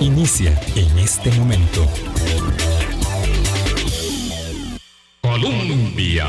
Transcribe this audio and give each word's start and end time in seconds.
Inicia 0.00 0.60
en 0.76 0.98
este 0.98 1.30
momento. 1.32 1.86
Colombia. 5.22 6.26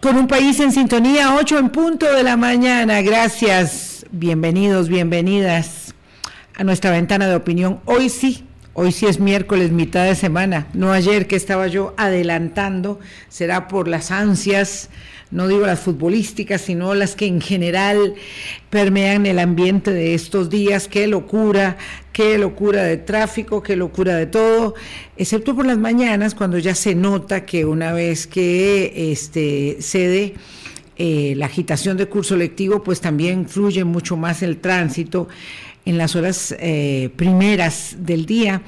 Con 0.00 0.16
un 0.16 0.26
país 0.26 0.60
en 0.60 0.70
sintonía, 0.70 1.34
8 1.34 1.58
en 1.58 1.70
punto 1.70 2.12
de 2.12 2.22
la 2.22 2.36
mañana. 2.36 3.00
Gracias. 3.00 4.04
Bienvenidos, 4.10 4.88
bienvenidas 4.88 5.94
a 6.54 6.64
nuestra 6.64 6.90
ventana 6.90 7.26
de 7.26 7.36
opinión. 7.36 7.80
Hoy 7.86 8.10
sí, 8.10 8.44
Hoy 8.74 8.90
sí 8.90 9.04
es 9.04 9.20
miércoles, 9.20 9.70
mitad 9.70 10.06
de 10.06 10.14
semana, 10.14 10.66
no 10.72 10.92
ayer 10.92 11.26
que 11.26 11.36
estaba 11.36 11.66
yo 11.66 11.92
adelantando, 11.98 12.98
será 13.28 13.68
por 13.68 13.86
las 13.86 14.10
ansias, 14.10 14.88
no 15.30 15.46
digo 15.46 15.66
las 15.66 15.80
futbolísticas, 15.80 16.62
sino 16.62 16.94
las 16.94 17.14
que 17.14 17.26
en 17.26 17.42
general 17.42 18.14
permean 18.70 19.26
el 19.26 19.40
ambiente 19.40 19.92
de 19.92 20.14
estos 20.14 20.48
días, 20.48 20.88
qué 20.88 21.06
locura, 21.06 21.76
qué 22.12 22.38
locura 22.38 22.82
de 22.84 22.98
tráfico, 22.98 23.62
qué 23.62 23.76
locura 23.76 24.16
de 24.16 24.26
todo, 24.26 24.74
excepto 25.16 25.56
por 25.56 25.66
las 25.66 25.78
mañanas 25.78 26.34
cuando 26.34 26.58
ya 26.58 26.74
se 26.74 26.94
nota 26.94 27.44
que 27.44 27.64
una 27.64 27.92
vez 27.92 28.26
que 28.26 29.12
este, 29.12 29.78
cede 29.80 30.34
eh, 30.96 31.34
la 31.36 31.46
agitación 31.46 31.96
de 31.96 32.06
curso 32.06 32.36
lectivo, 32.36 32.82
pues 32.82 33.00
también 33.00 33.48
fluye 33.48 33.84
mucho 33.84 34.16
más 34.16 34.42
el 34.42 34.58
tránsito 34.58 35.28
en 35.84 35.98
las 35.98 36.14
horas 36.14 36.54
eh, 36.58 37.10
primeras 37.16 37.96
del 37.98 38.26
día. 38.26 38.62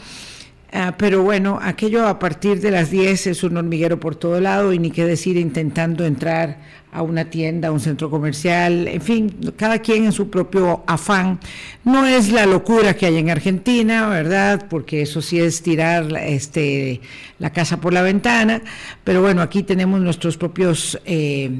Ah, 0.77 0.92
pero 0.98 1.23
bueno, 1.23 1.60
aquello 1.62 2.09
a 2.09 2.19
partir 2.19 2.60
de 2.60 2.73
las 2.73 2.91
10 2.91 3.28
es 3.28 3.45
un 3.45 3.56
hormiguero 3.56 4.01
por 4.01 4.16
todo 4.16 4.41
lado 4.41 4.73
y 4.73 4.80
ni 4.80 4.91
qué 4.91 5.05
decir 5.05 5.37
intentando 5.37 6.05
entrar 6.05 6.59
a 6.91 7.00
una 7.02 7.27
tienda, 7.27 7.69
a 7.69 7.70
un 7.70 7.78
centro 7.78 8.10
comercial, 8.10 8.88
en 8.88 9.00
fin, 9.00 9.52
cada 9.56 9.78
quien 9.78 10.05
en 10.05 10.10
su 10.10 10.30
propio 10.30 10.83
afán. 10.88 11.38
No 11.84 12.05
es 12.09 12.33
la 12.33 12.45
locura 12.47 12.97
que 12.97 13.06
hay 13.06 13.19
en 13.19 13.30
Argentina, 13.30 14.09
¿verdad? 14.09 14.66
Porque 14.69 15.02
eso 15.02 15.23
sí 15.23 15.38
es 15.38 15.62
tirar 15.62 16.12
este, 16.16 17.00
la 17.39 17.50
casa 17.50 17.80
por 17.80 17.92
la 17.92 18.02
ventana, 18.02 18.61
pero 19.05 19.22
bueno, 19.22 19.42
aquí 19.42 19.62
tenemos 19.62 20.00
nuestros 20.00 20.36
propios 20.36 20.98
eh, 21.05 21.52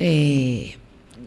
eh, 0.00 0.76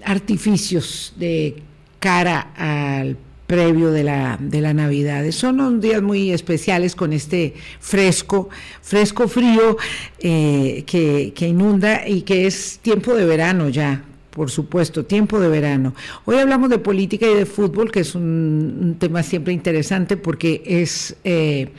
artificios 0.04 1.14
de 1.18 1.64
cara 2.02 2.52
al 2.58 3.16
previo 3.50 3.90
de 3.90 4.04
la, 4.04 4.38
de 4.40 4.62
la 4.62 4.76
Navidad. 4.76 5.30
Son 5.32 5.60
unos 5.60 5.82
días 5.82 6.04
muy 6.04 6.32
especiales 6.32 6.96
con 6.96 7.14
este 7.14 7.56
fresco, 7.80 8.48
fresco 8.84 9.28
frío 9.28 9.76
eh, 10.20 10.84
que, 10.86 11.34
que 11.36 11.48
inunda 11.48 12.08
y 12.08 12.22
que 12.22 12.46
es 12.46 12.78
tiempo 12.84 13.16
de 13.16 13.26
verano 13.26 13.68
ya, 13.70 14.04
por 14.30 14.52
supuesto, 14.52 15.04
tiempo 15.04 15.40
de 15.40 15.50
verano. 15.50 15.96
Hoy 16.26 16.38
hablamos 16.38 16.70
de 16.70 16.78
política 16.78 17.26
y 17.26 17.34
de 17.34 17.48
fútbol, 17.48 17.92
que 17.92 18.02
es 18.02 18.14
un, 18.14 18.98
tema 19.00 19.24
siempre 19.24 19.52
interesante 19.52 20.16
porque 20.16 20.62
es 20.64 21.16
eh, 21.24 21.70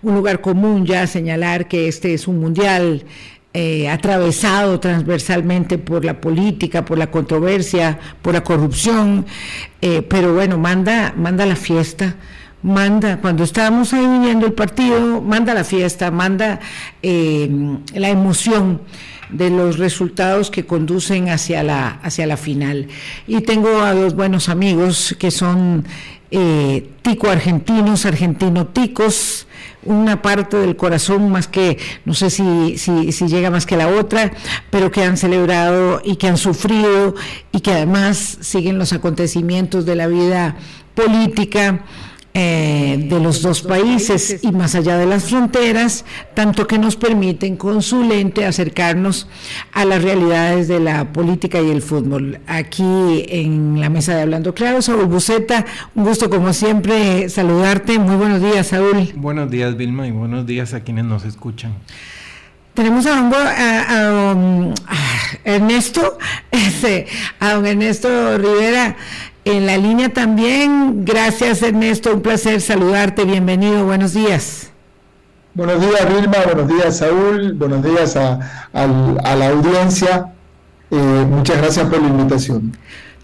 un 0.00 0.14
lugar 0.14 0.40
común 0.40 0.86
ya 0.86 1.06
señalar 1.06 1.68
que 1.68 1.86
este 1.86 2.14
es 2.14 2.28
un 2.28 2.40
mundial 2.40 3.04
eh, 3.52 3.88
atravesado 3.88 4.78
transversalmente 4.78 5.76
por 5.76 6.04
la 6.04 6.20
política, 6.20 6.84
por 6.84 6.98
la 6.98 7.10
controversia, 7.10 7.98
por 8.22 8.32
la 8.32 8.44
corrupción, 8.44 9.26
eh, 9.80 10.02
pero 10.02 10.34
bueno, 10.34 10.56
manda, 10.56 11.12
manda 11.16 11.44
la 11.46 11.56
fiesta, 11.56 12.14
manda, 12.62 13.20
cuando 13.20 13.42
estábamos 13.42 13.92
ahí 13.92 14.06
viendo 14.20 14.46
el 14.46 14.52
partido, 14.52 15.20
manda 15.20 15.52
la 15.52 15.64
fiesta, 15.64 16.12
manda 16.12 16.60
eh, 17.02 17.50
la 17.94 18.08
emoción 18.10 18.82
de 19.30 19.50
los 19.50 19.78
resultados 19.78 20.50
que 20.50 20.64
conducen 20.66 21.28
hacia 21.28 21.64
la, 21.64 21.88
hacia 22.02 22.28
la 22.28 22.36
final. 22.36 22.86
Y 23.26 23.40
tengo 23.40 23.82
a 23.82 23.94
dos 23.94 24.14
buenos 24.14 24.48
amigos 24.48 25.16
que 25.18 25.32
son 25.32 25.84
tico 26.30 27.28
argentinos, 27.28 28.06
argentino 28.06 28.68
ticos, 28.68 29.46
una 29.82 30.22
parte 30.22 30.56
del 30.56 30.76
corazón 30.76 31.30
más 31.30 31.48
que, 31.48 31.78
no 32.04 32.14
sé 32.14 32.30
si, 32.30 32.76
si, 32.78 33.12
si, 33.12 33.26
llega 33.28 33.50
más 33.50 33.66
que 33.66 33.76
la 33.76 33.88
otra, 33.88 34.32
pero 34.70 34.90
que 34.90 35.02
han 35.02 35.16
celebrado 35.16 36.00
y 36.04 36.16
que 36.16 36.28
han 36.28 36.36
sufrido 36.36 37.14
y 37.50 37.60
que 37.60 37.72
además 37.72 38.38
siguen 38.40 38.78
los 38.78 38.92
acontecimientos 38.92 39.86
de 39.86 39.96
la 39.96 40.06
vida 40.06 40.56
política 40.94 41.80
eh, 42.32 43.08
de 43.08 43.18
los 43.18 43.42
dos 43.42 43.62
países 43.62 44.38
y 44.42 44.52
más 44.52 44.76
allá 44.76 44.96
de 44.96 45.06
las 45.06 45.24
fronteras, 45.24 46.04
tanto 46.32 46.68
que 46.68 46.78
nos 46.78 46.94
permiten 46.94 47.56
con 47.56 47.82
su 47.82 48.04
lente 48.04 48.44
acercarnos 48.44 49.26
a 49.72 49.84
las 49.84 50.02
realidades 50.02 50.68
de 50.68 50.78
la 50.78 51.12
política 51.12 51.60
y 51.60 51.70
el 51.70 51.82
fútbol. 51.82 52.38
Aquí 52.46 53.24
en 53.28 53.80
la 53.80 53.90
mesa 53.90 54.14
de 54.14 54.22
Hablando 54.22 54.54
Claro, 54.54 54.80
Saúl 54.80 55.06
Buceta, 55.06 55.66
un 55.96 56.04
gusto 56.04 56.30
como 56.30 56.52
siempre 56.52 57.28
saludarte. 57.28 57.98
Muy 57.98 58.14
buenos 58.14 58.40
días, 58.40 58.68
Saúl. 58.68 59.12
Buenos 59.16 59.50
días, 59.50 59.76
Vilma, 59.76 60.06
y 60.06 60.12
buenos 60.12 60.46
días 60.46 60.72
a 60.72 60.80
quienes 60.80 61.06
nos 61.06 61.24
escuchan. 61.24 61.74
Tenemos 62.74 63.04
a, 63.06 63.18
a, 63.18 64.32
um, 64.32 64.72
Ernesto, 65.44 66.16
este, 66.52 67.06
a 67.40 67.54
don 67.54 67.66
Ernesto 67.66 68.38
Rivera 68.38 68.96
en 69.44 69.66
la 69.66 69.76
línea 69.76 70.08
también. 70.10 71.04
Gracias 71.04 71.62
Ernesto, 71.62 72.14
un 72.14 72.22
placer 72.22 72.60
saludarte, 72.60 73.24
bienvenido, 73.24 73.84
buenos 73.84 74.14
días. 74.14 74.70
Buenos 75.54 75.80
días 75.80 76.14
Vilma, 76.14 76.38
buenos 76.44 76.68
días 76.68 76.98
Saúl, 76.98 77.54
buenos 77.54 77.82
días 77.82 78.16
a, 78.16 78.38
la 78.72 79.48
audiencia. 79.48 80.32
Eh, 80.90 81.26
muchas 81.28 81.58
gracias 81.58 81.88
por 81.88 82.00
la 82.00 82.08
invitación. 82.08 82.76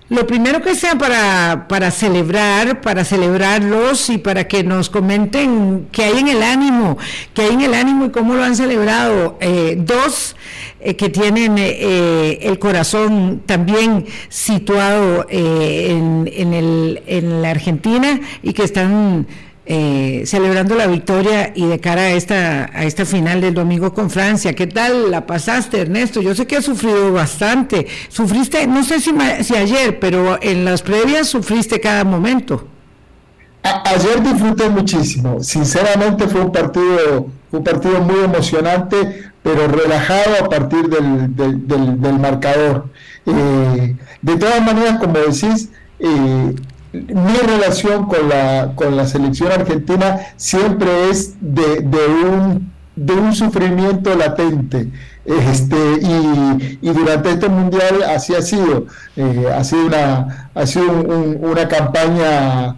Lo 0.09 0.25
primero 0.25 0.63
que 0.63 0.77
sea 0.77 0.97
para, 0.97 1.67
para 1.69 1.91
celebrar, 1.91 2.81
para 2.81 3.05
celebrarlos 3.05 4.09
y 4.09 4.19
para 4.19 4.47
que 4.47 4.63
nos 4.63 4.89
comenten 4.89 5.89
qué 5.91 6.05
hay 6.05 6.19
en 6.21 6.29
el 6.29 6.45
ánimo, 6.45 6.97
qué 7.35 7.43
hay 7.43 7.55
en 7.55 7.63
el 7.63 7.75
ánimo 7.75 8.07
y 8.07 8.11
cómo 8.11 8.35
lo 8.35 8.45
han 8.45 8.55
celebrado. 8.55 9.37
Eh, 9.41 9.75
dos 9.77 10.37
eh, 10.79 10.95
que 10.95 11.09
tienen 11.09 11.57
eh, 11.59 12.39
el 12.43 12.57
corazón 12.61 13.43
también 13.47 14.07
situado 14.29 15.27
en, 15.29 16.31
en, 16.33 16.55
el, 16.55 17.03
en 17.09 17.43
la 17.43 17.51
Argentina 17.51 18.21
y 18.45 18.53
que 18.53 18.63
están 18.63 19.27
eh, 19.69 20.23
celebrando 20.27 20.77
la 20.77 20.87
victoria 20.87 21.53
y 21.53 21.67
de 21.67 21.81
cara 21.81 22.03
a 22.03 22.11
esta, 22.13 22.71
a 22.73 22.85
esta 22.85 23.05
final 23.05 23.41
del 23.41 23.53
domingo 23.53 23.93
con 23.93 24.11
Francia. 24.11 24.55
¿Qué 24.55 24.69
tal 24.69 25.11
la 25.11 25.27
pasaste, 25.27 25.81
Ernesto? 25.81 26.23
Yo 26.23 26.37
sé 26.37 26.47
que 26.47 26.57
has 26.57 26.65
sufrido 26.65 27.13
bastante. 27.13 27.89
Sufriste, 28.09 28.65
no 28.69 28.85
sé 28.85 29.01
si, 29.01 29.13
si 29.43 29.57
ayer, 29.57 29.99
pero 29.99 30.39
en 30.41 30.65
las 30.65 30.83
previas 30.83 31.27
sufriste 31.27 31.81
cada 31.81 32.05
momento. 32.05 32.69
ayer 33.63 34.23
disfruté 34.23 34.69
muchísimo. 34.69 35.43
Sinceramente 35.43 36.29
fue 36.29 36.43
un 36.43 36.53
partido, 36.53 37.27
un 37.51 37.65
partido 37.65 38.01
muy 38.03 38.21
emocionante, 38.21 39.33
pero 39.43 39.67
relajado 39.67 40.45
a 40.45 40.49
partir 40.49 40.89
del, 40.89 41.35
del, 41.67 42.19
marcador. 42.21 42.87
Eh, 43.27 43.97
de 44.23 44.37
todas 44.37 44.63
maneras, 44.63 45.01
como 45.01 45.19
decís, 45.19 45.71
eh, 45.99 46.55
mi 46.93 47.37
relación 47.47 48.07
con 48.07 48.29
la, 48.29 48.73
con 48.75 48.97
la 48.97 49.07
selección 49.07 49.53
argentina 49.53 50.21
siempre 50.37 51.11
es 51.11 51.35
de, 51.41 51.81
de, 51.81 52.07
un, 52.07 52.73
de 52.95 53.13
un 53.13 53.35
sufrimiento 53.35 54.15
latente. 54.15 54.91
Este, 55.25 55.77
y, 56.01 56.79
y, 56.83 56.91
durante 56.91 57.31
este 57.31 57.49
mundial 57.49 58.05
así 58.05 58.35
ha 58.35 58.43
sido. 58.43 58.87
Eh, 59.17 59.47
ha 59.53 59.65
sido 59.65 59.87
una, 59.87 60.51
ha 60.55 60.67
sido 60.67 60.93
una 60.93 61.67
campaña 61.67 62.77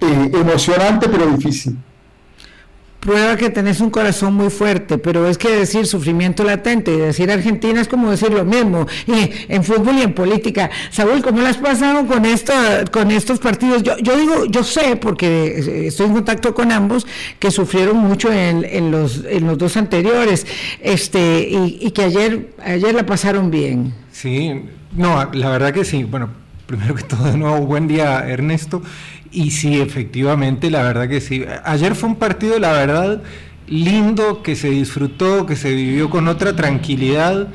eh, 0.00 0.30
emocionante 0.32 1.08
pero 1.08 1.26
difícil 1.26 1.76
prueba 3.00 3.36
que 3.36 3.50
tenés 3.50 3.80
un 3.80 3.90
corazón 3.90 4.34
muy 4.34 4.50
fuerte, 4.50 4.98
pero 4.98 5.28
es 5.28 5.38
que 5.38 5.50
decir 5.50 5.86
sufrimiento 5.86 6.44
latente 6.44 6.92
y 6.92 6.96
decir 6.96 7.30
Argentina 7.30 7.80
es 7.80 7.88
como 7.88 8.10
decir 8.10 8.30
lo 8.30 8.44
mismo, 8.44 8.86
y 9.06 9.30
en 9.48 9.64
fútbol 9.64 9.98
y 9.98 10.02
en 10.02 10.14
política. 10.14 10.70
Saúl, 10.90 11.22
¿cómo 11.22 11.40
lo 11.40 11.46
has 11.46 11.58
pasado 11.58 12.06
con 12.06 12.24
esto, 12.24 12.52
con 12.90 13.10
estos 13.10 13.38
partidos? 13.38 13.82
Yo, 13.82 13.96
yo 13.98 14.16
digo, 14.16 14.44
yo 14.46 14.64
sé, 14.64 14.96
porque 14.96 15.86
estoy 15.86 16.06
en 16.06 16.14
contacto 16.14 16.54
con 16.54 16.72
ambos, 16.72 17.06
que 17.38 17.50
sufrieron 17.50 17.96
mucho 17.96 18.32
en, 18.32 18.64
en 18.64 18.90
los, 18.90 19.24
en 19.28 19.46
los 19.46 19.58
dos 19.58 19.76
anteriores, 19.76 20.46
este, 20.80 21.48
y, 21.48 21.78
y 21.80 21.90
que 21.92 22.02
ayer, 22.02 22.50
ayer 22.64 22.94
la 22.94 23.06
pasaron 23.06 23.50
bien. 23.50 23.94
Sí, 24.12 24.64
no, 24.96 25.30
la 25.32 25.50
verdad 25.50 25.72
que 25.72 25.84
sí. 25.84 26.02
Bueno, 26.04 26.30
primero 26.66 26.94
que 26.94 27.02
todo, 27.02 27.24
de 27.30 27.36
nuevo, 27.36 27.66
buen 27.66 27.88
día, 27.88 28.28
Ernesto. 28.28 28.82
Y 29.30 29.50
sí, 29.50 29.80
efectivamente, 29.80 30.70
la 30.70 30.82
verdad 30.82 31.08
que 31.08 31.20
sí. 31.20 31.44
Ayer 31.64 31.94
fue 31.94 32.08
un 32.08 32.16
partido, 32.16 32.58
la 32.58 32.72
verdad, 32.72 33.22
lindo, 33.66 34.42
que 34.42 34.56
se 34.56 34.70
disfrutó, 34.70 35.46
que 35.46 35.56
se 35.56 35.70
vivió 35.72 36.08
con 36.10 36.28
otra 36.28 36.56
tranquilidad, 36.56 37.48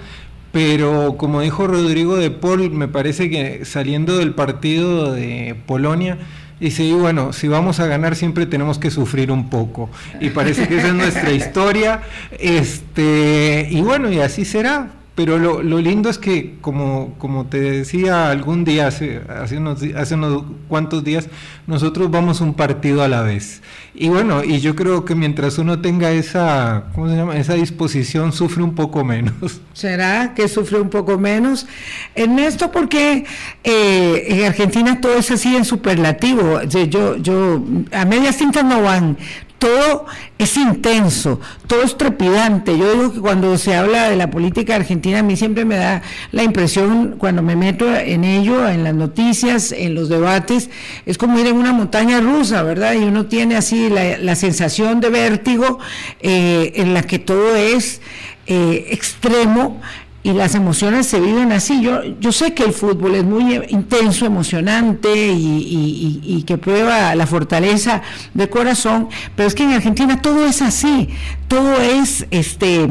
pero 0.52 1.16
como 1.18 1.42
dijo 1.42 1.66
Rodrigo 1.66 2.16
de 2.16 2.30
Paul, 2.30 2.70
me 2.72 2.88
parece 2.88 3.30
que 3.30 3.66
saliendo 3.66 4.18
del 4.18 4.36
partido 4.36 5.12
de 5.12 5.56
Polonia, 5.66 6.20
dice, 6.60 6.84
y 6.84 6.94
bueno, 6.94 7.34
si 7.34 7.48
vamos 7.48 7.80
a 7.80 7.88
ganar 7.88 8.16
siempre 8.16 8.46
tenemos 8.46 8.78
que 8.78 8.92
sufrir 8.92 9.32
un 9.32 9.50
poco. 9.50 9.90
Y 10.20 10.30
parece 10.30 10.68
que 10.68 10.78
esa 10.78 10.90
es 10.90 10.94
nuestra 10.94 11.32
historia. 11.34 12.02
Este, 12.38 13.68
y 13.72 13.82
bueno, 13.82 14.12
y 14.12 14.20
así 14.20 14.46
será 14.46 14.92
pero 15.16 15.38
lo, 15.38 15.62
lo, 15.62 15.80
lindo 15.80 16.10
es 16.10 16.18
que, 16.18 16.56
como, 16.60 17.14
como 17.20 17.46
te 17.46 17.60
decía 17.60 18.32
algún 18.32 18.66
día, 18.66 18.88
hace, 18.88 19.22
hace, 19.30 19.58
unos, 19.58 19.84
hace 19.96 20.16
unos 20.16 20.44
cuantos 20.68 21.04
días, 21.04 21.30
nosotros 21.68 22.10
vamos 22.10 22.42
un 22.42 22.56
partido 22.56 23.04
a 23.04 23.08
la 23.08 23.22
vez. 23.22 23.62
Y 23.94 24.10
bueno, 24.10 24.44
y 24.44 24.60
yo 24.60 24.76
creo 24.76 25.06
que 25.06 25.14
mientras 25.14 25.60
uno 25.60 25.80
tenga 25.82 26.10
esa, 26.12 26.86
¿cómo 26.96 27.10
se 27.10 27.16
llama? 27.16 27.38
Esa 27.38 27.54
disposición, 27.54 28.32
sufre 28.32 28.64
un 28.64 28.74
poco 28.74 29.04
menos. 29.04 29.62
¿Será 29.74 30.34
que 30.34 30.48
sufre 30.48 30.80
un 30.80 30.90
poco 30.90 31.20
menos? 31.20 31.68
Ernesto, 32.16 32.72
porque 32.72 33.26
eh, 33.64 34.26
en 34.30 34.46
Argentina 34.46 35.00
todo 35.00 35.14
es 35.16 35.30
así 35.30 35.56
en 35.56 35.64
superlativo. 35.64 36.64
Yo, 36.64 37.18
yo, 37.18 37.64
a 37.92 38.06
medias 38.06 38.38
tintas 38.38 38.66
no 38.66 38.82
van 38.82 39.16
todo 39.64 40.06
es 40.38 40.58
intenso, 40.58 41.40
todo 41.68 41.84
es 41.84 41.98
trepidante. 41.98 42.78
Yo 42.78 42.92
digo 42.92 43.14
que 43.14 43.20
cuando 43.22 43.58
se 43.58 43.74
habla 43.74 44.10
de 44.10 44.18
la 44.18 44.30
política 44.30 44.76
argentina, 44.76 45.20
a 45.20 45.24
mí 45.24 45.38
siempre 45.38 45.64
me 45.64 45.78
da 45.78 46.02
la 46.34 46.44
impresión, 46.44 47.16
cuando 47.18 47.42
me 47.42 47.56
meto 47.56 47.96
en 47.96 48.26
ello, 48.26 48.68
en 48.68 48.84
las 48.84 48.94
noticias, 48.94 49.72
en 49.72 49.96
los 49.96 50.10
debates, 50.10 50.70
es 51.06 51.18
como 51.18 51.40
ir 51.40 51.48
en 51.48 51.56
una 51.56 51.72
montaña 51.72 52.20
rusa, 52.20 52.62
¿verdad? 52.62 52.92
Y 52.96 53.06
uno 53.06 53.28
tiene 53.28 53.56
así 53.56 53.88
la, 53.90 54.36
sensación 54.36 55.00
de 55.00 55.10
vértigo 55.10 55.80
eh, 56.20 56.74
en 56.76 56.94
la 56.94 57.04
que 57.04 57.20
todo 57.20 57.56
es 57.56 58.02
eh, 58.46 58.88
extremo 58.90 59.80
y 60.24 60.32
las 60.32 60.56
emociones 60.56 61.06
se 61.06 61.20
viven 61.20 61.52
así. 61.52 61.82
Yo, 61.82 62.02
yo 62.04 62.32
sé 62.32 62.54
que 62.54 62.64
el 62.64 62.72
fútbol 62.72 63.16
es 63.16 63.26
muy 63.26 63.56
intenso, 63.68 64.26
emocionante 64.26 65.12
y, 65.14 66.44
que 66.48 66.58
prueba 66.58 67.16
la 67.16 67.28
fortaleza 67.28 68.02
del 68.34 68.50
corazón, 68.50 69.08
pero 69.36 69.48
es 69.48 69.56
que 69.56 69.64
en 69.64 69.72
Argentina 69.72 70.22
todo 70.22 70.46
es 70.46 70.62
así, 70.62 71.10
todo 71.48 71.82
es 71.82 72.26
este 72.32 72.88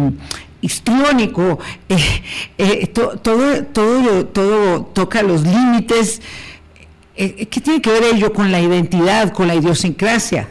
histriónico, 0.63 1.59
eh, 1.89 2.23
eh, 2.57 2.87
todo, 2.87 3.19
todo, 3.19 4.27
todo 4.27 4.85
toca 4.87 5.23
los 5.23 5.43
límites. 5.43 6.23
Eh, 7.15 7.47
¿Qué 7.47 7.61
tiene 7.61 7.83
que 7.83 7.91
ver 7.91 8.05
ello 8.05 8.33
con 8.33 8.51
la 8.51 8.61
identidad, 8.61 9.33
con 9.33 9.49
la 9.49 9.55
idiosincrasia? 9.55 10.49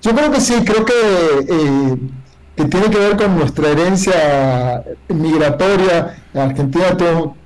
Yo 0.00 0.14
creo 0.14 0.30
que 0.30 0.40
sí, 0.40 0.54
creo 0.64 0.84
que 0.84 1.98
que 2.56 2.64
tiene 2.64 2.90
que 2.90 2.98
ver 2.98 3.16
con 3.16 3.36
nuestra 3.36 3.68
herencia 3.68 4.82
migratoria. 5.08 6.16
Argentina 6.34 6.96
tuvo, 6.96 7.36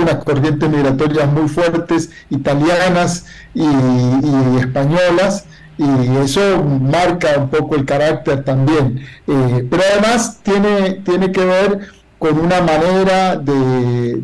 unas 0.00 0.24
corrientes 0.24 0.68
migratorias 0.68 1.30
muy 1.30 1.48
fuertes, 1.48 2.10
italianas 2.30 3.26
y, 3.54 3.66
españolas, 4.58 5.44
y 5.78 6.16
eso 6.18 6.62
marca 6.62 7.30
un 7.38 7.48
poco 7.48 7.74
el 7.74 7.84
carácter 7.84 8.44
también. 8.44 9.04
Eh, 9.26 9.66
pero 9.68 9.82
además 9.92 10.38
tiene, 10.42 11.00
tiene 11.04 11.32
que 11.32 11.44
ver 11.44 11.80
con 12.18 12.38
una 12.38 12.60
manera 12.60 13.34
de, 13.36 14.22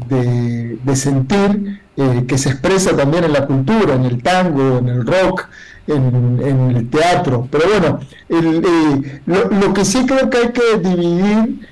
de, 0.85 0.97
sentir 0.97 1.81
eh, 1.97 2.25
que 2.29 2.39
se 2.39 2.51
expresa 2.51 2.97
también 2.97 3.25
en 3.25 3.33
la 3.33 3.45
cultura, 3.45 3.95
en 3.95 4.05
el 4.05 4.23
tango, 4.23 4.79
en 4.79 4.89
el 4.89 5.05
rock, 5.05 5.49
en, 5.89 6.77
el 6.77 6.91
teatro. 6.91 7.49
Pero 7.51 7.65
bueno, 7.69 8.01
eh, 8.29 9.21
lo, 9.27 9.73
que 9.73 9.85
sí 9.85 10.05
creo 10.07 10.29
que 10.31 10.39
hay 10.39 10.53
que 10.53 10.79
dividir, 10.79 11.69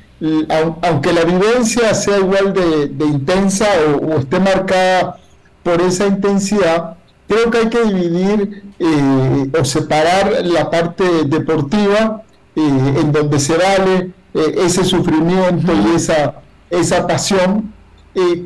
aunque 0.82 1.12
la 1.12 1.24
vivencia 1.24 1.94
sea 1.94 2.18
igual 2.18 2.52
de, 2.52 3.04
intensa 3.04 3.66
o, 4.00 4.16
esté 4.16 4.40
marcada 4.40 5.18
por 5.62 5.80
esa 5.80 6.06
intensidad, 6.06 6.96
creo 7.28 7.50
que 7.50 7.58
hay 7.58 7.68
que 7.68 7.82
dividir 7.82 8.62
eh, 8.78 9.50
o 9.58 9.64
separar 9.64 10.44
la 10.44 10.70
parte 10.70 11.04
deportiva 11.26 12.22
eh, 12.54 12.60
en 13.00 13.12
donde 13.12 13.38
se 13.38 13.56
vale 13.56 14.12
ese 14.34 14.84
sufrimiento 14.84 15.72
y 15.72 15.96
esa, 15.96 16.34
esa 16.68 17.06
pasión 17.06 17.72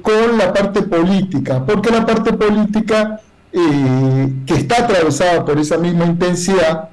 con 0.02 0.38
la 0.38 0.52
parte 0.52 0.82
política, 0.82 1.64
porque 1.64 1.90
la 1.90 2.04
parte 2.04 2.32
política 2.32 3.20
eh, 3.52 4.32
que 4.46 4.54
está 4.54 4.84
atravesada 4.84 5.44
por 5.44 5.58
esa 5.58 5.76
misma 5.76 6.06
intensidad, 6.06 6.90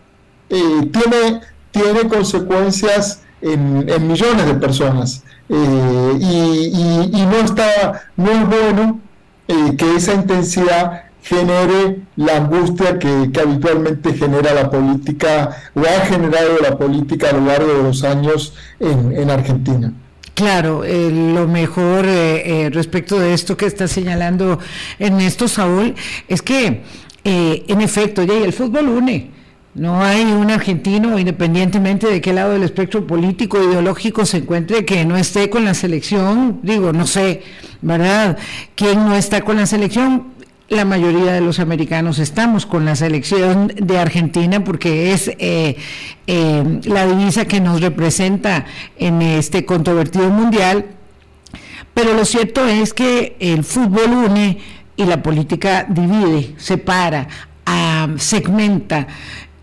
eh, 0.50 0.89
tiene, 0.92 1.42
tiene 1.71 2.07
consecuencias 2.09 3.21
en, 3.42 4.07
millones 4.07 4.45
de 4.45 4.56
personas. 4.56 5.24
Eh, 5.50 6.18
y, 6.19 7.25
no, 7.25 7.38
está, 7.38 8.07
no 8.15 8.31
es 8.31 8.48
bueno 8.48 9.00
que 9.48 9.95
esa 9.95 10.13
intensidad 10.13 11.04
genere 11.21 12.01
la 12.15 12.38
angustia 12.38 12.98
que, 12.98 13.31
habitualmente 13.39 14.13
genera 14.13 14.54
la 14.54 14.69
política 14.69 15.56
o 15.74 15.81
ha 15.81 16.06
generado 16.06 16.57
la 16.62 16.77
política 16.77 17.30
a 17.30 17.33
lo 17.33 17.45
largo 17.45 17.74
de 17.74 17.83
los 17.83 18.04
años 18.04 18.56
en 18.80 19.30
Argentina. 19.30 19.94
Claro, 20.38 20.84
eh, 20.84 21.10
lo 21.10 21.48
mejor 21.48 22.06
eh, 22.06 22.66
eh, 22.66 22.69
respecto 22.69 23.19
de 23.19 23.34
esto 23.34 23.57
que 23.57 23.66
está 23.66 23.88
señalando 23.88 24.60
Ernesto 25.00 25.48
Saúl 25.48 25.95
es 26.28 26.44
que, 26.44 26.84
en 27.24 27.81
efecto, 27.81 28.22
ya 28.22 28.36
el 28.36 28.54
fútbol 28.54 28.88
une. 28.88 29.31
No 29.74 30.04
hay 30.04 30.22
un 30.22 30.51
argentino, 30.51 31.18
independientemente 31.18 32.06
de 32.06 32.22
qué 32.22 32.34
lado 32.34 32.51
del 32.51 32.62
espectro 32.62 33.07
político 33.07 33.57
ideológico 33.57 34.28
se 34.28 34.38
encuentre, 34.38 34.86
que 34.86 35.06
no 35.06 35.18
esté 35.18 35.50
con 35.50 35.66
la 35.66 35.74
selección. 35.74 36.60
Digo, 36.62 36.94
no 36.94 37.07
sé, 37.07 37.42
¿verdad? 37.81 38.38
¿Quién 38.75 39.06
no 39.06 39.16
está 39.16 39.42
con 39.42 39.57
la 39.57 39.66
selección? 39.66 40.37
La 40.69 40.84
mayoría 40.84 41.31
de 41.31 41.42
los 41.42 41.60
americanos 41.60 42.19
estamos 42.19 42.66
con 42.66 42.84
la 42.84 42.96
selección 42.96 43.72
de 43.75 44.00
Argentina 44.00 44.64
porque 44.64 45.14
es 45.14 45.30
eh, 45.40 45.78
eh, 46.28 46.80
la 46.84 47.08
divisa 47.08 47.46
que 47.46 47.62
nos 47.62 47.80
representa 47.80 48.66
en 48.98 49.22
este 49.22 49.66
controvertido 49.66 50.30
mundial. 50.30 50.86
Pero 51.94 52.14
lo 52.14 52.25
cierto 52.25 52.68
es 52.68 52.94
que 52.94 53.38
el 53.40 53.64
fútbol 53.64 54.30
une 54.30 54.58
y 54.98 55.06
la 55.06 55.24
política 55.24 55.86
divide, 55.88 56.54
separa, 56.58 57.28
ah, 57.66 58.10
segmenta. 58.18 59.08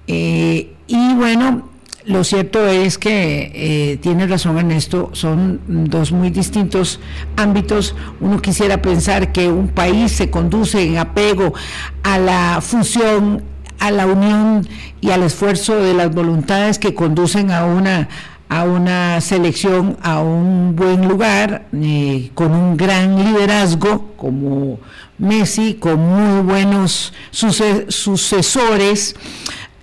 Eh, 0.07 0.73
y 0.87 1.15
bueno, 1.15 1.69
lo 2.07 2.23
cierto 2.23 2.67
es 2.67 2.99
que 2.99 3.51
eh, 3.55 3.97
tiene 3.99 4.27
razón 4.27 4.59
en 4.59 4.73
esto, 4.73 5.11
son 5.13 5.61
dos 5.67 6.13
muy 6.13 6.31
distintos 6.31 7.01
ámbitos. 7.37 7.95
Uno 8.21 8.43
quisiera 8.43 8.83
pensar 8.83 9.33
que 9.33 9.49
un 9.49 9.69
país 9.69 10.13
se 10.13 10.29
conduce 10.31 10.83
en 10.83 10.99
apego 10.99 11.55
a 12.03 12.19
la 12.19 12.61
fusión, 12.61 13.43
a 13.79 13.91
la 13.91 14.07
unión 14.07 14.69
y 15.01 15.11
al 15.11 15.23
esfuerzo 15.23 15.77
de 15.77 15.95
las 15.95 16.15
voluntades 16.15 16.79
que 16.79 16.95
conducen 16.95 17.51
a 17.51 17.65
una 17.65 18.09
a 18.51 18.65
una 18.65 19.21
selección 19.23 19.97
a 20.03 20.21
un 20.21 20.77
buen 20.77 21.09
lugar, 21.09 21.67
eh, 21.73 22.31
con 22.35 22.53
un 22.53 22.77
gran 22.77 23.17
liderazgo 23.25 24.13
como 24.17 24.79
Messi, 25.19 25.75
con 25.75 25.99
muy 25.99 26.43
buenos 26.43 27.15
sucesores 27.31 29.17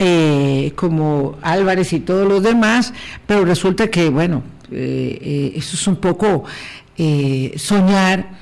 eh, 0.03 0.71
como 0.73 1.37
Álvarez 1.43 1.93
y 1.93 1.99
todos 1.99 2.27
los 2.27 2.41
demás, 2.41 2.91
pero 3.27 3.45
resulta 3.45 3.87
que, 3.91 4.09
bueno, 4.09 4.41
eh, 4.71 5.19
eh, 5.21 5.53
eso 5.55 5.75
es 5.75 5.87
un 5.87 5.97
poco 5.97 6.43
soñar 7.55 8.41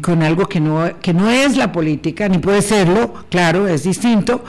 con 0.00 0.22
algo 0.22 0.48
que 0.48 0.58
no, 0.58 0.98
que 1.02 1.12
no 1.12 1.30
es 1.30 1.58
la 1.58 1.70
política, 1.70 2.30
ni 2.30 2.38
puede 2.38 2.62
serlo, 2.62 3.12
claro, 3.30 3.68
es 3.68 3.84
distinto, 3.84 4.42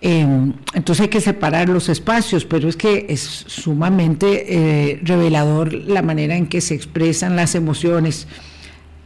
entonces 0.00 1.02
hay 1.02 1.08
que 1.08 1.20
separar 1.20 1.68
los 1.68 1.88
espacios, 1.88 2.44
pero 2.44 2.68
es 2.68 2.76
que 2.76 3.06
es 3.08 3.20
sumamente 3.20 5.00
revelador 5.02 5.72
la 5.72 6.02
manera 6.02 6.36
en 6.36 6.46
que 6.46 6.60
se 6.60 6.74
expresan 6.74 7.34
las 7.36 7.54
emociones 7.54 8.26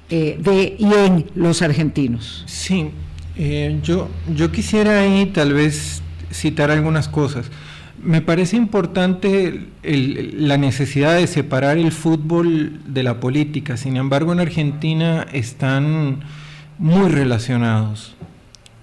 de 0.09 0.76
y 0.78 0.92
en 0.92 1.26
los 1.35 1.61
argentinos. 1.62 2.44
Sí, 2.47 2.90
yo, 3.82 4.09
yo 4.35 4.52
quisiera 4.52 5.00
ahí 5.00 5.26
tal 5.26 5.54
vez 5.54 6.02
citar 6.33 6.71
algunas 6.71 7.09
cosas. 7.09 7.50
Me 8.02 8.21
parece 8.21 8.56
importante 8.56 9.68
la 9.83 10.59
necesidad 10.59 11.14
de 11.16 11.26
separar 11.26 11.78
el 11.78 11.92
fútbol 11.92 12.80
de 12.87 13.02
la 13.02 13.21
política, 13.21 13.76
sin 13.76 13.97
embargo 13.97 14.33
en 14.33 14.40
Argentina 14.40 15.26
están 15.33 16.21
muy 16.78 17.09
relacionados. 17.09 18.14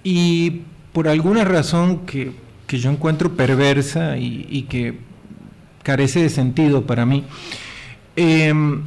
Y 0.02 0.62
por 0.92 1.08
alguna 1.08 1.44
razón 1.44 2.06
que, 2.06 2.32
yo 2.68 2.90
encuentro 2.90 3.36
perversa 3.36 4.16
y, 4.18 4.66
que 4.68 4.98
carece 5.84 6.22
de 6.22 6.28
sentido 6.28 6.86
para 6.86 7.06
mí, 7.06 7.22
em, 8.16 8.82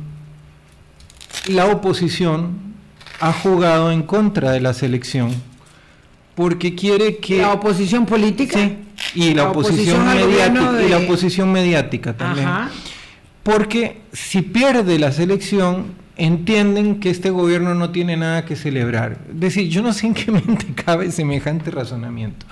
la 1.48 1.68
oposición 1.68 2.58
ha 3.22 3.32
jugado 3.32 3.92
en 3.92 4.04
contra 4.04 4.52
de 4.52 4.60
la 4.60 4.74
selección 4.74 5.32
porque 6.38 6.75
quiere 6.75 7.17
que... 7.17 7.39
La 7.39 7.53
oposición 7.53 8.06
política. 8.06 8.60
Sí, 8.60 8.77
y 9.15 9.34
la, 9.34 9.50
oposición, 9.50 10.06
mediática, 10.06 10.84
y 10.86 10.89
la 10.89 11.00
oposición 11.00 11.51
mediática 11.51 12.15
también. 12.15 12.48
Porque 13.41 14.01
si 14.13 14.44
pierde 14.44 15.00
la 15.00 15.12
selección, 15.12 15.96
entienden 16.15 17.00
que 17.00 17.10
este 17.10 17.32
gobierno 17.32 17.74
no 17.74 17.89
tiene 17.89 18.17
nada 18.17 18.46
que 18.46 18.56
celebrar. 18.56 19.17
Es 19.29 19.39
decir, 19.39 19.67
yo 19.67 19.82
no 19.82 19.91
sé 19.94 20.06
en 20.06 20.13
qué 20.13 20.32
mente 20.32 20.67
cabe 20.75 21.12
semejante 21.12 21.72
razonamiento. 21.72 22.46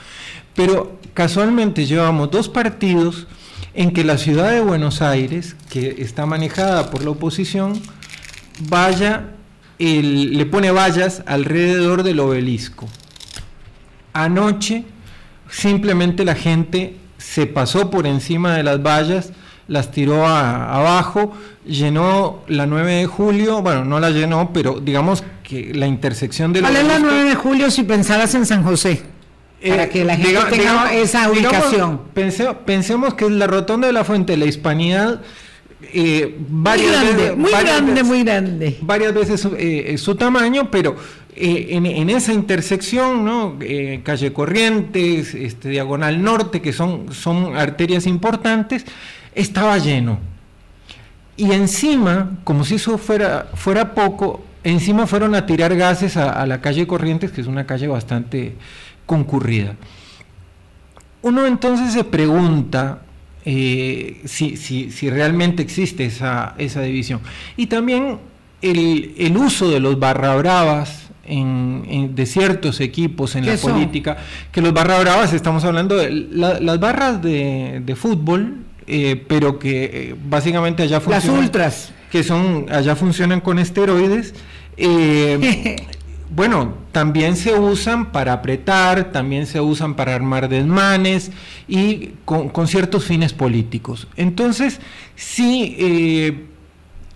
Pero 0.56 1.00
casualmente 1.14 1.86
llevamos 1.86 2.32
dos 2.32 2.50
partidos 2.50 3.28
en 3.76 3.92
que 3.92 4.04
la 4.04 4.18
ciudad 4.18 4.50
de 4.50 4.62
Buenos 4.62 5.04
Aires, 5.04 5.56
que 5.70 5.98
está 6.00 6.26
manejada 6.26 6.90
por 6.90 7.04
la 7.04 7.12
oposición, 7.12 7.80
vaya, 8.68 9.28
le 9.78 10.46
pone 10.48 10.72
vallas 10.72 11.22
alrededor 11.28 12.02
del 12.02 12.20
obelisco. 12.20 12.88
Anoche 14.16 14.86
simplemente 15.50 16.24
la 16.24 16.36
gente 16.36 16.96
se 17.18 17.48
pasó 17.48 17.90
por 17.90 18.08
encima 18.08 18.56
de 18.56 18.64
las 18.64 18.82
vallas, 18.82 19.34
las 19.68 19.92
tiró 19.92 20.26
abajo, 20.26 21.34
llenó 21.66 22.40
la 22.48 22.66
9 22.66 22.94
de 22.94 23.06
julio, 23.08 23.62
bueno, 23.62 23.84
no 23.84 24.00
la 24.00 24.12
llenó, 24.12 24.52
pero 24.54 24.80
digamos 24.80 25.22
que 25.44 25.74
la 25.74 25.86
intersección 25.86 26.54
de 26.54 26.62
¿Cuál 26.62 26.78
es 26.78 26.88
la 26.88 27.00
9 27.00 27.24
de 27.26 27.36
julio 27.36 27.70
si 27.70 27.84
pensaras 27.84 28.34
en 28.36 28.46
San 28.46 28.64
José? 28.64 29.02
Para 29.62 29.84
eh, 29.84 29.90
que 29.90 30.06
la 30.06 30.16
gente 30.16 30.40
tenga 30.50 30.94
esa 30.94 31.30
ubicación. 31.30 32.00
pensemos 32.66 33.16
que 33.16 33.26
es 33.26 33.32
la 33.32 33.48
rotonda 33.48 33.88
de 33.88 33.94
la 33.94 34.06
fuente 34.06 34.32
de 34.32 34.38
la 34.38 34.46
hispanidad. 34.46 35.22
Eh, 35.94 36.38
varias 36.48 36.88
muy 36.88 36.96
grande, 36.96 37.24
veces, 37.24 37.38
muy 37.38 37.52
grande, 37.52 38.04
muy 38.04 38.24
grande. 38.24 38.78
Varias 38.82 39.14
veces 39.14 39.46
eh, 39.58 39.98
su 39.98 40.16
tamaño, 40.16 40.72
pero 40.72 40.96
en, 41.36 42.10
esa 42.10 42.34
intersección, 42.34 43.26
¿no? 43.26 43.58
calle 44.04 44.34
Corrientes, 44.34 45.34
este, 45.36 45.70
Diagonal 45.70 46.24
Norte, 46.24 46.62
que 46.62 46.74
son, 46.74 47.14
son 47.14 47.58
arterias 47.58 48.08
importantes, 48.08 48.86
estaba 49.34 49.78
lleno. 49.78 50.20
Y 51.38 51.52
encima, 51.52 52.38
como 52.44 52.64
si 52.64 52.76
eso 52.76 52.98
fuera, 52.98 53.50
fuera 53.54 53.94
poco, 53.94 54.44
encima 54.64 55.06
fueron 55.06 55.36
a 55.36 55.46
tirar 55.46 55.76
gases 55.76 56.18
a, 56.18 56.46
la 56.46 56.62
calle 56.62 56.88
Corrientes, 56.88 57.32
que 57.32 57.42
es 57.42 57.48
una 57.48 57.66
calle 57.66 57.88
bastante 57.88 58.56
concurrida. 59.06 59.76
Uno 61.22 61.46
entonces 61.46 61.92
se 61.92 62.04
pregunta 62.04 63.02
eh, 63.44 64.22
si, 64.26 64.58
si, 64.58 65.10
realmente 65.10 65.62
existe 65.62 66.06
esa, 66.06 66.56
esa 66.58 66.82
división. 66.82 67.20
Y 67.58 67.68
también 67.68 68.20
el, 68.62 69.38
uso 69.38 69.70
de 69.70 69.80
los 69.80 70.00
barra 70.00 70.36
bravas 70.36 71.05
en, 71.26 72.16
de 72.16 72.26
ciertos 72.26 72.80
equipos 72.80 73.36
en 73.36 73.46
la 73.46 73.58
política, 73.58 74.18
que 74.52 74.62
los 74.62 74.74
barra 74.74 75.00
bravas, 75.00 75.34
estamos 75.34 75.64
hablando 75.64 75.96
de 75.98 76.12
las 76.12 76.80
barras 76.80 77.22
de, 77.22 77.82
de 77.86 77.96
fútbol, 77.96 78.66
eh, 78.88 79.24
pero 79.28 79.58
que 79.58 79.84
eh, 79.86 80.16
básicamente 80.30 80.84
allá 80.84 81.00
funcionan. 81.00 81.38
Las 81.38 81.46
ultras. 81.46 81.92
Que 82.12 82.24
son, 82.24 82.68
allá 82.70 82.96
funcionan 82.96 83.42
con 83.42 83.58
esteroides. 83.58 84.36
Eh, 84.78 85.76
bueno, 86.30 86.76
también 86.92 87.36
se 87.36 87.58
usan 87.58 88.12
para 88.12 88.34
apretar, 88.34 89.12
también 89.12 89.48
se 89.48 89.60
usan 89.60 89.96
para 89.96 90.14
armar 90.14 90.50
desmanes 90.50 91.32
y 91.68 92.12
con, 92.26 92.68
ciertos 92.68 93.06
fines 93.06 93.34
políticos. 93.34 94.08
Entonces, 94.18 94.80
sí, 95.16 96.46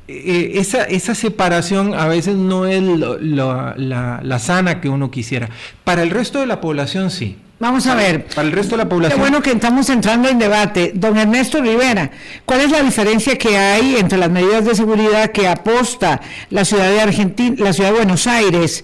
esa, 0.09 0.83
esa, 0.83 1.13
separación 1.15 1.93
a 1.93 2.07
veces 2.07 2.35
no 2.35 2.65
es 2.65 2.81
la 2.81 4.39
sana 4.39 4.81
que 4.81 4.89
uno 4.89 5.11
quisiera. 5.11 5.49
Para 5.83 6.03
el 6.03 6.09
resto 6.09 6.39
de 6.39 6.47
la 6.47 6.61
población 6.61 7.11
sí. 7.11 7.37
Vamos 7.59 7.87
a 7.87 7.95
ver. 7.95 8.25
Para 8.25 8.47
el 8.47 8.53
resto 8.53 8.77
de 8.77 8.83
la 8.83 8.89
población. 8.89 9.19
Qué 9.19 9.21
bueno 9.21 9.43
que 9.43 9.51
estamos 9.51 9.89
entrando 9.89 10.29
en 10.29 10.39
debate. 10.39 10.93
Don 10.95 11.17
Ernesto 11.17 11.61
Rivera, 11.61 12.09
¿cuál 12.45 12.61
es 12.61 12.71
la 12.71 12.81
diferencia 12.81 13.37
que 13.37 13.57
hay 13.57 13.97
entre 13.97 14.17
las 14.17 14.31
medidas 14.31 14.63
de 14.63 14.75
seguridad 14.75 15.31
que 15.31 15.47
aposta 15.47 16.21
la 16.49 16.63
ciudad 16.63 16.89
de 16.89 17.01
Argentina, 17.01 17.55
la 17.59 17.73
ciudad 17.73 17.91
de 17.91 17.97
Buenos 17.97 18.27
Aires, 18.27 18.83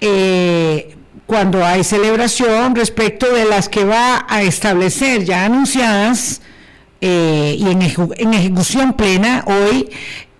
eh, 0.00 0.96
cuando 1.26 1.64
hay 1.64 1.84
celebración 1.84 2.74
respecto 2.74 3.32
de 3.32 3.44
las 3.44 3.68
que 3.68 3.84
va 3.84 4.26
a 4.28 4.42
establecer 4.42 5.24
ya 5.24 5.44
anunciadas 5.44 6.40
eh, 7.00 7.54
y 7.56 7.70
en, 7.70 7.82
en 7.82 8.34
ejecución 8.34 8.94
plena 8.94 9.44
hoy 9.46 9.90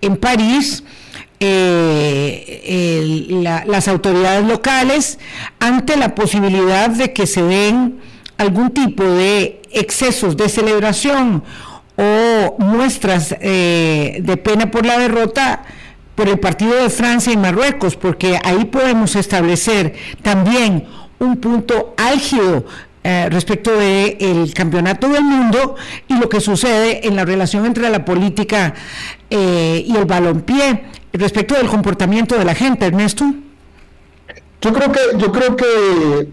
en 0.01 0.17
París? 0.17 0.83
eh, 1.41 3.63
las 3.65 3.87
autoridades 3.87 4.45
locales 4.45 5.19
ante 5.59 5.95
la 5.97 6.15
posibilidad 6.15 6.89
de 6.89 7.13
que 7.13 7.27
se 7.27 7.43
den 7.43 7.99
algún 8.37 8.71
tipo 8.71 9.03
de 9.03 9.61
excesos 9.71 10.35
de 10.37 10.49
celebración 10.49 11.43
o 11.95 12.55
muestras 12.59 13.35
eh, 13.41 14.19
de 14.21 14.37
pena 14.37 14.71
por 14.71 14.85
la 14.85 14.97
derrota 14.97 15.63
por 16.15 16.27
el 16.27 16.39
partido 16.39 16.75
de 16.75 16.89
Francia 16.89 17.31
y 17.31 17.37
Marruecos, 17.37 17.95
porque 17.95 18.37
ahí 18.43 18.65
podemos 18.65 19.15
establecer 19.15 19.95
también 20.21 20.85
un 21.17 21.37
punto 21.37 21.93
álgido 21.97 22.65
eh, 23.01 23.29
respecto 23.29 23.71
del 23.71 24.53
campeonato 24.53 25.07
del 25.07 25.23
mundo 25.23 25.75
y 26.09 26.17
lo 26.17 26.27
que 26.27 26.41
sucede 26.41 27.07
en 27.07 27.15
la 27.15 27.23
relación 27.23 27.65
entre 27.65 27.89
la 27.89 28.03
política 28.03 28.73
eh, 29.29 29.85
y 29.87 29.95
el 29.95 30.03
balompié 30.03 30.83
respecto 31.13 31.55
del 31.55 31.67
comportamiento 31.67 32.37
de 32.37 32.43
la 32.43 32.53
gente, 32.53 32.85
Ernesto? 32.85 33.23
Yo 34.61 34.73
creo 34.73 34.91
que, 34.91 34.99
yo 35.17 35.31
creo 35.31 35.55
que 35.55 36.27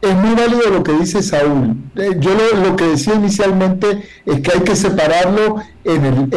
es 0.00 0.14
muy 0.14 0.36
válido 0.36 0.70
lo 0.70 0.84
que 0.84 0.92
dice 0.92 1.20
Saúl. 1.24 1.74
Eh, 1.96 2.10
yo 2.20 2.30
lo, 2.62 2.76
que 2.76 2.84
decía 2.84 3.14
inicialmente 3.14 4.08
es 4.24 4.40
que 4.42 4.52
hay 4.52 4.60
que 4.60 4.76
separarlo 4.76 5.56
en 5.82 6.04
el, 6.04 6.30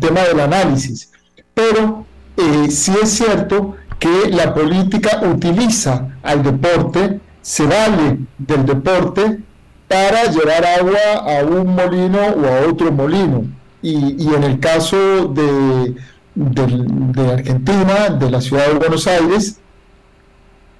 tema 0.00 0.20
del 0.20 0.40
análisis. 0.40 1.10
Pero 1.54 2.04
sí 2.68 2.92
es 3.02 3.10
cierto 3.10 3.76
que 4.02 4.30
la 4.30 4.52
política 4.52 5.20
utiliza 5.32 6.08
al 6.24 6.42
deporte, 6.42 7.20
se 7.40 7.64
vale 7.64 8.18
del 8.36 8.66
deporte 8.66 9.38
para 9.86 10.24
llevar 10.24 10.64
agua 10.66 11.38
a 11.38 11.44
un 11.44 11.72
molino 11.72 12.18
o 12.18 12.46
a 12.46 12.68
otro 12.68 12.90
molino. 12.90 13.44
Y, 13.80 14.26
en 14.34 14.42
el 14.42 14.58
caso 14.58 14.96
de, 15.28 15.94
Argentina, 17.32 18.08
de 18.10 18.28
la 18.28 18.40
ciudad 18.40 18.66
de 18.66 18.74
Buenos 18.74 19.06
Aires, 19.06 19.60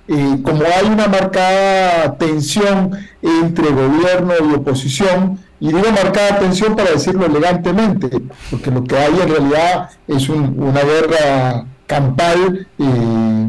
eh, 0.09 0.39
como 0.43 0.63
hay 0.65 0.87
una 0.87 1.07
marcada 1.07 2.19
tensión 2.19 2.91
entre 3.23 3.71
gobierno 3.71 4.33
y 4.51 4.55
oposición, 4.55 5.39
y 5.61 5.69
digo 5.69 5.93
marcada 5.93 6.41
tensión 6.41 6.75
para 6.75 6.91
decirlo 6.91 7.27
elegantemente, 7.27 8.09
porque 8.51 8.71
lo 8.73 8.83
que 8.83 8.97
hay 8.99 9.21
en 9.21 9.29
realidad 9.29 9.91
es 10.09 10.29
una 10.29 10.81
guerra 10.83 11.67
campal 11.93 12.67
eh, 12.79 13.49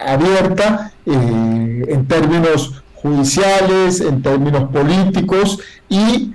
abierta 0.00 0.92
eh, 1.04 1.84
en 1.88 2.08
términos 2.08 2.82
judiciales, 2.94 4.00
en 4.00 4.22
términos 4.22 4.70
políticos 4.70 5.58
y 5.90 6.32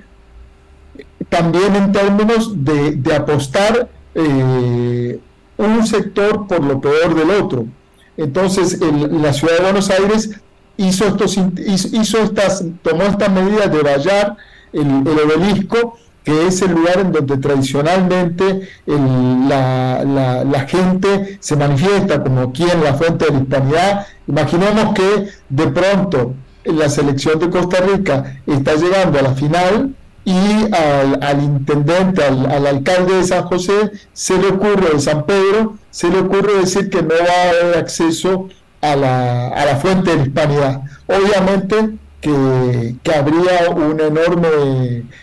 también 1.29 1.75
en 1.75 1.91
términos 1.91 2.63
de, 2.63 3.01
apostar 3.15 3.89
eh, 4.13 5.20
un 5.58 5.88
sector 5.88 6.46
por 6.48 6.63
lo 6.63 6.79
peor 6.79 7.15
del 7.15 7.32
otro. 7.32 7.65
Entonces, 8.17 8.79
la 8.79 9.34
ciudad 9.34 9.58
de 9.58 9.63
Buenos 9.63 9.89
Aires 9.89 10.29
hizo, 10.77 11.08
estos, 11.08 11.38
hizo 11.38 12.20
estas, 12.20 12.63
tomó 12.84 13.03
estas 13.03 13.32
medidas 13.32 13.72
de 13.72 13.82
vallar 13.82 14.38
el, 14.74 15.08
obelisco, 15.08 15.98
que 16.25 16.48
es 16.48 16.62
el 16.63 16.72
lugar 16.72 17.00
en 17.00 17.12
donde 17.12 17.38
tradicionalmente 17.38 18.67
la, 18.88 20.65
gente 20.67 21.38
se 21.39 21.55
manifiesta, 21.55 22.22
como 22.24 22.41
aquí 22.41 22.63
en 22.63 22.84
la 22.84 22.96
Fuente 22.96 23.25
de 23.25 23.32
la 23.32 23.39
Hispanidad. 23.39 24.08
Imaginemos 24.27 24.94
que 24.96 25.27
de 25.50 25.67
pronto 25.67 26.34
la 26.65 26.89
selección 26.89 27.39
de 27.39 27.51
Costa 27.51 27.77
Rica 27.79 28.41
está 28.48 28.74
llegando 28.74 29.20
a 29.20 29.22
la 29.22 29.36
final 29.36 29.94
y 30.25 30.65
al, 30.74 31.44
intendente, 31.44 32.24
al, 32.24 32.65
alcalde 32.65 33.17
de 33.17 33.24
San 33.24 33.44
José, 33.44 33.91
se 34.12 34.36
le 34.39 34.48
ocurre, 34.48 34.94
de 34.94 35.00
San 35.00 35.27
Pedro, 35.27 35.77
se 35.91 36.10
le 36.10 36.22
ocurre 36.22 36.55
decir 36.60 36.89
que 36.89 37.03
no 37.03 37.10
va 37.10 37.15
a 37.15 37.50
haber 37.50 37.77
acceso 37.77 38.50
a 38.82 38.96
la, 38.96 39.50
a 39.50 39.65
la 39.65 39.75
fuente 39.75 40.10
de 40.10 40.17
la 40.17 40.24
hispanidad. 40.24 40.82
Obviamente 41.05 42.00
que, 42.25 43.12
habría 43.12 43.70
un 43.70 44.00
enorme 44.00 44.48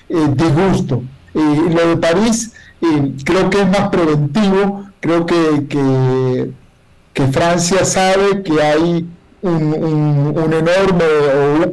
eh, 0.09 0.29
disgusto. 0.37 1.03
y 1.35 1.71
lo 1.71 1.89
de 1.89 1.97
París 1.97 2.53
eh, 2.81 3.15
creo 3.25 3.51
que 3.51 3.63
es 3.63 3.69
más 3.69 3.89
preventivo, 3.91 4.87
creo 5.01 5.27
que, 5.27 5.67
que, 5.69 6.53
Francia 7.33 7.85
sabe 7.85 8.43
que 8.43 8.61
hay 8.61 9.07
un, 9.43 10.53
enorme 10.53 11.05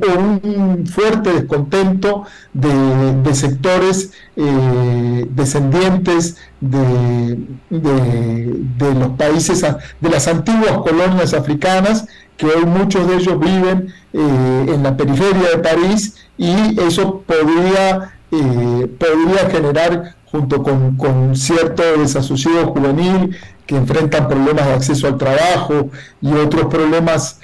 o, 0.08 0.20
un 0.20 0.86
fuerte 0.86 1.34
descontento 1.34 2.24
de, 2.54 3.34
sectores 3.36 4.12
eh, 4.36 5.28
descendientes 5.32 6.38
de, 6.62 7.38
de, 7.70 8.94
los 8.96 9.10
países, 9.18 9.62
de 9.62 10.10
las 10.10 10.28
antiguas 10.28 10.78
colonias 10.84 11.34
africanas, 11.34 12.06
que 12.40 12.48
hoy 12.48 12.66
muchos 12.66 13.06
de 13.06 13.16
ellos 13.18 13.38
viven 13.38 13.94
eh, 14.14 14.66
en 14.74 14.82
la 14.82 14.96
periferia 14.96 15.50
de 15.52 15.58
París 15.58 16.16
y 16.38 16.80
eso 16.82 17.22
podría, 17.28 18.14
eh, 18.32 18.88
podría 18.98 19.50
generar 19.52 20.16
junto 20.32 20.64
con, 20.64 20.96
con 20.96 21.36
cierto 21.36 21.84
desasosiego 21.98 22.74
juvenil 22.74 23.36
que 23.68 23.76
enfrentan 23.76 24.30
problemas 24.30 24.66
de 24.68 24.74
acceso 24.74 25.08
al 25.08 25.18
trabajo 25.18 25.90
y 26.22 26.32
otros 26.32 26.68
problemas 26.68 27.42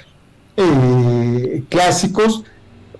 eh, 0.56 1.62
clásicos 1.68 2.42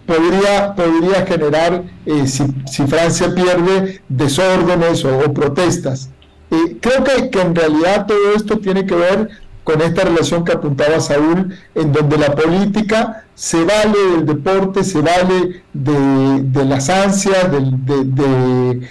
podría, 0.04 0.74
podría 0.74 1.24
generar, 1.24 1.82
eh, 2.04 2.26
si, 2.26 2.86
Francia 2.86 3.34
pierde, 3.34 4.02
desórdenes 4.08 5.02
o, 5.04 5.32
protestas. 5.32 6.06
Eh, 6.06 6.16
Eh, 6.48 6.76
creo 6.80 7.02
que, 7.02 7.28
que 7.30 7.40
en 7.40 7.56
realidad 7.56 8.06
todo 8.06 8.32
esto 8.36 8.58
tiene 8.58 8.86
que 8.86 8.94
ver 8.94 9.28
con 9.66 9.82
esta 9.82 10.04
relación 10.04 10.44
que 10.44 10.52
apuntaba 10.52 11.00
Saúl, 11.00 11.52
en 11.74 11.92
donde 11.92 12.16
la 12.18 12.36
política 12.36 13.24
se 13.34 13.64
vale 13.64 13.98
del 14.12 14.24
deporte, 14.24 14.84
se 14.84 15.00
vale 15.00 15.64
de, 15.72 16.64
las 16.64 16.88
ansias, 16.88 17.50
del, 17.50 18.88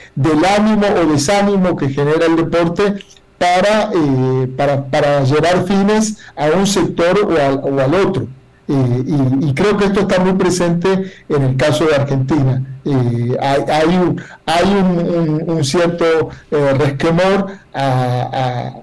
ánimo 0.58 0.86
o 1.02 1.06
desánimo 1.14 1.78
que 1.78 1.88
genera 1.88 2.26
el 2.26 2.36
deporte 2.36 2.96
para, 3.38 3.90
eh, 3.94 4.50
para, 4.92 5.24
llevar 5.24 5.66
fines 5.66 6.18
a 6.36 6.48
un 6.48 6.68
sector 6.68 7.22
o 7.24 7.70
al, 7.70 7.80
al 7.80 7.96
otro. 7.96 8.28
Eh, 8.68 9.04
y, 9.42 9.54
creo 9.54 9.78
que 9.78 9.86
esto 9.86 10.02
está 10.02 10.20
muy 10.20 10.34
presente 10.34 11.10
en 11.30 11.42
el 11.42 11.56
caso 11.56 11.86
de 11.86 11.96
Argentina. 11.96 12.62
Eh, 12.84 13.38
hay, 13.40 13.62
hay, 13.70 13.98
un, 13.98 14.22
hay 14.46 15.46
un, 15.48 15.64
cierto 15.64 16.32
resquemor 16.52 17.48
a 17.74 18.82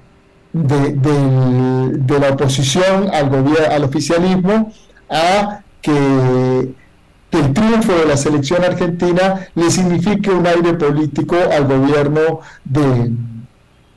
de, 0.53 2.19
la 2.21 2.31
oposición 2.31 3.09
al, 3.13 3.31
gobierno, 3.31 3.75
al 3.75 3.85
oficialismo 3.85 4.73
a 5.09 5.61
que, 5.81 6.75
el 7.33 7.55
triunfo 7.55 7.93
de 7.93 8.05
la 8.05 8.19
selección 8.19 8.63
argentina 8.63 9.49
le 9.55 9.71
signifique 9.71 10.29
un 10.29 10.47
aire 10.47 10.75
político 10.75 11.35
al 11.51 11.65
gobierno 11.65 12.41
de, 12.63 13.11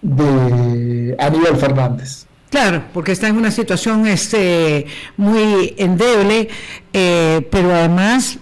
de 0.02 1.18
Aníbal 1.20 1.58
Fernández. 1.58 2.28
Claro, 2.50 2.84
porque 2.94 3.12
está 3.12 3.28
en 3.28 3.36
una 3.36 3.52
situación 3.52 4.08
este, 4.08 4.86
muy 5.18 5.76
endeble, 5.78 6.48
eh, 6.94 7.46
pero 7.52 7.74
además 7.74 8.38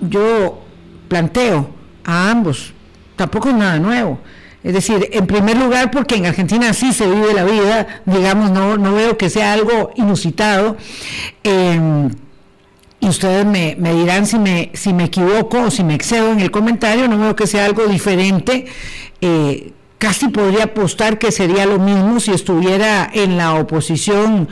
yo 0.00 0.62
planteo 1.08 1.68
a 2.04 2.30
ambos, 2.30 2.72
tampoco 3.16 3.50
es 3.50 3.54
nada 3.54 3.78
nuevo 3.78 4.18
es 4.64 4.74
decir, 4.74 5.08
en 5.12 5.26
primer 5.26 5.56
lugar, 5.56 5.90
porque 5.90 6.16
en 6.16 6.26
Argentina 6.26 6.72
sí 6.72 6.92
se 6.92 7.06
vive 7.08 7.32
la 7.32 7.44
vida, 7.44 8.02
digamos, 8.06 8.50
no, 8.50 8.76
no 8.76 8.94
veo 8.94 9.16
que 9.16 9.30
sea 9.30 9.52
algo 9.52 9.92
inusitado. 9.94 10.76
Em, 11.44 12.10
y 13.00 13.08
ustedes 13.08 13.46
me, 13.46 13.76
dirán 13.76 14.26
si 14.26 14.38
me, 14.38 14.70
si 14.74 14.92
me 14.92 15.04
equivoco 15.04 15.62
o 15.62 15.70
si 15.70 15.84
me 15.84 15.94
excedo 15.94 16.32
en 16.32 16.40
el 16.40 16.50
comentario, 16.50 17.06
no 17.06 17.18
veo 17.18 17.36
que 17.36 17.46
sea 17.46 17.64
algo 17.64 17.86
diferente. 17.86 18.66
Eh, 19.20 19.72
casi 19.98 20.28
podría 20.28 20.64
apostar 20.64 21.18
que 21.18 21.30
sería 21.30 21.64
lo 21.64 21.78
mismo 21.78 22.18
si 22.18 22.32
estuviera 22.32 23.08
en 23.12 23.36
la 23.36 23.54
oposición 23.54 24.48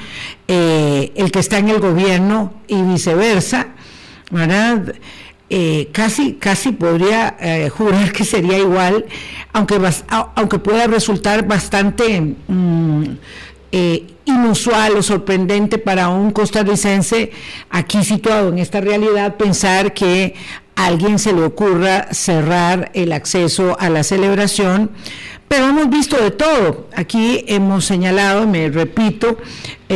eh, 0.47 1.13
el 1.17 1.33
que 1.33 1.41
está 1.41 1.59
en 1.59 1.69
el 1.69 1.81
gobierno 1.81 2.55
y 2.69 2.81
viceversa, 2.83 3.69
¿verdad? 4.31 4.95
Eh, 5.49 5.91
casi, 5.93 6.35
casi 6.35 6.73
podría 6.73 7.37
eh, 7.39 7.69
jurar 7.69 8.11
que 8.11 8.25
sería 8.25 8.59
igual, 8.59 9.05
aunque, 9.53 9.81
aunque 10.35 10.59
pueda 10.59 10.89
resultar 10.89 11.47
bastante 11.47 12.21
mm, 12.49 13.05
eh, 13.71 14.07
inusual 14.25 14.97
o 14.97 15.03
sorprendente 15.05 15.79
para 15.79 16.09
un 16.09 16.33
costarricense 16.33 17.31
aquí 17.71 18.03
situado 18.03 18.49
en 18.49 18.59
esta 18.59 18.81
realidad 18.81 19.37
pensar 19.37 19.95
que 19.95 20.35
a 20.75 20.87
alguien 20.87 21.21
se 21.21 21.33
le 21.33 21.45
ocurra 21.45 22.09
cerrar 22.13 22.91
el 22.93 23.13
acceso 23.13 23.77
a 23.79 23.89
la 23.89 24.03
celebración. 24.03 24.91
Pero 25.47 25.69
hemos 25.69 25.89
visto 25.89 26.21
de 26.21 26.33
todo. 26.33 26.89
Aquí 26.93 27.45
hemos 27.47 27.85
señalado, 27.85 28.49
me 28.49 28.69
repito, 28.69 29.39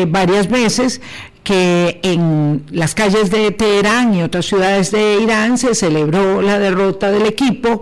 varias 0.06 0.48
veces, 0.48 1.00
que 1.42 2.00
en 2.02 2.64
las 2.70 2.94
calles 2.94 3.30
de 3.30 3.50
Teherán 3.50 4.14
y 4.14 4.22
otras 4.22 4.46
ciudades 4.46 4.90
de 4.90 5.20
Irán 5.22 5.56
se 5.56 5.74
celebró 5.74 6.42
la 6.42 6.58
derrota 6.58 7.10
del 7.10 7.26
equipo 7.26 7.80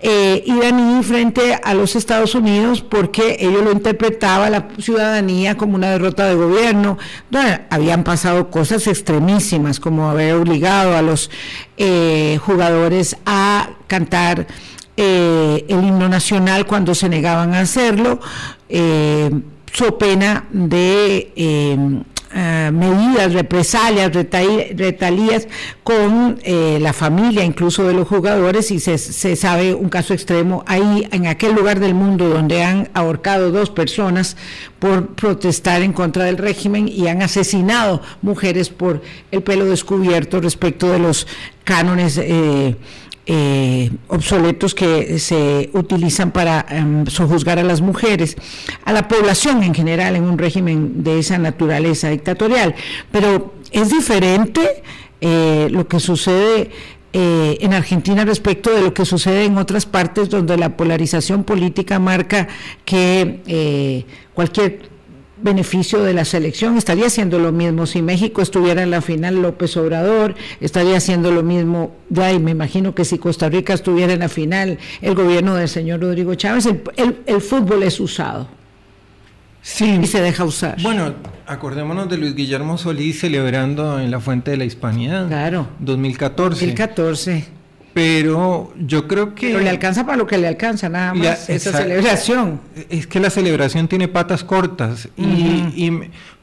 eh, 0.00 0.42
iraní 0.46 1.02
frente 1.02 1.54
a 1.62 1.74
los 1.74 1.96
Estados 1.96 2.34
Unidos 2.34 2.80
porque 2.80 3.36
ellos 3.40 3.62
lo 3.62 3.72
interpretaba 3.72 4.48
la 4.48 4.68
ciudadanía 4.78 5.56
como 5.56 5.74
una 5.74 5.90
derrota 5.90 6.26
de 6.26 6.34
gobierno. 6.34 6.98
habían 7.68 8.04
pasado 8.04 8.50
cosas 8.50 8.86
extremísimas 8.86 9.80
como 9.80 10.08
haber 10.08 10.34
obligado 10.34 10.96
a 10.96 11.02
los 11.02 11.30
eh, 11.76 12.38
jugadores 12.42 13.16
a 13.26 13.70
cantar 13.86 14.46
eh, 14.96 15.64
el 15.68 15.84
himno 15.84 16.08
nacional 16.08 16.66
cuando 16.66 16.94
se 16.94 17.08
negaban 17.08 17.52
a 17.52 17.60
hacerlo, 17.60 18.20
so 19.72 19.98
pena 19.98 20.44
de 20.52 22.04
eh, 22.36 22.70
medidas, 22.72 23.32
represalias, 23.32 24.10
retalías 24.12 25.46
con 25.84 26.40
eh, 26.42 26.78
la 26.80 26.92
familia 26.92 27.44
incluso 27.44 27.86
de 27.86 27.94
los 27.94 28.08
jugadores 28.08 28.72
y 28.72 28.80
se, 28.80 28.98
sabe 29.36 29.72
un 29.72 29.88
caso 29.88 30.14
extremo 30.14 30.64
ahí 30.66 31.06
en 31.12 31.28
aquel 31.28 31.54
lugar 31.54 31.78
del 31.78 31.94
mundo 31.94 32.28
donde 32.28 32.64
han 32.64 32.88
ahorcado 32.92 33.52
dos 33.52 33.70
personas 33.70 34.36
por 34.80 35.14
protestar 35.14 35.82
en 35.82 35.92
contra 35.92 36.24
del 36.24 36.38
régimen 36.38 36.88
y 36.88 37.06
han 37.06 37.22
asesinado 37.22 38.02
mujeres 38.20 38.68
por 38.68 39.00
el 39.30 39.42
pelo 39.44 39.66
descubierto 39.66 40.40
respecto 40.40 40.90
de 40.90 40.98
los 40.98 41.28
cánones 41.62 42.18
eh, 42.18 42.74
eh, 43.26 43.90
obsoletos 44.08 44.74
que 44.74 45.18
se 45.18 45.70
utilizan 45.72 46.30
para 46.30 46.66
em, 46.68 47.06
sojuzgar 47.06 47.58
a 47.58 47.62
las 47.62 47.80
mujeres, 47.80 48.36
a 48.84 48.92
la 48.92 49.08
población 49.08 49.62
en 49.62 49.74
general 49.74 50.14
en 50.16 50.24
un 50.24 50.36
régimen 50.36 51.02
de 51.02 51.20
esa 51.20 51.38
naturaleza 51.38 52.10
dictatorial. 52.10 52.74
Pero 53.10 53.54
es 53.72 53.88
diferente 53.88 54.82
eh, 55.22 55.68
lo 55.70 55.88
que 55.88 56.00
sucede 56.00 56.70
eh, 57.14 57.56
en 57.60 57.72
Argentina 57.72 58.26
respecto 58.26 58.70
de 58.74 58.82
lo 58.82 58.92
que 58.92 59.06
sucede 59.06 59.44
en 59.44 59.56
otras 59.56 59.86
partes 59.86 60.28
donde 60.28 60.58
la 60.58 60.76
polarización 60.76 61.44
política 61.44 61.98
marca 61.98 62.48
que 62.84 64.04
cualquier 64.34 64.93
beneficio 65.44 66.02
de 66.02 66.14
la 66.14 66.24
selección. 66.24 66.76
Estaría 66.76 67.06
haciendo 67.06 67.38
lo 67.38 67.52
mismo 67.52 67.86
si 67.86 68.02
México 68.02 68.42
estuviera 68.42 68.82
en 68.82 68.90
la 68.90 69.02
final 69.02 69.42
López 69.42 69.76
Obrador, 69.76 70.34
estaría 70.60 70.96
haciendo 70.96 71.30
lo 71.30 71.42
mismo, 71.42 71.94
ya 72.08 72.32
y 72.32 72.40
me 72.40 72.50
imagino 72.50 72.94
que 72.94 73.04
si 73.04 73.18
Costa 73.18 73.48
Rica 73.50 73.74
estuviera 73.74 74.14
en 74.14 74.20
la 74.20 74.30
final 74.30 74.78
el 75.02 75.14
gobierno 75.14 75.54
del 75.54 75.68
señor 75.68 76.00
Rodrigo 76.00 76.34
Chávez, 76.34 76.66
el, 76.66 77.40
fútbol 77.40 77.82
es 77.82 78.00
usado. 78.00 78.48
Sí. 79.60 79.98
Y 80.02 80.06
se 80.06 80.20
deja 80.20 80.44
usar. 80.44 80.80
Bueno, 80.82 81.14
acordémonos 81.46 82.08
de 82.08 82.18
Luis 82.18 82.34
Guillermo 82.34 82.76
Solís 82.78 83.20
celebrando 83.20 84.00
en 84.00 84.10
la 84.10 84.20
Fuente 84.20 84.50
de 84.50 84.56
la 84.56 84.64
Hispanidad. 84.64 85.28
Claro. 85.28 85.68
2014. 85.78 86.66
2014 86.66 87.63
pero 87.94 88.72
yo 88.76 89.06
creo 89.06 89.36
que... 89.36 89.46
Pero 89.46 89.60
le 89.60 89.70
alcanza 89.70 90.04
para 90.04 90.18
lo 90.18 90.26
que 90.26 90.36
le 90.36 90.48
alcanza, 90.48 90.88
nada 90.88 91.14
más, 91.14 91.48
esa 91.48 91.72
celebración. 91.72 92.60
Es 92.90 93.06
que 93.06 93.20
la 93.20 93.30
celebración 93.30 93.86
tiene 93.86 94.08
patas 94.08 94.42
cortas, 94.42 95.08
y, 95.16 95.92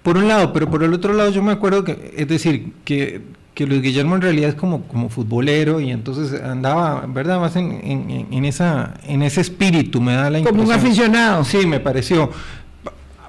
por 0.02 0.18
un 0.18 0.30
lado, 0.30 0.54
pero 0.54 0.72
por 0.72 0.82
el 0.82 0.94
otro 0.94 1.14
lado 1.14 1.30
yo 1.30 1.44
me 1.44 1.52
acuerdo 1.52 1.84
que, 1.84 2.14
es 2.18 2.28
decir, 2.28 2.72
que, 2.86 3.22
que 3.54 3.68
Luis 3.68 3.82
Guillermo 3.82 4.16
en 4.16 4.22
realidad 4.22 4.50
es 4.50 4.56
como, 4.56 4.84
como 4.84 5.10
futbolero, 5.10 5.82
y 5.82 5.92
entonces 5.92 6.42
andaba, 6.42 7.06
¿verdad?, 7.06 7.40
más 7.42 7.58
en, 7.58 8.28
en, 8.32 8.46
esa, 8.46 8.94
en 9.06 9.22
ese 9.22 9.42
espíritu, 9.42 10.00
me 10.00 10.14
da 10.14 10.30
la 10.30 10.40
impresión. 10.40 10.66
Como 10.66 10.74
un 10.74 10.74
aficionado. 10.74 11.44
Sí, 11.44 11.68
me 11.68 11.82
pareció. 11.82 12.32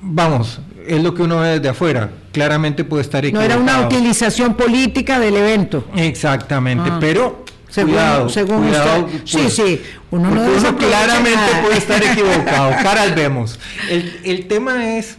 Vamos, 0.00 0.60
es 0.86 1.02
lo 1.02 1.12
que 1.12 1.22
uno 1.22 1.40
ve 1.40 1.58
desde 1.58 1.68
afuera. 1.68 2.10
Claramente 2.32 2.84
puede 2.84 3.02
estar 3.02 3.24
equivocado. 3.24 3.48
No 3.48 3.54
era 3.54 3.78
una 3.78 3.86
utilización 3.86 4.54
política 4.54 5.18
del 5.18 5.36
evento. 5.36 5.84
Exactamente, 5.96 6.88
ah. 6.90 6.98
pero 7.00 7.41
según, 7.72 7.92
cuidado, 7.92 8.28
según 8.28 8.68
usted. 8.68 9.06
Sí, 9.24 9.38
pues, 9.38 9.56
sí. 9.56 9.82
Uno, 10.10 10.30
no 10.30 10.76
claramente 10.76 11.40
puede 11.62 11.78
estar 11.78 12.02
equivocado. 12.04 12.70
Caras 12.82 13.14
vemos. 13.14 13.58
El, 13.88 14.20
el 14.24 14.46
tema 14.46 14.98
es 14.98 15.16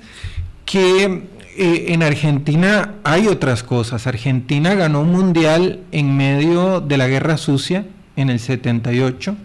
que 0.66 1.24
eh, 1.58 1.86
en 1.90 2.04
Argentina 2.04 2.94
hay 3.04 3.28
otras 3.28 3.64
cosas. 3.64 4.06
Argentina 4.06 4.76
ganó 4.76 5.02
un 5.02 5.12
mundial 5.12 5.80
en 5.92 6.16
medio 6.16 6.80
de 6.80 6.98
la 6.98 7.08
guerra 7.08 7.38
sucia 7.38 7.86
en 8.16 8.30
el 8.30 8.40
78. 8.40 9.36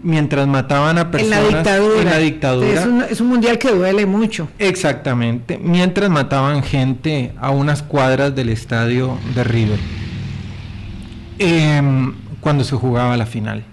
Mientras 0.00 0.46
mataban 0.46 0.98
a 0.98 1.10
personas 1.10 1.38
en 1.38 1.44
la 1.44 1.56
dictadura. 1.56 2.02
En 2.02 2.10
la 2.10 2.18
dictadura. 2.18 2.80
Es, 2.80 2.86
un, 2.86 3.02
es 3.02 3.20
un 3.22 3.28
mundial 3.28 3.58
que 3.58 3.70
duele 3.70 4.04
mucho. 4.04 4.48
Exactamente. 4.58 5.58
Mientras 5.58 6.10
mataban 6.10 6.62
gente 6.62 7.32
a 7.40 7.50
unas 7.50 7.82
cuadras 7.82 8.34
del 8.34 8.50
estadio 8.50 9.16
de 9.34 9.44
River. 9.44 9.78
Em, 11.38 12.14
cuando 12.40 12.64
se 12.64 12.74
jugaba 12.74 13.16
la 13.16 13.26
final. 13.26 13.64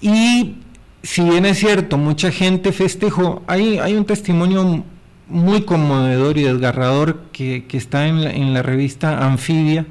Y 0.00 0.56
si 1.02 1.22
bien 1.22 1.44
es 1.44 1.58
cierto, 1.58 1.98
mucha 1.98 2.30
gente 2.30 2.72
festejó, 2.72 3.42
hay, 3.46 3.78
hay 3.78 3.94
un 3.94 4.04
testimonio 4.04 4.84
muy 5.28 5.62
conmovedor 5.62 6.38
y 6.38 6.42
desgarrador 6.42 7.24
que, 7.32 7.66
está 7.72 8.06
en 8.06 8.54
la, 8.54 8.62
revista 8.62 9.26
Anfibia 9.26 9.86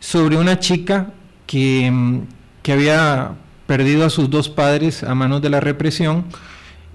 sobre 0.00 0.36
una 0.36 0.58
chica 0.58 1.12
que, 1.46 1.86
em, 1.86 2.22
que 2.62 2.72
había 2.72 3.32
perdido 3.66 4.04
a 4.04 4.10
sus 4.10 4.30
dos 4.30 4.48
padres 4.48 5.04
a 5.04 5.14
manos 5.14 5.42
de 5.42 5.50
la 5.50 5.60
represión 5.60 6.24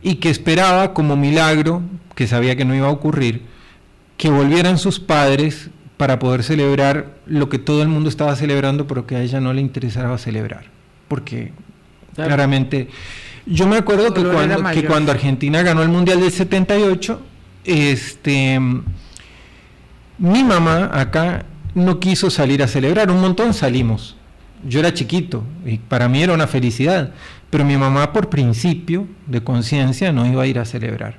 y 0.02 0.16
que 0.16 0.30
esperaba 0.30 0.94
como 0.94 1.16
milagro, 1.16 1.82
que 2.16 2.28
sabía 2.28 2.56
que 2.58 2.66
no 2.66 2.76
iba 2.76 2.88
a 2.88 2.92
ocurrir, 2.92 3.44
que 4.18 4.30
volvieran 4.30 4.78
sus 4.78 5.00
padres 5.00 5.70
para 5.98 6.20
poder 6.20 6.44
celebrar 6.44 7.14
lo 7.26 7.50
que 7.50 7.60
todo 7.60 7.82
el 7.82 7.88
mundo 7.88 8.10
estaba 8.10 8.36
celebrando, 8.36 8.88
pero 8.88 9.06
que 9.06 9.16
a 9.16 9.22
ella 9.22 9.40
no 9.40 9.54
le 9.54 9.62
interesaba 9.62 10.18
celebrar, 10.18 10.66
porque 11.08 11.52
claramente 12.16 12.90
Yo 13.46 13.68
me 13.68 13.78
acuerdo 13.78 14.14
que 14.14 14.24
cuando, 14.24 14.64
que 14.72 14.86
cuando 14.86 15.12
Argentina 15.12 15.62
ganó 15.64 15.82
el 15.82 15.90
Mundial 15.90 16.20
del 16.20 16.32
78, 16.32 17.22
este, 17.66 18.60
mi 20.18 20.44
mamá 20.44 20.90
acá 20.94 21.46
no 21.76 22.00
quiso 22.00 22.30
salir 22.30 22.64
a 22.64 22.68
celebrar, 22.68 23.12
un 23.12 23.20
montón 23.20 23.54
salimos. 23.54 24.16
Yo 24.66 24.80
era 24.80 24.94
chiquito 24.94 25.44
y 25.66 25.78
para 25.78 26.08
mí 26.08 26.24
era 26.24 26.34
una 26.34 26.48
felicidad, 26.48 27.12
pero 27.50 27.66
mi 27.66 27.76
mamá 27.76 28.14
por 28.14 28.30
principio 28.30 29.08
de 29.28 29.44
conciencia 29.44 30.14
no 30.14 30.26
iba 30.26 30.44
a 30.44 30.48
ir 30.48 30.58
a 30.58 30.66
celebrar. 30.66 31.18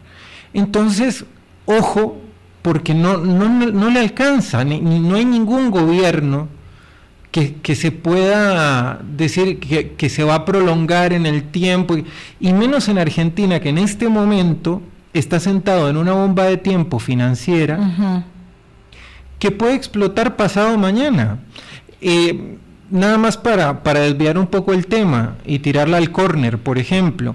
Entonces, 0.54 1.26
ojo, 1.66 2.23
porque 2.64 2.94
no, 2.94 3.18
no, 3.18 3.46
no 3.50 3.90
le 3.90 4.00
alcanza, 4.00 4.64
ni- 4.64 4.80
no 4.80 5.16
hay 5.16 5.26
ningún 5.26 5.70
gobierno 5.70 6.48
que, 7.30 7.56
que 7.56 7.74
se 7.74 7.92
pueda 7.92 9.00
decir 9.06 9.60
que, 9.60 9.90
que 9.92 10.08
se 10.08 10.24
va 10.24 10.34
a 10.36 10.44
prolongar 10.46 11.12
en 11.12 11.26
el 11.26 11.42
tiempo, 11.42 11.94
y, 12.40 12.52
menos 12.54 12.88
en 12.88 12.96
Argentina, 12.96 13.60
que 13.60 13.68
en 13.68 13.76
este 13.76 14.08
momento 14.08 14.80
está 15.12 15.40
sentado 15.40 15.90
en 15.90 15.98
una 15.98 16.12
bomba 16.14 16.44
de 16.44 16.56
tiempo 16.56 16.98
financiera 16.98 18.24
que 19.38 19.50
puede 19.50 19.74
explotar 19.74 20.36
pasado 20.36 20.78
mañana. 20.78 21.40
Eh, 22.00 22.56
nada 22.90 23.18
más 23.18 23.36
para, 23.36 23.82
para 23.82 24.00
desviar 24.00 24.38
un 24.38 24.46
poco 24.46 24.72
el 24.72 24.86
tema 24.86 25.36
y 25.44 25.58
tirarla 25.58 25.98
al 25.98 26.10
córner, 26.12 26.56
por 26.56 26.78
ejemplo, 26.78 27.34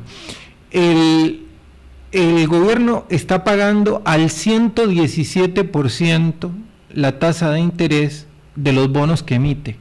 el, 0.71 1.45
el 2.11 2.47
gobierno 2.47 3.05
está 3.09 3.43
pagando 3.43 4.01
al 4.05 4.29
117% 4.29 6.49
la 6.93 7.19
tasa 7.19 7.51
de 7.51 7.59
interés 7.59 8.25
de 8.55 8.73
los 8.73 8.91
bonos 8.91 9.23
que 9.23 9.35
emite. 9.35 9.77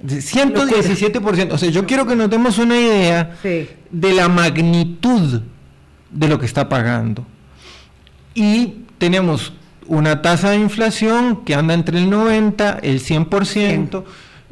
De 0.00 0.16
117%. 0.18 1.52
O 1.52 1.58
sea, 1.58 1.70
yo 1.70 1.86
quiero 1.86 2.06
que 2.06 2.16
nos 2.16 2.30
demos 2.30 2.58
una 2.58 2.78
idea 2.78 3.36
Sí. 3.42 3.68
de 3.90 4.12
la 4.14 4.28
magnitud 4.28 5.42
de 6.10 6.28
lo 6.28 6.38
que 6.38 6.46
está 6.46 6.68
pagando. 6.68 7.26
Y 8.34 8.84
tenemos 8.98 9.52
una 9.86 10.22
tasa 10.22 10.50
de 10.50 10.56
inflación 10.58 11.44
que 11.44 11.54
anda 11.54 11.74
entre 11.74 11.98
el 11.98 12.08
90, 12.08 12.78
el 12.82 13.00
100%. 13.00 14.04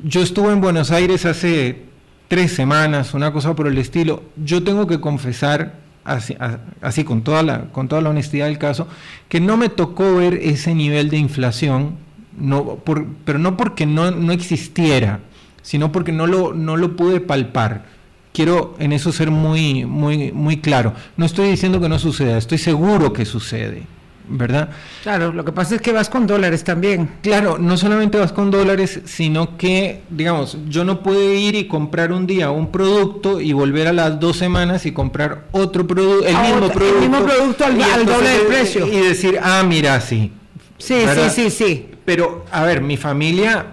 Yo 0.03 0.23
estuve 0.23 0.53
en 0.53 0.61
Buenos 0.61 0.91
Aires 0.91 1.25
hace 1.25 1.85
tres 2.29 2.53
semanas, 2.53 3.15
una 3.15 3.33
cosa 3.33 3.55
por 3.55 3.67
el 3.69 3.79
estilo. 3.79 4.23
Yo 4.37 4.63
tengo 4.65 4.87
que 4.87 5.01
confesar, 5.01 5.75
así, 6.07 6.37
así 6.81 7.05
con, 7.05 7.23
toda 7.23 7.43
la, 7.43 7.65
con 7.73 7.89
toda 7.89 8.01
la 8.03 8.11
honestidad 8.11 8.47
del 8.47 8.59
caso, 8.59 8.89
que 9.29 9.41
no 9.41 9.57
me 9.57 9.69
tocó 9.69 10.17
ver 10.17 10.35
ese 10.35 10.75
nivel 10.75 11.11
de 11.11 11.19
inflación, 11.19 11.97
no, 12.39 12.77
por- 12.77 13.07
pero 13.25 13.39
no 13.39 13.57
porque 13.57 13.87
no, 13.87 14.11
no 14.11 14.33
existiera, 14.33 15.21
sino 15.63 15.93
porque 15.93 16.13
no 16.13 16.27
lo, 16.27 16.55
no 16.55 16.77
lo 16.77 16.97
pude 16.97 17.21
palpar. 17.21 17.85
Quiero 18.33 18.75
en 18.79 18.93
eso 18.93 19.13
ser 19.13 19.31
muy, 19.31 19.87
muy, 19.87 20.31
muy 20.33 20.59
claro. 20.59 20.93
No 21.17 21.25
estoy 21.25 21.49
diciendo 21.49 21.81
que 21.81 21.89
no 21.89 21.99
suceda, 21.99 22.37
estoy 22.37 22.59
seguro 22.59 23.13
que 23.13 23.25
sucede, 23.25 23.83
¿verdad? 24.29 24.71
Claro, 25.03 25.33
lo 25.33 25.45
que 25.45 25.53
pasa 25.53 25.77
es 25.77 25.81
que 25.81 25.93
vas 25.93 26.09
con 26.09 26.27
dólares 26.27 26.65
también. 26.65 27.09
Claro, 27.23 27.59
no 27.59 27.77
solamente 27.77 28.19
vas 28.19 28.33
con 28.33 28.51
dólares, 28.51 29.01
sino 29.05 29.57
que, 29.57 30.03
digamos, 30.11 30.59
yo 30.69 30.85
no 30.85 31.01
puedo 31.03 31.33
ir 31.35 31.55
y 31.55 31.67
comprar 31.69 32.13
un 32.13 32.27
día 32.27 32.51
un 32.51 32.71
producto 32.73 33.41
y 33.41 33.53
volver 33.53 33.87
a 33.89 33.93
las 33.93 34.19
dos 34.19 34.37
semanas 34.37 34.85
y 34.87 34.93
comprar 34.93 35.45
otro 35.53 35.87
producto, 35.87 36.27
el 36.27 36.37
mismo 36.37 36.67
el 36.67 36.73
producto. 36.73 37.01
mismo 37.01 37.25
producto 37.25 37.65
al- 37.65 38.07
doble 38.07 38.29
del 38.31 38.41
de- 38.41 38.45
precio. 38.47 38.87
Y 38.87 39.01
decir, 39.01 39.39
ah, 39.43 39.63
mira, 39.67 40.01
sí. 40.01 40.33
Sí, 40.79 40.95
¿verdad? 40.95 41.31
sí, 41.33 41.51
sí, 41.51 41.65
sí. 41.65 41.87
Pero, 42.05 42.45
a 42.53 42.65
ver, 42.65 42.81
mi 42.83 42.97
familia 42.97 43.67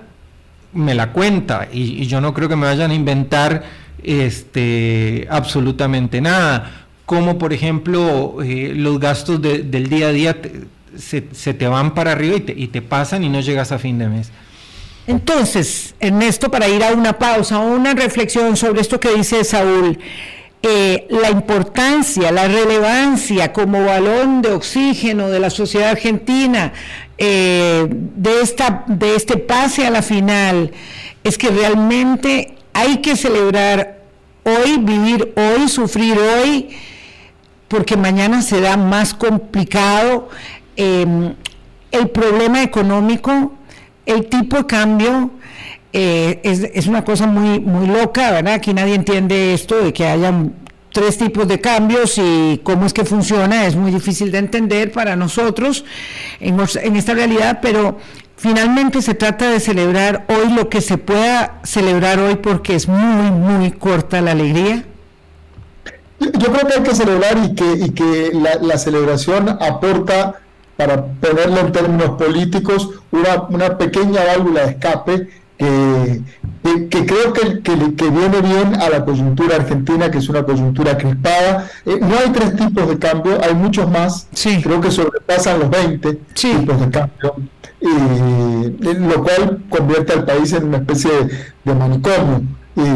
me 0.73 0.95
la 0.95 1.11
cuenta 1.11 1.67
y, 1.71 2.01
y 2.01 2.07
yo 2.07 2.19
no 2.21 2.33
creo 2.33 2.49
que 2.49 2.55
me 2.55 2.65
vayan 2.65 2.89
a 2.91 2.93
inventar 2.95 3.63
este, 4.03 5.27
absolutamente 5.29 6.21
nada. 6.21 6.82
Como, 7.13 7.37
por 7.37 7.53
ejemplo, 7.53 8.37
eh, 8.43 8.73
los 8.75 8.99
gastos 8.99 9.41
de- 9.41 9.59
del 9.59 9.87
día 9.89 10.07
a 10.07 10.11
día 10.11 10.37
se 10.97 11.53
te 11.53 11.67
van 11.67 11.93
para 11.93 12.11
arriba 12.13 12.37
y 12.37 12.41
te, 12.41 12.53
y 12.55 12.67
te 12.67 12.81
pasan 12.81 13.23
y 13.23 13.29
no 13.29 13.39
llegas 13.41 13.71
a 13.71 13.79
fin 13.79 13.97
de 13.99 14.07
mes. 14.07 14.31
Entonces, 15.05 15.95
Ernesto, 15.99 16.49
para 16.49 16.67
ir 16.69 16.83
a 16.83 16.91
una 16.93 17.13
pausa, 17.19 17.59
una 17.59 17.93
reflexión 17.93 18.55
sobre 18.55 18.81
esto 18.81 18.99
que 18.99 19.13
dice 19.13 19.43
Saúl, 19.43 19.99
eh, 20.61 21.07
la 21.09 21.29
importancia, 21.29 22.31
la 22.31 22.47
relevancia 22.47 23.51
como 23.51 23.83
balón 23.83 24.41
de 24.41 24.51
oxígeno 24.51 25.29
de 25.29 25.39
la 25.41 25.49
sociedad 25.49 25.89
argentina 25.89 26.71
eh, 27.17 27.85
de, 27.89 28.41
esta, 28.41 28.85
de 28.87 29.15
este 29.15 29.35
pase 29.37 29.85
a 29.85 29.89
la 29.89 30.01
final, 30.01 30.71
es 31.23 31.37
que 31.37 31.49
realmente 31.49 32.55
hay 32.73 32.97
que 32.97 33.17
celebrar 33.17 34.03
hoy, 34.45 34.77
vivir 34.79 35.33
hoy, 35.35 35.67
sufrir 35.67 36.17
hoy, 36.17 36.69
porque 37.73 37.97
mañana 37.97 38.41
será 38.43 38.77
más 38.77 39.13
complicado. 39.15 40.29
eh, 40.77 41.33
el 41.91 42.09
problema 42.09 42.63
económico, 42.63 43.53
el 44.07 44.25
tipo 44.27 44.57
de 44.57 44.65
cambio, 44.65 45.29
eh, 45.91 46.39
es, 46.43 46.61
es 46.73 46.87
una 46.87 47.03
cosa 47.05 47.27
muy, 47.27 47.59
muy 47.59 47.85
loca, 47.85 48.31
¿verdad? 48.31 48.55
Aquí 48.55 48.73
nadie 48.73 48.95
entiende 48.95 49.53
esto 49.53 49.75
de 49.83 49.93
que 49.93 50.07
hayan 50.07 50.53
tres 50.91 51.17
tipos 51.19 51.47
de 51.47 51.59
cambios 51.61 52.17
y 52.17 52.59
cómo 52.63 52.85
es 52.87 52.93
que 52.93 53.05
funciona, 53.05 53.65
es 53.67 53.75
muy 53.75 53.91
difícil 53.91 54.31
de 54.31 54.39
entender 54.39 54.91
para 54.91 55.15
nosotros 55.15 55.85
en, 56.39 56.59
os- 56.59 56.75
en 56.77 56.95
esta 56.95 57.13
realidad, 57.13 57.59
pero 57.61 57.99
finalmente 58.37 59.01
se 59.03 59.13
trata 59.13 59.49
de 59.51 59.59
celebrar 59.59 60.25
hoy 60.29 60.51
lo 60.53 60.69
que 60.69 60.81
se 60.81 60.97
pueda 60.97 61.59
celebrar 61.63 62.17
hoy 62.19 62.35
porque 62.35 62.73
es 62.75 62.87
muy, 62.87 63.29
muy 63.31 63.71
corta 63.71 64.19
la 64.21 64.31
alegría. 64.31 64.83
Yo 66.31 66.51
creo 66.51 66.67
que 66.67 66.73
hay 66.75 66.83
que 66.83 66.95
celebrar 66.95 67.37
y 67.43 67.55
que, 67.55 67.73
y 67.85 67.89
que 67.91 68.31
la, 68.33 68.55
la 68.55 68.77
celebración 68.77 69.49
aporta, 69.49 70.35
para 70.77 71.05
ponerlo 71.05 71.59
en 71.59 71.71
términos 71.71 72.11
políticos, 72.17 72.89
una, 73.11 73.43
una 73.49 73.77
pequeña 73.77 74.23
válvula 74.25 74.61
de 74.65 74.71
escape 74.71 75.29
que, 75.57 76.21
que- 76.63 76.87
que 76.89 77.05
creo 77.05 77.33
que, 77.33 78.09
viene 78.09 78.41
bien 78.41 78.75
a 78.81 78.89
la 78.89 79.05
coyuntura 79.05 79.57
argentina, 79.57 80.09
que 80.09 80.17
es 80.17 80.29
una 80.29 80.43
coyuntura 80.43 80.97
crispada. 80.97 81.69
Eh, 81.85 81.99
no 82.01 82.17
hay 82.17 82.29
tres 82.31 82.55
tipos 82.55 82.87
de 82.87 82.97
cambio, 82.97 83.37
hay 83.43 83.53
muchos 83.53 83.89
más. 83.89 84.27
Sí. 84.33 84.61
Creo 84.63 84.81
que 84.81 84.89
sobrepasan 84.91 85.59
los 85.59 85.69
20 85.69 86.19
Sí. 86.33 86.53
tipos 86.53 86.79
de 86.79 86.89
cambio. 86.89 87.35
eh, 87.81 88.71
lo 88.81 89.21
cual 89.23 89.61
convierte 89.69 90.13
al 90.13 90.23
país 90.25 90.53
en 90.53 90.65
una 90.65 90.77
especie 90.77 91.11
de, 91.11 91.37
de 91.65 91.75
manicomio 91.75 92.41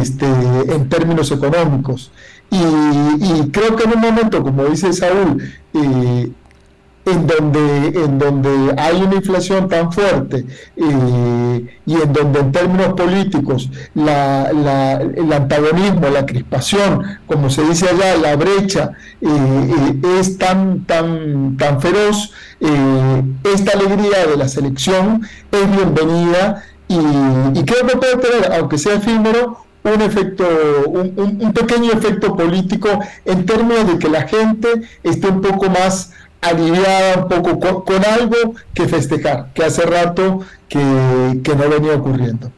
este, 0.01 0.25
en 0.25 0.89
términos 0.89 1.29
económicos. 1.31 2.11
Y, 2.49 2.57
y 2.57 3.49
creo 3.51 3.75
que 3.75 3.83
en 3.83 3.93
un 3.95 4.01
momento, 4.01 4.41
como 4.43 4.65
dice 4.65 4.93
Saúl, 4.93 5.43
eh, 5.73 6.31
en 7.05 7.25
donde, 7.25 7.87
en 8.03 8.19
donde 8.19 8.73
hay 8.77 9.01
una 9.01 9.15
inflación 9.15 9.69
tan 9.69 9.93
fuerte 9.93 10.45
eh, 10.75 11.77
y 11.85 11.93
en 11.95 12.11
donde 12.13 12.39
en 12.39 12.51
términos 12.51 12.93
políticos 12.95 13.69
la- 13.95 14.51
la- 14.51 14.93
el 15.01 15.31
antagonismo, 15.31 16.09
la 16.09 16.25
crispación, 16.25 17.01
como 17.25 17.49
se 17.49 17.63
dice 17.63 17.87
allá, 17.87 18.17
la 18.17 18.35
brecha 18.35 18.91
eh, 19.21 19.99
es 20.19 20.37
tan, 20.37 20.83
tan, 20.85 21.55
tan 21.57 21.79
feroz, 21.81 22.33
esta 23.43 23.71
alegría 23.77 24.25
de 24.29 24.35
la 24.35 24.47
selección 24.49 25.21
es 25.51 25.71
bienvenida 25.71 26.63
y, 26.89 26.97
y 26.97 27.63
creo 27.65 27.85
que 27.87 27.97
puede 27.97 28.17
tener, 28.17 28.51
aunque 28.53 28.77
sea 28.77 28.95
efímero, 28.95 29.59
un 29.93 30.01
efecto, 30.01 30.45
un, 30.87 31.53
pequeño 31.53 31.91
efecto 31.91 32.35
político 32.35 32.99
en 33.25 33.45
términos 33.45 33.87
de 33.87 33.99
que 33.99 34.09
la 34.09 34.27
gente 34.27 34.67
esté 35.03 35.27
un 35.27 35.41
poco 35.41 35.69
más 35.69 36.11
aliviada, 36.41 37.23
un 37.23 37.27
poco 37.29 37.83
con, 37.83 38.05
algo 38.05 38.55
que 38.73 38.87
festejar, 38.87 39.51
que 39.53 39.63
hace 39.63 39.83
rato 39.83 40.41
que, 40.69 41.39
que 41.43 41.55
no 41.55 41.69
venía 41.69 41.93
ocurriendo. 41.93 42.51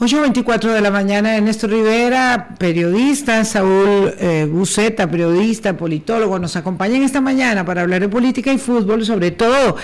8.24 0.00 0.72
de 0.72 0.80
la 0.80 0.90
mañana, 0.90 1.36
Ernesto 1.36 1.68
Rivera, 1.68 2.48
periodista, 2.58 3.44
Saúl 3.44 4.12
eh, 4.18 4.46
Buceta, 4.50 5.08
periodista, 5.08 5.76
politólogo, 5.76 6.38
nos 6.38 6.56
acompañan 6.56 7.02
esta 7.02 7.20
mañana 7.20 7.64
para 7.64 7.82
hablar 7.82 8.00
de 8.00 8.08
política 8.08 8.52
y 8.52 8.58
fútbol, 8.58 9.04
sobre 9.06 9.30
todo 9.30 9.76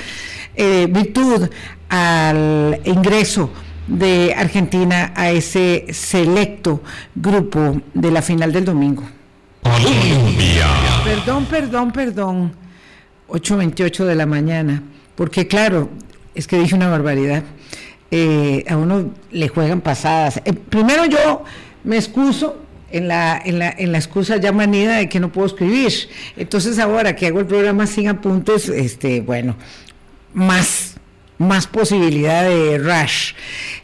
eh, 0.57 0.89
virtud 0.91 1.49
al 1.89 2.81
ingreso 2.85 3.51
de 3.91 4.35
Argentina 4.37 5.13
a 5.17 5.31
ese 5.31 5.87
selecto 5.91 6.83
grupo 7.15 7.83
de 7.93 8.11
la 8.11 8.23
final 8.23 8.53
del 8.53 8.65
domingo. 8.65 9.03
Colombia. 9.63 10.67
Perdón, 11.05 11.47
perdón, 11.47 11.93
perdón. 11.93 12.53
8.28 13.29 14.05
de 14.05 14.15
la 14.15 14.27
mañana. 14.27 14.83
Porque 15.17 15.47
claro, 15.47 15.91
es 16.35 16.47
que 16.47 16.59
dije 16.59 16.75
una 16.75 16.89
barbaridad. 16.89 17.43
Eh, 18.11 18.65
a 18.69 18.77
uno 18.77 19.11
le 19.31 19.49
juegan 19.49 19.81
pasadas. 19.81 20.41
Eh, 20.45 20.53
primero 20.53 21.05
yo 21.07 21.45
me 21.85 21.97
excuso 21.97 22.57
en 22.91 23.09
la, 23.09 23.41
en, 23.45 23.59
la, 23.59 23.75
en 23.77 23.93
la 23.93 23.99
excusa 23.99 24.37
ya 24.37 24.53
manida 24.53 24.97
de 24.97 25.09
que 25.09 25.21
no 25.21 25.33
puedo 25.33 25.49
escribir. 25.49 25.93
Entonces 26.37 26.79
ahora 26.79 27.17
que 27.17 27.27
hago 27.27 27.41
el 27.41 27.47
programa 27.47 27.87
sin 27.87 28.09
apuntes, 28.09 28.69
este, 28.69 29.21
bueno, 29.21 29.57
más, 30.33 30.90
más 31.41 31.67
posibilidad 31.67 32.45
de 32.45 32.79
rush. 32.79 33.33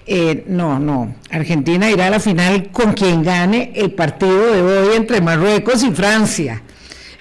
Eh, 0.07 0.45
no, 0.47 0.79
no. 0.79 1.17
Argentina 1.31 1.91
irá 1.91 2.09
a 2.09 2.11
la 2.11 2.21
final 2.21 2.71
con 2.71 2.93
quien 2.93 3.23
gane 3.23 3.73
el 3.75 3.93
partido 3.93 4.53
de 4.53 4.63
hoy 4.63 4.97
entre 4.97 5.23
Marruecos 5.23 5.83
y 5.83 5.91
Francia. 5.91 6.63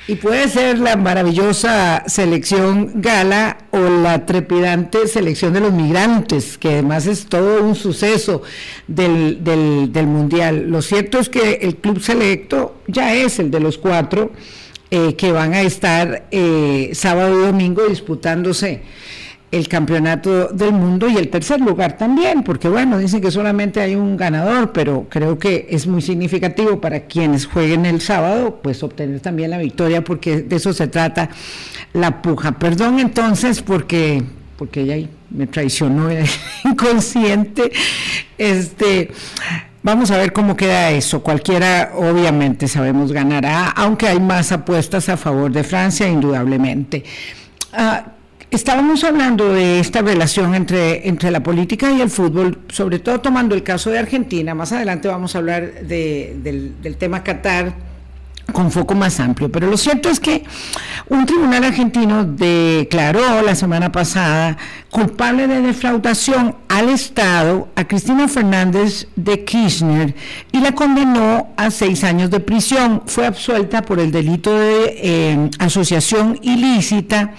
Y 0.08 0.16
puede 0.16 0.50
ser 0.50 0.78
la 0.78 0.98
maravillosa 0.98 2.04
selección 2.06 3.02
gala 3.02 3.58
o 3.72 3.80
la 3.80 4.26
trepidante 4.26 5.08
selección 5.08 5.54
de 5.54 5.62
los 5.62 5.74
migrantes, 5.74 6.60
que 6.60 6.74
además 6.74 7.08
es 7.08 7.26
todo 7.26 7.64
un 7.64 7.74
suceso 7.74 8.44
del, 8.88 9.42
del, 9.42 10.06
Mundial. 10.06 10.70
Lo 10.70 10.82
cierto 10.82 11.18
es 11.18 11.30
que 11.30 11.60
el 11.62 11.78
club 11.78 12.02
selecto 12.02 12.82
ya 12.88 13.16
es 13.16 13.40
el 13.40 13.50
de 13.50 13.62
los 13.62 13.80
cuatro 13.80 14.32
eh, 14.92 15.16
que 15.16 15.32
van 15.32 15.54
a 15.54 15.62
estar 15.62 16.28
eh, 16.30 16.92
sábado 16.94 17.42
y 17.42 17.46
domingo 17.48 17.88
disputándose 17.88 18.84
el 19.52 19.68
campeonato 19.68 20.48
del 20.50 20.74
mundo 20.74 21.08
y 21.08 21.18
el 21.18 21.30
tercer 21.30 21.62
lugar 21.62 21.98
también, 21.98 22.44
porque 22.44 22.68
bueno, 22.68 22.98
dicen 22.98 23.22
que 23.22 23.32
solamente 23.32 23.80
hay 23.80 23.96
un 23.96 24.18
ganador, 24.18 24.72
pero 24.74 25.08
creo 25.10 25.40
que 25.40 25.68
es 25.70 25.88
muy 25.88 26.02
significativo 26.02 26.82
para 26.82 27.02
quienes 27.02 27.46
jueguen 27.46 27.86
el 27.86 28.02
sábado, 28.02 28.60
pues 28.62 28.84
obtener 28.84 29.20
también 29.22 29.52
la 29.52 29.58
victoria, 29.58 30.04
porque 30.04 30.42
de 30.42 30.56
eso 30.56 30.74
se 30.74 30.88
trata 30.88 31.30
la 31.94 32.22
puja. 32.22 32.54
Perdón 32.54 33.00
entonces, 33.00 33.62
porque 33.62 34.24
porque 34.58 34.82
ella 34.82 35.08
me 35.30 35.48
traicionó 35.48 36.10
inconsciente. 36.64 37.72
Este, 38.38 39.12
vamos 39.84 40.12
a 40.12 40.18
ver 40.18 40.34
cómo 40.34 40.56
queda 40.56 40.92
eso. 40.92 41.22
Cualquiera, 41.22 41.92
obviamente, 41.96 42.68
sabemos 42.68 43.12
ganará, 43.12 43.70
aunque 43.70 44.08
hay 44.08 44.20
más 44.20 44.52
apuestas 44.52 45.10
a 45.10 45.18
favor 45.18 45.52
de 45.52 45.64
Francia, 45.64 46.08
indudablemente. 46.08 47.04
Ah, 47.74 48.15
Estábamos 48.56 49.04
hablando 49.04 49.52
de 49.52 49.82
esta 49.82 50.02
relación 50.02 50.56
entre, 50.56 51.10
entre 51.10 51.30
la 51.30 51.44
política 51.44 51.92
y 51.92 52.00
el 52.00 52.10
fútbol, 52.10 52.60
sobre 52.70 53.00
todo 53.00 53.20
tomando 53.20 53.54
el 53.54 53.64
caso 53.64 53.90
de 53.90 54.00
Argentina. 54.00 54.56
Más 54.56 54.72
adelante 54.72 55.10
vamos 55.10 55.36
a 55.36 55.40
hablar 55.40 55.82
del, 55.82 56.42
del 56.82 56.96
tema 56.96 57.22
Qatar 57.22 57.74
con 58.54 58.72
foco 58.72 58.96
más 58.96 59.20
amplio. 59.20 59.52
Pero 59.52 59.70
lo 59.70 59.76
cierto 59.76 60.08
es 60.08 60.22
que 60.22 60.46
un 61.10 61.26
tribunal 61.26 61.66
argentino 61.66 62.24
declaró 62.24 63.42
la 63.42 63.56
semana 63.56 63.92
pasada 63.92 64.56
culpable 64.90 65.48
de 65.48 65.60
defraudación 65.60 66.56
al 66.70 66.88
Estado 66.88 67.68
a 67.76 67.86
Cristina 67.86 68.30
Fernández 68.30 69.10
de 69.18 69.44
Kirchner 69.44 70.16
y 70.54 70.62
la 70.62 70.72
condenó 70.72 71.50
a 71.58 71.70
seis 71.72 72.06
años 72.06 72.32
de 72.32 72.40
prisión. 72.40 73.04
Fue 73.06 73.26
absuelta 73.26 73.82
por 73.82 74.00
el 74.00 74.14
delito 74.14 74.58
de 74.58 74.96
eh, 75.04 75.50
asociación 75.60 76.40
ilícita 76.42 77.34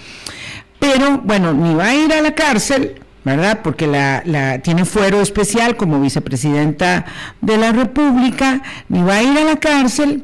pero 0.93 1.17
bueno, 1.17 1.53
ni 1.53 1.75
va 1.75 1.87
a 1.87 1.95
ir 1.95 2.13
a 2.13 2.21
la 2.21 2.33
cárcel, 2.33 3.01
¿verdad? 3.25 3.59
Porque 3.61 3.87
la, 3.87 4.61
tiene 4.63 4.85
fuero 4.85 5.21
especial 5.21 5.75
como 5.75 5.99
vicepresidenta 5.99 7.05
de 7.41 7.57
la 7.57 7.73
República, 7.73 8.61
ni 8.87 9.03
va 9.03 9.15
a 9.15 9.23
ir 9.23 9.37
a 9.37 9.43
la 9.43 9.57
cárcel. 9.57 10.23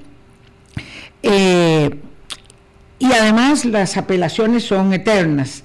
Eh, 1.21 1.99
y 2.97 3.12
además 3.12 3.65
las 3.65 3.97
apelaciones 3.97 4.63
son 4.63 4.93
eternas. 4.93 5.63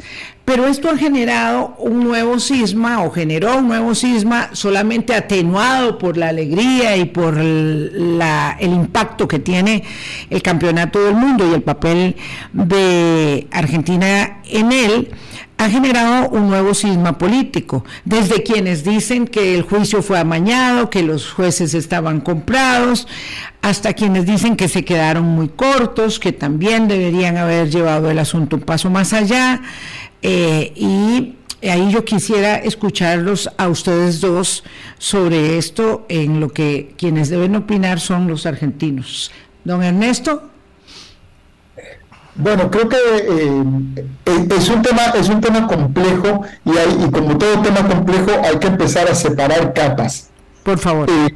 Pero 0.48 0.66
esto 0.66 0.88
ha 0.88 0.96
generado 0.96 1.74
un 1.76 2.02
nuevo 2.02 2.40
cisma 2.40 3.02
o 3.02 3.10
generó 3.10 3.58
un 3.58 3.68
nuevo 3.68 3.94
cisma 3.94 4.48
solamente 4.54 5.14
atenuado 5.14 5.98
por 5.98 6.16
la 6.16 6.30
alegría 6.30 6.96
y 6.96 7.04
por 7.04 7.36
el, 7.36 8.18
el 8.58 8.72
impacto 8.72 9.28
que 9.28 9.40
tiene 9.40 9.84
el 10.30 10.40
campeonato 10.40 11.04
del 11.04 11.16
mundo 11.16 11.46
y 11.46 11.52
el 11.52 11.60
papel 11.60 12.16
de 12.54 13.46
Argentina 13.50 14.38
en 14.46 14.72
él 14.72 15.10
ha 15.58 15.68
generado 15.68 16.30
un 16.30 16.48
nuevo 16.48 16.72
cisma 16.72 17.18
político, 17.18 17.84
desde 18.04 18.44
quienes 18.44 18.84
dicen 18.84 19.26
que 19.26 19.56
el 19.56 19.62
juicio 19.62 20.02
fue 20.02 20.18
amañado, 20.18 20.88
que 20.88 21.02
los 21.02 21.30
jueces 21.30 21.74
estaban 21.74 22.20
comprados, 22.20 23.08
hasta 23.60 23.92
quienes 23.92 24.24
dicen 24.24 24.56
que 24.56 24.68
se 24.68 24.84
quedaron 24.84 25.24
muy 25.24 25.48
cortos, 25.48 26.20
que 26.20 26.32
también 26.32 26.86
deberían 26.86 27.36
haber 27.36 27.70
llevado 27.70 28.08
el 28.08 28.20
asunto 28.20 28.56
un 28.56 28.62
paso 28.62 28.88
más 28.88 29.12
allá. 29.12 29.60
Eh, 30.22 30.72
y 30.74 31.36
ahí 31.68 31.90
yo 31.90 32.04
quisiera 32.04 32.56
escucharlos 32.56 33.50
a 33.56 33.68
ustedes 33.68 34.20
dos 34.20 34.64
sobre 34.98 35.58
esto, 35.58 36.06
en 36.08 36.40
lo 36.40 36.50
que 36.50 36.94
quienes 36.96 37.28
deben 37.28 37.56
opinar 37.56 38.00
son 38.00 38.28
los 38.28 38.46
argentinos. 38.46 39.30
Don 39.64 39.82
Ernesto. 39.82 40.50
Bueno, 42.34 42.70
creo 42.70 42.88
que 42.88 42.96
eh, 42.96 44.46
es, 44.56 44.68
un 44.68 44.80
tema, 44.80 45.06
es 45.16 45.28
un 45.28 45.40
tema 45.40 45.66
complejo 45.66 46.42
y, 46.64 46.70
hay, 46.76 47.10
como 47.10 47.36
todo 47.36 47.60
tema 47.62 47.86
complejo 47.88 48.30
hay 48.44 48.58
que 48.58 48.68
empezar 48.68 49.08
a 49.08 49.14
separar 49.14 49.74
capas. 49.74 50.30
Por 50.62 50.78
favor. 50.78 51.10
Eh, 51.10 51.34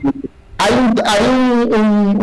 hay 0.58 0.74
un, 0.74 2.22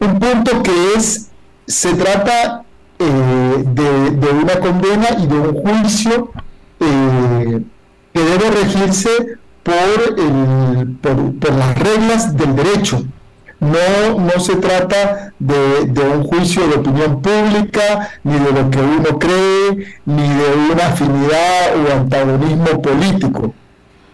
un, 0.00 0.18
punto 0.18 0.62
que 0.62 0.94
es, 0.96 1.28
se 1.66 1.92
trata 1.92 2.63
eh, 2.98 3.64
de, 3.66 4.28
una 4.28 4.58
condena 4.60 5.08
y 5.18 5.26
de 5.26 5.38
un 5.38 5.54
juicio 5.54 6.32
que 6.78 8.20
debe 8.20 8.50
regirse 8.50 9.08
por, 9.62 10.18
el, 10.18 10.96
por 11.00 11.54
las 11.54 11.78
reglas 11.78 12.36
del 12.36 12.54
derecho 12.54 13.04
no, 13.64 14.18
no 14.18 14.40
se 14.40 14.56
trata 14.56 15.32
de, 15.38 16.00
un 16.00 16.24
juicio 16.24 16.66
de 16.68 16.76
opinión 16.76 17.22
pública, 17.22 18.10
ni 18.22 18.34
de 18.34 18.52
lo 18.52 18.70
que 18.70 18.78
uno 18.78 19.18
cree, 19.18 19.94
ni 20.04 20.28
de 20.28 20.72
una 20.72 20.88
afinidad 20.88 21.74
o 21.76 21.92
antagonismo 22.00 22.82
político. 22.82 23.54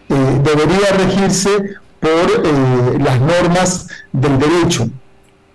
Eh, 0.09 0.41
debería 0.43 0.91
regirse 0.97 1.49
por 1.99 2.09
eh, 2.09 2.99
las 2.99 3.19
normas 3.19 3.87
del 4.11 4.39
derecho. 4.39 4.87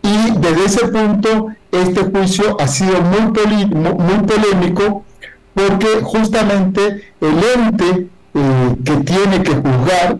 Y 0.06 0.38
desde 0.38 0.64
ese 0.66 0.88
punto, 0.88 1.48
este 1.72 2.04
juicio 2.04 2.56
ha 2.60 2.68
sido 2.68 3.00
muy, 3.02 3.66
muy 3.66 4.18
polémico 4.24 5.04
porque 5.52 6.00
justamente 6.02 7.12
el 7.20 7.38
ente 7.56 8.08
eh, 8.34 8.76
que 8.84 8.96
tiene 8.98 9.42
que 9.42 9.54
juzgar 9.54 10.18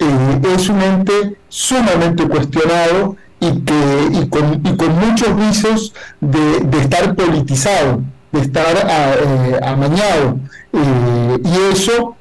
eh, 0.00 0.54
es 0.54 0.68
un 0.68 0.82
ente 0.82 1.36
sumamente 1.48 2.26
cuestionado 2.26 3.16
y, 3.38 3.60
que, 3.60 4.08
y, 4.12 4.28
con, 4.28 4.60
y 4.64 4.76
con 4.76 4.98
muchos 4.98 5.36
visos 5.36 5.94
de, 6.20 6.80
estar 6.80 7.14
politizado, 7.14 8.02
de 8.32 8.40
estar 8.40 8.66
eh, 8.76 9.60
amañado. 9.62 10.38
Y 10.72 11.72
eso, 11.72 12.16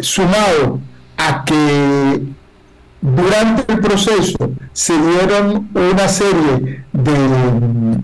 sumado 0.00 0.80
a 1.16 1.44
que 1.44 2.33
durante 3.04 3.70
el 3.70 3.80
proceso 3.80 4.50
se 4.72 4.94
dieron 4.96 5.68
una 5.74 6.08
serie 6.08 6.84
de, 6.90 7.12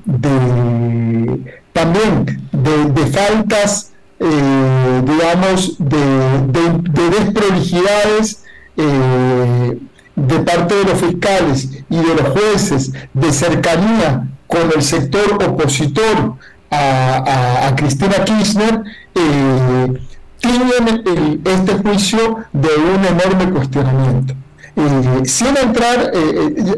de 0.05 1.61
también 1.73 2.49
de, 2.53 3.07
faltas, 3.07 3.93
digamos, 4.19 5.77
de, 5.79 6.79
de 6.83 7.11
desprolijidades 7.11 8.45
eh, 8.77 9.79
de 10.17 10.39
parte 10.41 10.75
de 10.75 10.85
los 10.85 11.01
fiscales 11.01 11.83
y 11.89 11.97
de 11.97 12.15
los 12.15 12.29
jueces 12.29 12.93
de 13.15 13.33
cercanía 13.33 14.29
con 14.47 14.71
el 14.77 14.83
sector 14.83 15.43
opositor 15.43 16.37
a, 16.71 17.73
Cristina 17.77 18.23
Kirchner, 18.25 18.83
eh, 19.15 20.01
tienen 20.39 21.43
este 21.45 21.75
juicio 21.79 22.37
de 22.53 22.69
un 22.69 23.05
enorme 23.05 23.51
cuestionamiento. 23.51 24.35
Eh, 24.77 25.23
sin 25.25 25.57
entrar 25.57 26.13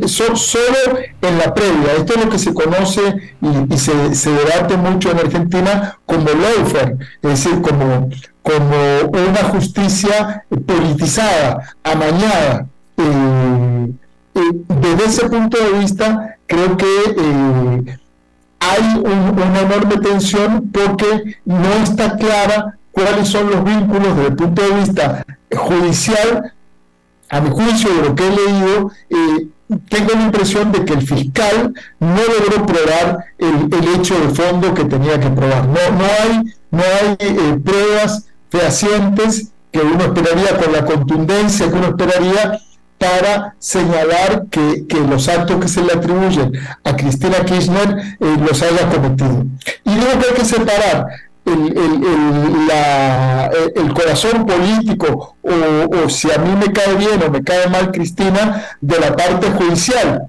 solo 0.06 0.98
en 1.20 1.38
la 1.38 1.54
previa, 1.54 1.92
esto 1.98 2.14
es 2.14 2.24
lo 2.24 2.30
que 2.30 2.38
se 2.38 2.54
conoce 2.54 3.34
y, 3.40 3.78
se, 3.78 4.30
debate 4.30 4.76
mucho 4.76 5.10
en 5.10 5.18
Argentina 5.18 5.98
como 6.06 6.26
lawfare, 6.26 6.96
es 7.22 7.30
decir, 7.30 7.60
como, 7.60 8.08
como 8.42 9.10
una 9.10 9.44
justicia 9.50 10.44
politizada, 10.66 11.74
amañada. 11.84 12.66
Eh, 12.96 13.92
eh, 14.34 14.40
desde 14.80 15.04
ese 15.04 15.28
punto 15.28 15.58
de 15.58 15.78
vista, 15.78 16.36
creo 16.46 16.76
que 16.76 16.86
eh, 16.86 17.98
hay 18.60 19.02
una 19.04 19.60
enorme 19.60 19.98
tensión 19.98 20.70
porque 20.72 21.36
no 21.44 21.72
está 21.82 22.16
clara 22.16 22.78
cuáles 22.92 23.28
son 23.28 23.50
los 23.50 23.64
vínculos 23.64 24.16
desde 24.16 24.28
el 24.28 24.36
punto 24.36 24.62
de 24.62 24.80
vista 24.80 25.24
judicial. 25.54 26.52
A 27.32 27.40
mi 27.40 27.48
juicio, 27.48 27.88
de 27.94 28.08
lo 28.08 28.14
que 28.14 28.26
he 28.26 28.30
leído, 28.30 28.90
tengo 29.88 30.12
la 30.14 30.22
impresión 30.22 30.70
de 30.70 30.84
que 30.84 30.92
el 30.92 31.00
fiscal 31.00 31.72
no 31.98 32.20
logró 32.38 32.66
probar 32.66 33.24
el, 33.38 33.98
hecho 33.98 34.18
de 34.20 34.34
fondo 34.34 34.74
que 34.74 34.84
tenía 34.84 35.18
que 35.18 35.30
probar. 35.30 35.66
No, 35.66 35.80
no 35.98 36.04
hay, 36.04 36.54
no 36.70 36.82
hay 36.82 37.58
pruebas 37.58 38.26
fehacientes 38.50 39.48
que 39.70 39.80
uno 39.80 40.04
esperaría 40.04 40.58
con 40.58 40.72
la 40.74 40.84
contundencia 40.84 41.70
que 41.70 41.74
uno 41.74 41.88
esperaría 41.88 42.60
para 42.98 43.56
señalar 43.58 44.44
que, 44.50 44.84
los 45.08 45.26
actos 45.26 45.58
que 45.58 45.68
se 45.68 45.82
le 45.82 45.94
atribuyen 45.94 46.52
a 46.84 46.94
Cristina 46.94 47.44
Kirchner 47.46 48.16
eh, 48.20 48.36
los 48.46 48.60
haya 48.62 48.90
cometido. 48.90 49.46
Y 49.84 49.94
luego 49.94 50.20
que 50.20 50.28
hay 50.28 50.34
que 50.34 50.44
separar 50.44 51.06
el, 51.44 52.00
corazón 53.94 54.46
político 54.46 55.36
o, 55.42 56.08
si 56.08 56.30
a 56.30 56.38
mí 56.38 56.54
me 56.56 56.72
cae 56.72 56.94
bien 56.96 57.22
o 57.22 57.30
me 57.30 57.42
cae 57.42 57.68
mal 57.68 57.90
Cristina 57.90 58.64
de 58.80 58.98
la 58.98 59.14
parte 59.14 59.50
judicial. 59.50 60.28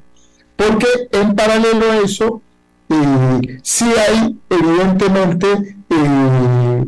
Porque 0.56 0.88
en 1.12 1.36
paralelo 1.36 1.92
a 1.92 1.98
eso, 1.98 2.42
eh, 2.90 3.60
sí 3.64 3.86
hay 3.86 4.38
evidentemente 4.50 5.76
eh, 5.90 6.86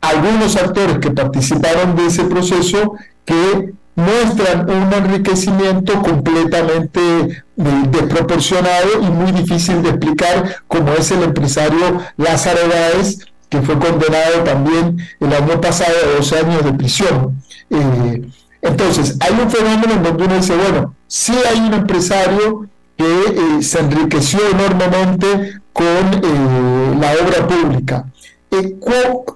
algunos 0.00 0.56
actores 0.56 0.98
que 0.98 1.10
participaron 1.10 1.96
de 1.96 2.06
ese 2.06 2.24
proceso 2.24 2.94
que 3.24 3.72
muestran 3.94 4.70
un 4.70 4.92
enriquecimiento 4.92 6.00
completamente 6.02 7.00
eh, 7.00 7.42
desproporcionado 7.90 9.02
y 9.02 9.06
muy 9.06 9.32
difícil 9.32 9.82
de 9.82 9.90
explicar, 9.90 10.56
como 10.66 10.92
es 10.92 11.10
el 11.10 11.22
empresario 11.22 12.00
Lázaro 12.16 12.60
Báez, 12.68 13.18
que 13.52 13.60
fue 13.60 13.78
condenado 13.78 14.44
también 14.44 14.96
el 15.20 15.30
año 15.30 15.60
pasado 15.60 15.92
a 16.04 16.16
12 16.16 16.38
años 16.38 16.64
de 16.64 16.72
prisión. 16.72 17.42
Eh, 17.68 18.22
entonces, 18.62 19.18
hay 19.20 19.32
un 19.38 19.50
fenómeno 19.50 19.92
en 19.92 20.02
donde 20.02 20.24
uno 20.24 20.36
dice, 20.36 20.56
bueno, 20.56 20.94
sí 21.06 21.34
hay 21.50 21.60
un 21.60 21.74
empresario 21.74 22.66
que 22.96 23.04
eh, 23.04 23.62
se 23.62 23.80
enriqueció 23.80 24.40
enormemente 24.52 25.60
con 25.74 26.98
la 26.98 27.12
obra 27.12 27.46
pública. 27.46 28.06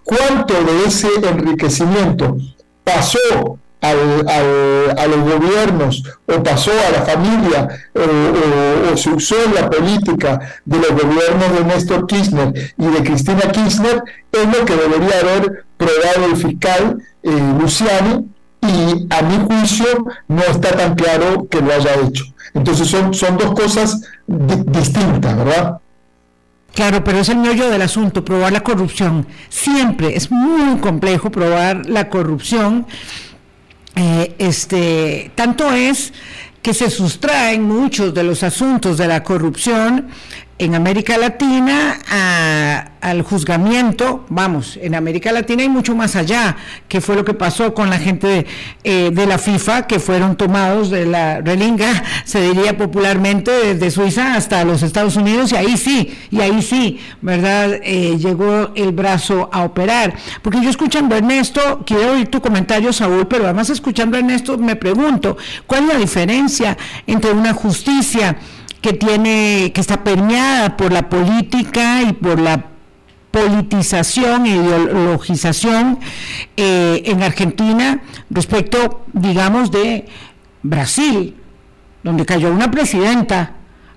¿Cuánto 0.03 0.55
de 0.65 0.85
ese 0.87 1.09
enriquecimiento 1.23 2.39
pasó 2.85 3.59
a 3.83 5.07
los 5.07 5.21
gobiernos 5.21 6.03
o 6.27 6.43
pasó 6.43 6.73
a 6.73 6.91
la 6.91 7.03
familia 7.03 7.69
o, 7.95 8.97
se 8.97 9.11
usó 9.11 9.37
la 9.55 9.69
política 9.71 10.41
de 10.65 10.79
los 10.79 10.91
gobiernos 10.91 11.59
de 11.59 11.65
Néstor 11.65 12.07
Kirchner 12.07 12.73
y 12.79 12.87
de 12.87 13.05
Cristina 13.05 13.53
Kirchner 13.53 14.03
es 14.33 14.59
lo 14.59 14.65
que 14.65 14.75
debería 14.75 15.21
haber 15.21 15.67
probado 15.77 16.27
el 16.31 16.37
fiscal 16.37 16.99
eh, 17.23 17.31
Luciani 17.61 18.27
y 18.63 19.07
a 19.11 19.23
mi 19.23 19.45
juicio 19.47 19.87
no 20.29 20.43
está 20.43 20.71
tan 20.73 20.95
claro 20.95 21.47
que 21.49 21.61
lo 21.61 21.73
haya 21.73 21.95
hecho. 22.07 22.25
Entonces 22.55 22.89
son, 22.89 23.15
son 23.15 23.37
dos 23.37 23.53
cosas 23.55 24.01
distintas, 24.27 25.37
¿verdad? 25.37 25.79
Claro, 26.75 27.03
pero 27.05 27.19
es 27.21 27.29
el 27.31 27.39
meollo 27.39 27.71
del 27.71 27.83
asunto, 27.83 28.25
probar 28.25 28.53
la 28.53 28.61
corrupción. 28.61 29.27
Siempre 29.49 30.15
es 30.15 30.31
muy 30.31 30.79
complejo 30.79 31.31
probar 31.31 31.87
la 31.89 32.09
corrupción 32.11 32.87
eh, 33.97 34.35
este, 34.39 35.31
tanto 35.35 35.73
es 35.73 36.13
que 36.63 36.75
se 36.75 36.91
sustraen 36.91 37.63
muchos 37.63 38.13
de 38.13 38.25
los 38.25 38.43
asuntos 38.43 38.99
de 38.99 39.07
la 39.07 39.23
corrupción 39.23 40.09
en 40.59 40.75
América 40.75 41.19
Latina 41.19 41.99
al 43.01 43.23
juzgamiento, 43.23 44.25
vamos, 44.31 44.79
en 44.83 44.95
América 44.95 45.31
Latina 45.31 45.63
y 45.63 45.69
mucho 45.69 45.95
más 45.95 46.17
allá, 46.17 46.57
que 46.89 47.01
fue 47.01 47.15
lo 47.15 47.25
que 47.25 47.35
pasó 47.35 47.75
con 47.75 47.91
la 47.91 47.99
gente 47.99 48.27
de, 48.27 48.47
eh, 48.83 49.11
de 49.13 49.27
la 49.27 49.39
FIFA, 49.39 49.87
que 49.87 50.01
fueron 50.01 50.37
tomados 50.37 50.91
de 50.91 51.07
la 51.07 51.41
relinga, 51.41 52.03
se 52.25 52.41
diría 52.41 52.77
popularmente, 52.77 53.51
desde 53.75 53.91
Suiza 53.91 54.35
hasta 54.35 54.65
los 54.65 54.83
Estados 54.83 55.17
Unidos, 55.17 55.53
y 55.53 55.57
ahí 55.57 55.77
sí, 55.77 56.17
y 56.31 56.41
ahí 56.41 56.63
sí, 56.63 56.99
¿verdad? 57.21 57.79
Eh, 57.83 58.17
llegó 58.19 58.73
el 58.75 58.93
brazo 58.93 59.51
a 59.53 59.63
operar. 59.63 60.15
Porque 60.43 60.61
yo 60.63 60.71
escuchando 60.71 61.15
a 61.15 61.19
Ernesto, 61.19 61.85
quiero 61.87 62.13
oír 62.13 62.29
tu 62.29 62.41
comentario, 62.41 62.93
Saúl, 62.93 63.29
pero 63.29 63.45
además 63.45 63.71
escuchando 63.71 64.17
a 64.17 64.21
Ernesto 64.21 64.59
me 64.59 64.75
pregunto, 64.75 65.37
¿cuál 65.67 65.85
es 65.85 65.89
la 65.95 65.99
diferencia 65.99 66.77
entre 67.07 67.31
una 67.31 67.53
justicia 67.53 68.37
que 68.87 68.93
tiene, 68.93 69.73
que 69.75 69.81
está 69.81 70.05
permeada 70.05 70.77
por 70.77 70.93
la 70.93 71.09
política 71.09 72.03
y 72.03 72.13
por 72.13 72.39
la 72.39 72.67
politización 73.33 74.47
e 74.47 74.51
ideologización 74.51 75.99
eh, 76.57 77.03
en 77.05 77.21
Argentina 77.21 78.01
respecto, 78.31 79.05
digamos, 79.13 79.73
de 79.73 80.07
Brasil, 80.63 81.35
donde 82.05 82.25
cayó 82.25 82.53
una 82.53 82.71
presidenta 82.71 83.55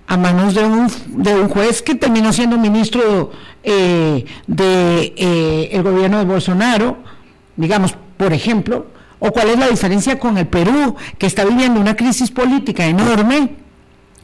a 0.08 0.16
manos 0.16 0.56
de 0.56 0.64
un, 0.64 0.90
de 1.06 1.34
un 1.36 1.48
juez 1.48 1.82
que 1.82 1.94
terminó 1.94 2.32
siendo 2.32 2.58
ministro 2.58 3.30
eh, 3.62 4.24
de 4.48 5.14
eh, 5.16 5.82
gobierno 5.84 6.18
de 6.18 6.24
Bolsonaro, 6.24 6.98
digamos, 7.54 7.94
por 8.16 8.32
ejemplo, 8.32 8.88
o 9.20 9.30
cuál 9.30 9.50
es 9.50 9.58
la 9.60 9.68
diferencia 9.68 10.18
con 10.18 10.36
el 10.36 10.48
Perú, 10.48 10.96
que 11.16 11.26
está 11.26 11.44
viviendo 11.44 11.78
una 11.78 11.94
crisis 11.94 12.32
política 12.32 12.86
enorme 12.86 13.69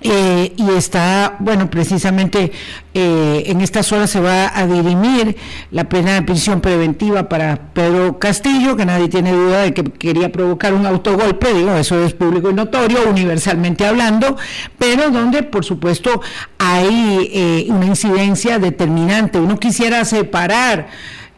eh, 0.03 0.53
y 0.57 0.71
está, 0.73 1.37
bueno, 1.39 1.71
precisamente 1.71 2.53
eh, 2.93 3.45
en 3.47 3.63
estas 3.63 3.91
horas 3.93 4.11
se 4.11 4.21
va 4.21 4.53
a 4.55 4.67
dirimir 4.67 5.37
la 5.71 5.89
pena 5.89 6.15
de 6.15 6.23
prisión 6.23 6.61
preventiva 6.61 7.29
para 7.31 7.73
Pedro 7.73 8.19
Castillo, 8.19 8.77
que 8.77 8.85
nadie 8.85 9.09
tiene 9.09 9.33
duda 9.33 9.63
de 9.63 9.73
que 9.73 9.85
quería 9.85 10.31
provocar 10.31 10.75
un 10.75 10.85
autogolpe, 10.85 11.55
digo, 11.55 11.75
eso 11.75 12.05
es 12.05 12.13
público 12.13 12.51
y 12.51 12.55
notorio, 12.55 13.09
universalmente 13.09 13.87
hablando, 13.87 14.37
pero 14.79 15.11
donde, 15.11 15.43
por 15.43 15.65
supuesto, 15.65 16.21
hay 16.59 17.31
eh, 17.33 17.67
una 17.71 17.87
incidencia 17.87 18.59
determinante. 18.59 19.39
Uno 19.39 19.59
quisiera 19.59 20.05
separar 20.05 20.89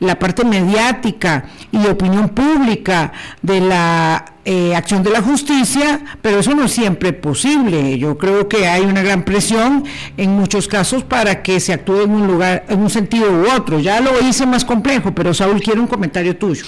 la 0.00 0.18
parte 0.18 0.44
mediática 0.44 1.44
y 1.72 1.86
opinión 1.86 2.28
pública 2.30 3.12
de 3.42 3.60
la 3.60 4.37
eh, 4.50 4.74
acción 4.74 5.02
de 5.02 5.10
la 5.10 5.20
justicia, 5.20 6.00
pero 6.22 6.38
eso 6.38 6.54
no 6.54 6.64
es 6.64 6.72
siempre 6.72 7.12
posible. 7.12 7.98
Yo 7.98 8.16
creo 8.16 8.48
que 8.48 8.66
hay 8.66 8.80
una 8.80 9.02
gran 9.02 9.22
presión 9.22 9.84
en 10.16 10.30
muchos 10.30 10.68
casos 10.68 11.04
para 11.04 11.42
que 11.42 11.60
se 11.60 11.74
actúe 11.74 12.00
en 12.00 12.12
un 12.12 12.26
lugar, 12.26 12.64
en 12.70 12.80
un 12.80 12.88
sentido 12.88 13.30
u 13.30 13.54
otro. 13.54 13.78
Ya 13.78 14.00
lo 14.00 14.26
hice 14.26 14.46
más 14.46 14.64
complejo, 14.64 15.14
pero 15.14 15.34
Saúl 15.34 15.60
quiere 15.60 15.80
un 15.80 15.86
comentario 15.86 16.34
tuyo. 16.34 16.64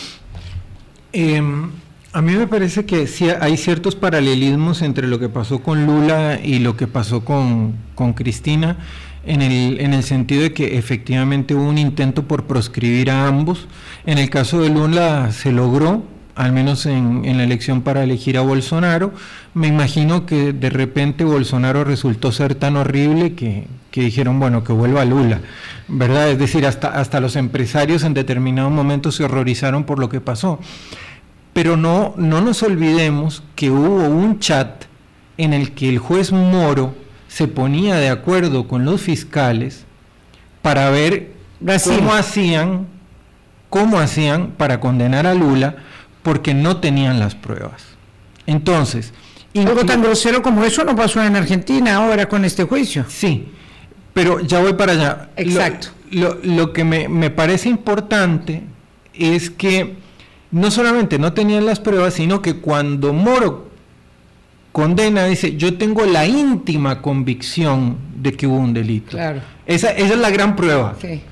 Em, 1.14 1.71
a 2.12 2.21
mí 2.21 2.33
me 2.35 2.47
parece 2.47 2.85
que 2.85 3.07
sí 3.07 3.31
hay 3.31 3.57
ciertos 3.57 3.97
paralelismos 3.97 4.83
entre 4.83 5.09
lo 5.09 5.19
que 5.19 5.31
pasó 5.31 5.62
con 5.62 5.87
Lula 5.87 6.38
y 6.45 6.59
lo 6.59 6.77
que 6.77 6.87
pasó 6.87 7.25
con, 7.25 7.77
con 7.95 8.12
Cristina 8.12 8.77
en 9.25 9.40
el, 9.40 9.81
en 9.81 9.95
el 9.95 10.03
sentido 10.03 10.43
de 10.43 10.53
que 10.53 10.77
efectivamente 10.77 11.55
hubo 11.55 11.64
un 11.66 11.79
intento 11.79 12.25
por 12.25 12.45
proscribir 12.45 13.11
a 13.11 13.27
ambos. 13.27 13.69
En 14.05 14.19
el 14.19 14.29
caso 14.29 14.61
de 14.61 14.69
Lula 14.69 15.33
se 15.33 15.51
logró, 15.51 16.05
al 16.40 16.53
menos 16.53 16.87
en, 16.87 17.26
en, 17.26 17.37
la 17.37 17.44
elección 17.44 17.83
para 17.83 18.03
elegir 18.03 18.38
a 18.38 18.40
Bolsonaro. 18.40 19.12
Me 19.53 19.66
imagino 19.66 20.24
que 20.24 20.55
de 20.55 20.70
repente 20.70 21.22
Bolsonaro 21.22 21.85
resultó 21.85 22.33
ser 22.33 22.55
tan 22.55 22.79
horrible 22.79 23.35
que, 23.35 23.66
que, 23.90 24.00
dijeron, 24.00 24.40
bueno, 24.40 24.64
que 24.64 24.72
vuelva 24.72 25.05
Lula, 25.05 25.42
¿verdad? 25.87 26.31
Es 26.31 26.38
decir, 26.38 26.64
hasta, 26.64 26.88
hasta 26.88 27.20
los 27.20 27.37
empresarios 27.37 28.05
en 28.05 28.14
determinado 28.14 28.70
momento 28.70 29.12
se 29.12 29.24
horrorizaron 29.24 29.85
por 29.85 29.98
lo 29.98 30.09
que 30.09 30.22
pasó. 30.22 30.59
Pero 31.53 31.76
no, 31.76 32.14
no 32.16 32.40
nos 32.40 32.62
olvidemos 32.62 33.42
que 33.55 33.70
hubo 33.70 34.09
un 34.09 34.38
chat 34.38 34.85
en 35.37 35.53
el 35.53 35.72
que 35.72 35.90
el 35.90 35.98
juez 35.98 36.33
Moro 36.33 36.94
se 37.29 37.48
ponía 37.48 37.96
de 37.96 38.09
acuerdo 38.09 38.66
con 38.66 38.87
los 38.87 39.03
fiscales 39.03 39.85
para 40.62 40.88
ver 40.88 41.33
cómo 41.85 42.14
hacían, 42.14 42.87
cómo 43.68 44.00
hacían 44.00 44.53
para 44.57 44.81
condenar 44.81 45.26
a 45.26 45.35
Lula 45.35 45.76
porque 46.22 46.54
no 46.54 46.78
tenían 46.78 47.18
las 47.18 47.35
pruebas. 47.35 47.83
Entonces, 48.46 49.12
algo 49.54 49.85
tan 49.85 50.02
grosero 50.02 50.42
como 50.42 50.64
eso 50.64 50.85
no 50.85 50.94
pasó 50.94 51.22
en 51.22 51.37
Argentina 51.37 51.96
ahora 51.96 52.28
con 52.28 52.44
este 52.44 52.64
juicio. 52.64 53.04
Sí, 53.09 53.48
pero 54.12 54.40
ya 54.40 54.61
voy 54.61 54.74
para 54.74 54.92
allá. 54.92 55.30
Exacto. 55.37 55.88
Lo, 56.11 56.38
lo, 56.42 56.72
que 56.72 56.85
me, 56.85 57.09
me 57.09 57.30
parece 57.30 57.68
importante 57.68 58.62
es 59.14 59.50
que 59.50 59.96
no 60.50 60.70
solamente 60.70 61.18
no 61.18 61.33
tenían 61.33 61.66
las 61.66 61.80
pruebas, 61.80 62.14
sino 62.14 62.42
que 62.42 62.56
cuando 62.56 63.12
Moro 63.12 63.70
condena, 64.72 65.26
dice, 65.26 65.56
yo 65.56 65.76
tengo 65.76 66.04
la 66.06 66.26
íntima 66.26 67.02
convicción 67.02 67.98
de 68.16 68.33
que 68.33 68.46
hubo 68.46 68.56
un 68.56 68.74
delito. 68.74 69.11
Claro. 69.11 69.40
Esa, 69.66 69.90
esa 69.90 70.14
es 70.14 70.18
la 70.18 70.30
gran 70.30 70.56
prueba. 70.56 70.96
Sí. 71.00 71.22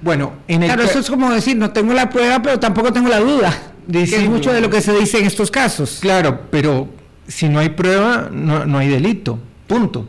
Bueno, 0.00 0.32
en 0.48 0.62
el 0.62 0.68
Claro, 0.68 0.82
eso 0.84 0.98
es 0.98 1.08
como 1.08 1.30
decir, 1.32 1.56
no 1.56 1.70
tengo 1.70 1.92
la 1.94 2.10
prueba, 2.10 2.42
pero 2.42 2.58
tampoco 2.60 2.92
tengo 2.92 3.08
la 3.08 3.20
duda. 3.20 3.52
Que 3.90 4.02
es 4.02 4.28
mucho 4.28 4.52
de 4.52 4.60
lo 4.60 4.70
que 4.70 4.80
se 4.80 4.92
dice 4.98 5.18
en 5.18 5.26
estos 5.26 5.50
casos. 5.50 5.98
Claro, 6.00 6.42
pero 6.50 6.88
si 7.26 7.48
no 7.48 7.58
hay 7.58 7.70
prueba, 7.70 8.28
no, 8.30 8.66
no 8.66 8.78
hay 8.78 8.88
delito. 8.88 9.38
Punto. 9.66 10.06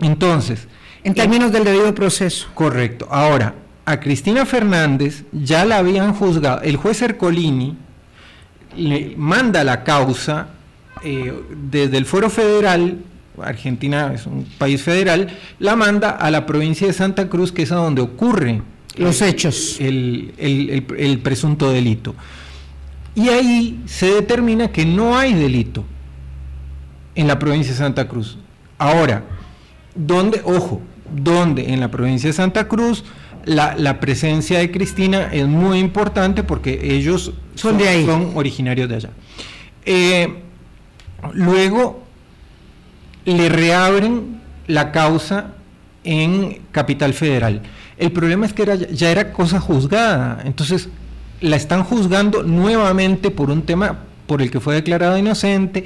Entonces. 0.00 0.66
En 1.04 1.14
términos 1.14 1.52
del 1.52 1.64
debido 1.64 1.94
proceso. 1.94 2.48
Correcto. 2.54 3.08
Ahora, 3.10 3.54
a 3.84 3.98
Cristina 3.98 4.46
Fernández 4.46 5.24
ya 5.32 5.64
la 5.64 5.78
habían 5.78 6.14
juzgado. 6.14 6.62
El 6.62 6.76
juez 6.76 7.02
Ercolini 7.02 7.76
le 8.76 9.14
manda 9.16 9.64
la 9.64 9.84
causa 9.84 10.48
eh, 11.02 11.32
desde 11.70 11.98
el 11.98 12.06
Foro 12.06 12.30
Federal, 12.30 12.98
Argentina 13.40 14.12
es 14.14 14.26
un 14.26 14.46
país 14.58 14.82
federal, 14.82 15.28
la 15.58 15.74
manda 15.74 16.10
a 16.10 16.30
la 16.30 16.46
provincia 16.46 16.86
de 16.86 16.92
Santa 16.92 17.28
Cruz, 17.28 17.50
que 17.50 17.62
es 17.62 17.72
a 17.72 17.76
donde 17.76 18.02
ocurre 18.02 18.62
los 18.96 19.22
hechos, 19.22 19.80
el, 19.80 20.34
el, 20.38 21.18
presunto 21.20 21.72
delito. 21.72 22.14
Y 23.14 23.28
ahí 23.28 23.82
se 23.86 24.06
determina 24.06 24.68
que 24.68 24.86
no 24.86 25.16
hay 25.16 25.34
delito 25.34 25.84
en 27.14 27.28
la 27.28 27.38
provincia 27.38 27.72
de 27.72 27.78
Santa 27.78 28.08
Cruz. 28.08 28.38
Ahora, 28.78 29.24
¿dónde, 29.94 30.40
ojo, 30.44 30.80
dónde 31.14 31.72
en 31.72 31.80
la 31.80 31.90
provincia 31.90 32.28
de 32.28 32.32
Santa 32.32 32.68
Cruz 32.68 33.04
la, 33.44 34.00
presencia 34.00 34.58
de 34.58 34.70
Cristina 34.70 35.28
es 35.32 35.46
muy 35.46 35.78
importante 35.78 36.42
porque 36.42 36.78
ellos 36.82 37.32
son, 37.54 37.78
de 37.78 37.88
ahí. 37.88 38.06
son 38.06 38.32
originarios 38.34 38.88
de 38.88 38.96
allá. 38.96 39.10
Eh, 39.84 40.42
luego 41.32 42.02
le 43.24 43.48
reabren 43.48 44.40
la 44.66 44.92
causa 44.92 45.54
en 46.04 46.60
Capital 46.70 47.14
Federal. 47.14 47.62
El 47.98 48.12
problema 48.12 48.46
es 48.46 48.52
que 48.52 48.62
era, 48.62 48.74
ya 48.74 49.10
era 49.10 49.32
cosa 49.32 49.60
juzgada, 49.60 50.42
entonces 50.44 50.88
la 51.42 51.56
están 51.56 51.82
juzgando 51.82 52.42
nuevamente 52.42 53.30
por 53.30 53.50
un 53.50 53.62
tema 53.62 53.98
por 54.26 54.40
el 54.40 54.50
que 54.50 54.60
fue 54.60 54.76
declarado 54.76 55.18
inocente. 55.18 55.84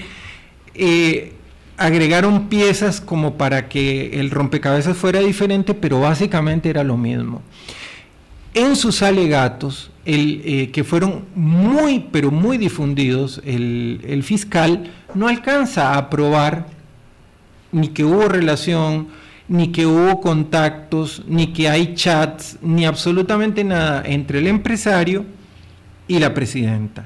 Eh, 0.74 1.32
agregaron 1.78 2.48
piezas 2.48 3.00
como 3.00 3.34
para 3.34 3.68
que 3.68 4.20
el 4.20 4.30
rompecabezas 4.30 4.96
fuera 4.96 5.20
diferente, 5.20 5.74
pero 5.74 6.00
básicamente 6.00 6.70
era 6.70 6.84
lo 6.84 6.96
mismo. 6.96 7.42
En 8.54 8.76
sus 8.76 9.02
alegatos, 9.02 9.90
el, 10.04 10.42
eh, 10.44 10.70
que 10.70 10.84
fueron 10.84 11.24
muy, 11.34 12.07
pero 12.12 12.30
muy 12.30 12.59
difundidos, 12.59 13.40
el, 13.44 14.00
el 14.07 14.22
fiscal 14.22 14.90
no 15.14 15.28
alcanza 15.28 15.96
a 15.96 16.09
probar 16.11 16.66
ni 17.72 17.88
que 17.88 18.04
hubo 18.04 18.28
relación, 18.28 19.09
ni 19.48 19.72
que 19.72 19.86
hubo 19.86 20.20
contactos, 20.20 21.22
ni 21.26 21.48
que 21.48 21.68
hay 21.68 21.94
chats, 21.94 22.59
ni 22.62 22.84
absolutamente 22.84 23.64
nada 23.64 24.02
entre 24.04 24.38
el 24.38 24.46
empresario 24.46 25.24
y 26.09 26.18
la 26.18 26.34
presidenta. 26.34 27.04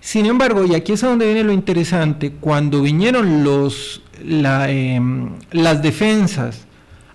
Sin 0.00 0.26
embargo, 0.26 0.64
y 0.64 0.74
aquí 0.74 0.92
es 0.92 1.04
a 1.04 1.08
donde 1.08 1.26
viene 1.26 1.44
lo 1.44 1.52
interesante, 1.52 2.32
cuando 2.32 2.80
vinieron 2.80 3.44
los, 3.44 4.02
em, 4.22 5.30
las 5.52 5.82
defensas 5.82 6.66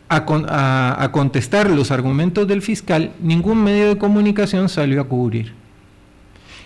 a, 0.07 1.09
contestar 1.11 1.69
los 1.69 1.91
argumentos 1.91 2.47
del 2.47 2.61
fiscal, 2.61 3.11
ningún 3.21 3.63
medio 3.63 3.87
de 3.89 3.97
comunicación 3.97 4.69
salió 4.69 5.01
a 5.01 5.05
cubrir. 5.05 5.53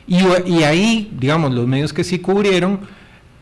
Y, 0.07 0.63
ahí, 0.63 1.11
digamos, 1.17 1.53
los 1.53 1.67
medios 1.67 1.93
que 1.93 2.03
sí 2.03 2.19
cubrieron, 2.19 2.79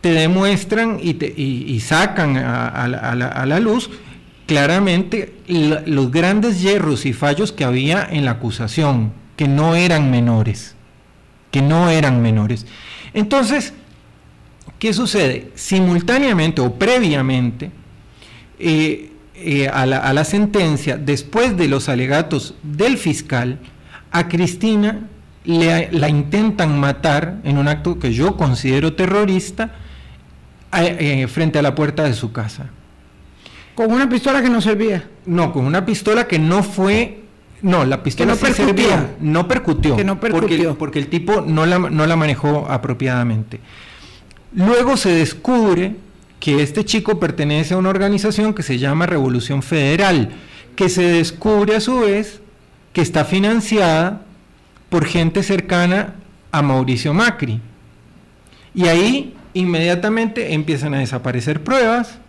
te 0.01 0.11
demuestran 0.11 0.99
y, 1.01 1.79
sacan 1.79 2.37
a, 2.37 3.45
la, 3.45 3.59
luz 3.59 3.89
claramente 4.45 5.33
los 5.47 6.11
grandes 6.11 6.61
hierros 6.61 7.05
y 7.05 7.13
fallos 7.13 7.51
que 7.51 7.63
había 7.63 8.07
en 8.09 8.25
la 8.25 8.31
acusación, 8.31 9.11
que 9.37 9.47
no 9.47 9.75
eran 9.75 10.11
menores 10.11 10.75
que 11.51 11.61
no 11.61 11.89
eran 11.89 12.21
menores. 12.21 12.65
Entonces, 13.13 13.73
¿qué 14.79 14.93
sucede? 14.93 15.51
Simultáneamente 15.55 16.61
o 16.61 16.75
previamente 16.75 17.71
eh, 18.59 19.11
eh, 19.35 19.67
a, 19.67 19.85
la, 19.85 20.23
sentencia, 20.23 20.97
después 20.97 21.57
de 21.57 21.67
los 21.67 21.89
alegatos 21.89 22.55
del 22.63 22.97
fiscal, 22.97 23.59
a 24.11 24.27
Cristina 24.27 25.07
la 25.45 26.09
intentan 26.09 26.77
matar 26.77 27.39
en 27.45 27.57
un 27.57 27.69
acto 27.69 27.99
que 27.99 28.13
yo 28.13 28.35
considero 28.35 28.93
terrorista 28.93 29.75
eh, 30.73 31.25
frente 31.27 31.59
a 31.59 31.61
la 31.61 31.73
puerta 31.73 32.03
de 32.03 32.13
su 32.13 32.33
casa. 32.33 32.69
¿Con 33.75 33.93
una 33.93 34.09
pistola 34.09 34.41
que 34.41 34.49
no 34.49 34.59
servía? 34.59 35.07
No, 35.25 35.53
con 35.53 35.65
una 35.65 35.85
pistola 35.85 36.27
que 36.27 36.39
no 36.39 36.63
fue 36.63 37.26
no, 37.61 37.85
la 37.85 38.03
pistola 38.03 38.35
no 38.35 38.53
servía, 38.53 39.15
no 39.19 39.47
percutió. 39.47 39.95
Que 39.95 40.03
no 40.03 40.19
percutió. 40.19 40.77
Porque, 40.77 40.99
el 40.99 41.07
tipo 41.07 41.41
no 41.41 41.65
la, 41.65 41.79
no 41.79 42.05
la 42.05 42.15
manejó 42.15 42.67
apropiadamente. 42.69 43.59
Luego 44.53 44.97
se 44.97 45.09
descubre 45.09 45.95
que 46.39 46.61
este 46.61 46.85
chico 46.85 47.19
pertenece 47.19 47.73
a 47.73 47.77
una 47.77 47.89
organización 47.89 48.53
que 48.53 48.63
se 48.63 48.77
llama 48.77 49.05
Revolución 49.05 49.63
Federal, 49.63 50.29
que 50.75 50.89
se 50.89 51.03
descubre 51.03 51.75
a 51.75 51.81
su 51.81 51.99
vez 51.99 52.41
que 52.93 53.01
está 53.01 53.25
financiada 53.25 54.21
por 54.89 55.05
gente 55.05 55.43
cercana 55.43 56.15
a 56.51 56.61
Mauricio 56.61 57.13
Macri. 57.13 57.59
Y 58.73 58.85
ahí 58.87 59.35
inmediatamente 59.53 60.53
empiezan 60.53 60.93
a 60.93 60.99
desaparecer 60.99 61.63
pruebas, 61.63 62.19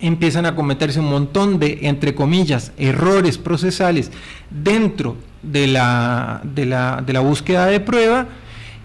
empiezan 0.00 0.46
a 0.46 0.54
cometerse 0.54 1.00
un 1.00 1.10
montón 1.10 1.58
de, 1.58 1.80
entre 1.82 2.14
comillas, 2.14 2.72
errores 2.78 3.38
procesales 3.38 4.10
dentro 4.50 5.16
de 5.42 5.66
la, 5.66 6.42
de 6.44 6.66
la, 6.66 7.20
búsqueda 7.20 7.66
de 7.66 7.80
prueba 7.80 8.28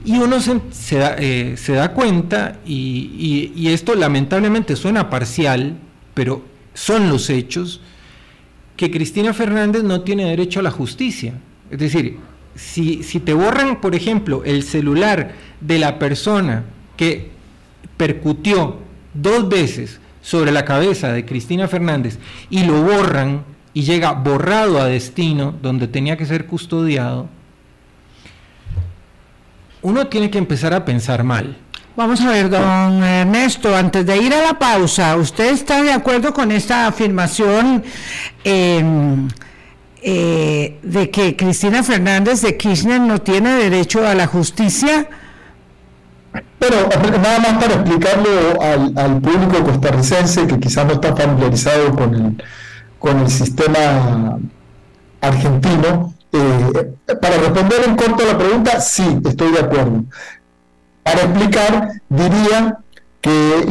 y 0.03 0.18
uno 0.18 0.39
se, 0.39 0.61
eh, 0.91 1.55
da, 1.68 1.93
cuenta, 1.93 2.59
y, 2.66 3.68
esto 3.68 3.95
lamentablemente 3.95 4.76
suena 4.76 5.09
parcial, 5.09 5.78
pero 6.13 6.43
son 6.74 7.09
los 7.09 7.30
hechos, 7.30 7.82
que 8.78 8.91
Cristina 8.91 9.34
Fernández 9.34 9.84
no 9.84 10.01
tiene 10.01 10.26
derecho 10.26 10.59
a 10.59 10.63
la 10.63 10.72
justicia. 10.72 11.34
Es 11.72 11.80
decir, 11.80 12.18
si, 12.55 13.03
si 13.03 13.20
te 13.20 13.34
borran, 13.34 13.82
por 13.82 13.95
ejemplo, 13.95 14.43
el 14.43 14.63
celular 14.63 15.34
de 15.61 15.80
la 15.80 15.97
persona 15.97 16.66
que 16.97 17.32
percutió 17.97 18.78
dos 19.13 19.47
veces 19.49 19.99
sobre 20.26 20.52
la 20.52 20.66
cabeza 20.66 21.14
de 21.14 21.24
Cristina 21.24 21.68
Fernández 21.68 22.18
y 22.50 22.64
lo 22.64 22.82
borran 22.82 23.46
y 23.76 23.84
llega 23.84 24.14
borrado 24.14 24.82
a 24.82 24.86
destino 24.86 25.54
donde 25.62 25.88
tenía 25.88 26.18
que 26.18 26.26
ser 26.26 26.48
custodiado, 26.48 27.30
uno 29.84 30.08
tiene 30.08 30.32
que 30.32 30.40
empezar 30.40 30.74
a 30.74 30.84
pensar 30.84 31.24
mal. 31.24 31.56
Vamos 31.96 32.22
a 32.22 32.32
ver, 32.32 32.50
don 32.50 33.04
Ernesto, 33.04 33.76
antes 33.76 34.04
de 34.04 34.18
ir 34.18 34.34
a 34.34 34.42
la 34.42 34.58
pausa, 34.58 35.16
¿usted 35.16 35.54
está 35.54 35.84
de 35.84 35.94
acuerdo 35.94 36.34
con 36.34 36.52
esta 36.52 36.88
afirmación 36.88 37.84
em, 38.44 39.28
eh, 40.02 40.80
de 40.82 41.10
que 41.12 41.36
Cristina 41.36 41.84
Fernández 41.84 42.42
de 42.42 42.58
Kirchner 42.58 43.00
no 43.00 43.22
tiene 43.22 43.54
derecho 43.54 44.08
a 44.08 44.16
la 44.16 44.26
justicia? 44.26 45.08
Bueno, 46.60 46.78
nada 47.22 47.40
más 47.40 47.64
para 47.64 47.76
explicarlo 47.76 48.62
al, 48.62 49.22
público 49.22 49.64
costarricense 49.64 50.48
que 50.48 50.60
quizás 50.60 50.86
no 50.86 50.94
está 50.94 51.16
familiarizado 51.16 51.96
con 51.96 52.16
el, 52.16 52.44
con 53.00 53.20
el 53.20 53.30
sistema 53.30 54.40
argentino, 55.22 56.14
eh, 56.32 56.94
para 57.22 57.38
responder 57.38 57.84
en 57.86 57.96
corto 57.96 58.26
la 58.26 58.38
pregunta, 58.38 58.80
sí, 58.82 59.20
estoy 59.26 59.52
de 59.52 59.60
acuerdo. 59.60 60.04
Para 61.04 61.22
explicar, 61.22 61.92
diría 62.10 62.80
que 63.22 63.66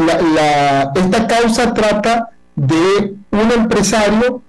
esta 0.95 1.27
causa 1.27 1.75
trata 1.75 2.31
de 2.57 3.15
un 3.31 3.53
empresario 3.53 4.43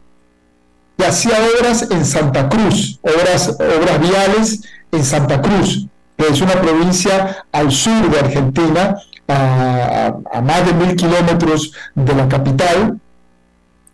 que 0.98 1.06
hacía 1.06 1.34
obras 1.58 1.90
en 1.92 2.06
Santa 2.06 2.48
Cruz, 2.48 3.00
obras, 3.02 3.58
obras 3.60 4.00
viales 4.00 4.62
en 4.92 5.04
Santa 5.04 5.42
Cruz, 5.42 5.88
es 6.18 6.42
una 6.42 6.54
provincia 6.54 7.46
al 7.52 7.72
sur 7.72 8.10
de 8.10 8.20
Argentina, 8.20 8.98
a, 9.28 10.14
más 10.42 10.66
de 10.66 10.74
mil 10.74 10.96
kilómetros 10.96 11.74
de 11.94 12.16
la 12.16 12.28
capital. 12.28 13.00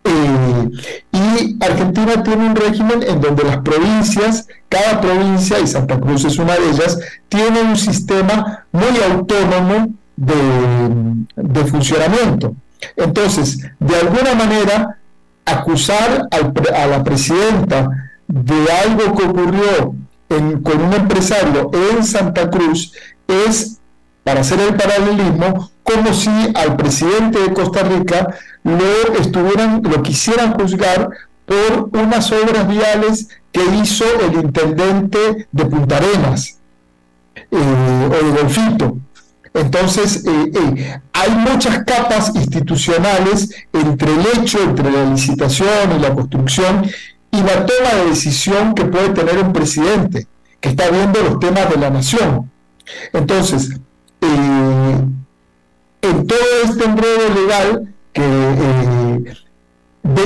Eh, 0.03 0.69
y 1.11 1.63
Argentina 1.63 2.24
tiene 2.24 2.47
un 2.47 2.55
régimen 2.55 3.03
en 3.03 3.22
donde 3.22 3.43
las 3.43 3.57
provincias, 3.57 4.47
cada 4.67 4.99
provincia, 4.99 5.59
y 5.59 5.67
Santa 5.67 5.99
Cruz 5.99 6.26
es 6.26 6.38
una 6.38 6.55
de 6.55 6.69
ellas, 6.69 6.97
tiene 7.30 7.61
un 7.61 7.78
sistema 7.78 8.65
muy 8.72 8.99
autónomo 9.11 9.93
de, 10.15 11.65
funcionamiento. 11.65 12.55
Entonces, 12.95 13.59
de 13.80 13.95
alguna 13.95 14.34
manera, 14.34 14.97
acusar 15.45 16.28
a 16.32 16.88
la 16.88 17.03
presidenta 17.03 18.11
de 18.28 18.72
algo 18.84 19.15
que 19.15 19.24
ocurrió 19.24 19.95
con 20.63 20.82
un 20.82 20.93
empresario 20.93 21.71
en 21.73 22.03
Santa 22.05 22.49
Cruz 22.49 22.93
es, 23.27 23.79
para 24.23 24.41
hacer 24.41 24.59
el 24.61 24.75
paralelismo, 24.75 25.71
como 25.84 26.13
si 26.13 26.29
al 26.55 26.77
presidente 26.77 27.39
de 27.39 27.53
Costa 27.53 27.84
Rica 27.84 28.27
lo 28.63 29.19
estuvieran, 29.19 29.82
lo 29.84 30.01
quisieran 30.01 30.53
juzgar 30.53 31.09
por 31.45 31.89
unas 31.99 32.32
obras 32.32 32.67
viales 32.67 33.27
que 33.51 33.61
hizo 33.82 34.05
el 34.21 34.36
intendente 34.36 35.47
de 35.51 35.65
Punta 35.65 35.97
Arenas 35.97 36.59
eh, 37.36 38.09
o 38.09 38.25
de 38.25 38.41
Golfito. 38.41 38.97
Entonces, 39.53 40.23
eh, 40.25 40.51
eh, 40.53 41.01
hay 41.11 41.32
muchas 41.32 41.84
capas 41.84 42.34
institucionales 42.36 43.49
entre 43.73 44.13
el 44.13 44.25
hecho, 44.34 44.63
entre 44.63 44.89
la 44.89 45.05
licitación 45.05 45.97
y 45.97 45.99
la 45.99 46.13
construcción, 46.13 46.89
y 47.32 47.41
la 47.41 47.65
toma 47.65 47.93
de 47.95 48.09
decisión 48.09 48.73
que 48.73 48.86
puede 48.86 49.09
tener 49.09 49.38
un 49.39 49.53
presidente 49.53 50.27
que 50.59 50.69
está 50.69 50.89
viendo 50.89 51.21
los 51.21 51.39
temas 51.39 51.69
de 51.69 51.77
la 51.77 51.89
nación. 51.89 52.51
Entonces, 53.13 53.79
eh, 54.21 54.97
en 56.01 56.27
todo 56.27 56.39
este 56.63 56.86
enredo 56.86 57.29
legal 57.34 57.93
que 58.13 58.23
eh, 58.23 59.34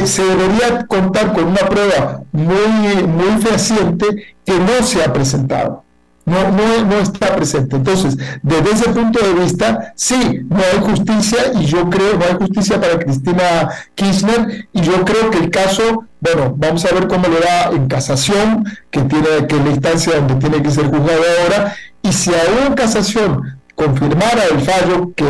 se 0.05 0.23
debería 0.23 0.85
contar 0.87 1.33
con 1.33 1.45
una 1.45 1.69
prueba 1.69 2.21
muy, 2.31 3.03
muy 3.07 3.41
fehaciente 3.41 4.35
que 4.45 4.59
no 4.59 4.83
se 4.83 5.03
ha 5.03 5.13
presentado. 5.13 5.84
No, 6.25 6.51
no, 6.85 6.99
está 6.99 7.35
presente. 7.35 7.75
Entonces, 7.75 8.17
desde 8.41 8.71
ese 8.71 8.89
punto 8.89 9.19
de 9.19 9.33
vista, 9.33 9.93
sí, 9.95 10.41
no 10.49 10.57
hay 10.57 10.79
justicia 10.81 11.39
y 11.59 11.65
yo 11.65 11.89
creo, 11.89 12.17
no 12.17 12.25
hay 12.25 12.33
justicia 12.33 12.81
para 12.81 12.97
Cristina 12.97 13.69
Kirchner 13.93 14.67
y 14.73 14.81
yo 14.81 15.05
creo 15.05 15.29
que 15.29 15.37
el 15.37 15.51
caso, 15.51 16.05
bueno, 16.19 16.53
vamos 16.57 16.83
a 16.85 16.93
ver 16.93 17.07
cómo 17.07 17.27
le 17.27 17.39
va 17.39 17.75
en 17.75 17.87
casación, 17.87 18.65
que 18.89 19.01
tiene 19.01 19.45
que 19.47 19.55
es 19.55 19.63
la 19.63 19.69
instancia 19.69 20.15
donde 20.15 20.35
tiene 20.35 20.63
que 20.63 20.71
ser 20.71 20.85
juzgado 20.85 21.21
ahora, 21.43 21.75
y 22.01 22.11
si 22.11 22.31
aún 22.31 22.73
casación 22.73 23.59
confirmara 23.75 24.45
el 24.51 24.61
fallo, 24.61 25.13
que, 25.15 25.25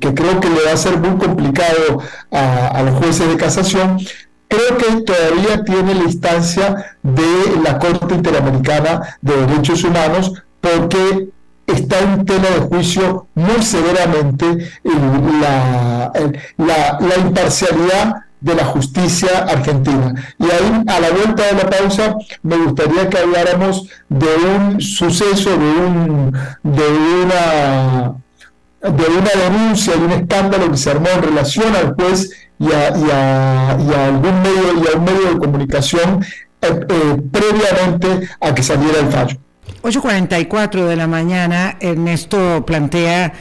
que, 0.00 0.14
creo 0.14 0.40
que 0.40 0.48
le 0.48 0.64
va 0.64 0.72
a 0.72 0.76
ser 0.76 0.98
muy 0.98 1.18
complicado 1.18 2.02
a, 2.32 2.68
a 2.68 2.82
los 2.82 2.96
jueces 2.96 3.28
de 3.28 3.36
casación, 3.36 3.98
creo 4.50 4.76
que 4.76 5.02
todavía 5.02 5.64
tiene 5.64 5.94
la 5.94 6.02
instancia 6.02 6.96
de 7.02 7.62
la 7.62 7.78
Corte 7.78 8.14
Interamericana 8.14 9.16
de 9.22 9.46
Derechos 9.46 9.84
Humanos 9.84 10.32
porque 10.60 11.28
está 11.66 12.00
en 12.00 12.24
tela 12.24 12.50
de 12.50 12.60
juicio 12.60 13.28
muy 13.34 13.62
severamente 13.62 14.72
la, 14.82 16.12
imparcialidad 17.24 18.24
de 18.40 18.54
la 18.54 18.64
justicia 18.64 19.44
argentina. 19.48 20.14
Y 20.38 20.44
ahí, 20.44 20.82
a 20.86 20.98
la 20.98 21.10
vuelta 21.10 21.46
de 21.46 21.52
la 21.52 21.70
pausa, 21.70 22.16
me 22.42 22.56
gustaría 22.56 23.08
que 23.08 23.18
habláramos 23.18 23.88
de 24.08 24.26
un 24.34 24.80
suceso, 24.80 25.50
de, 25.50 25.56
un, 25.56 26.32
de 26.62 26.88
una 27.22 28.14
de 28.80 28.88
una 28.88 29.30
denuncia, 29.44 29.94
de 29.94 30.04
un 30.06 30.12
escándalo 30.12 30.70
que 30.70 30.78
se 30.78 30.90
armó 30.90 31.08
en 31.08 31.22
relación 31.22 31.76
al 31.76 31.94
juez 31.94 32.30
y 32.60 32.72
a, 32.72 33.70
algún 33.70 34.42
medio 34.42 34.84
y 34.84 34.94
a 34.94 34.98
un 34.98 35.04
medio 35.04 35.32
de 35.32 35.38
comunicación 35.38 36.24
eh, 36.60 36.80
eh, 36.88 37.16
previamente 37.32 38.28
a 38.40 38.54
que 38.54 38.62
saliera 38.62 39.00
el 39.00 39.08
fallo. 39.08 39.36
8.44 39.82 40.86
de 40.86 40.96
la 40.96 41.06
mañana, 41.06 41.76
Ernesto 41.80 42.64
plantea 42.66 43.32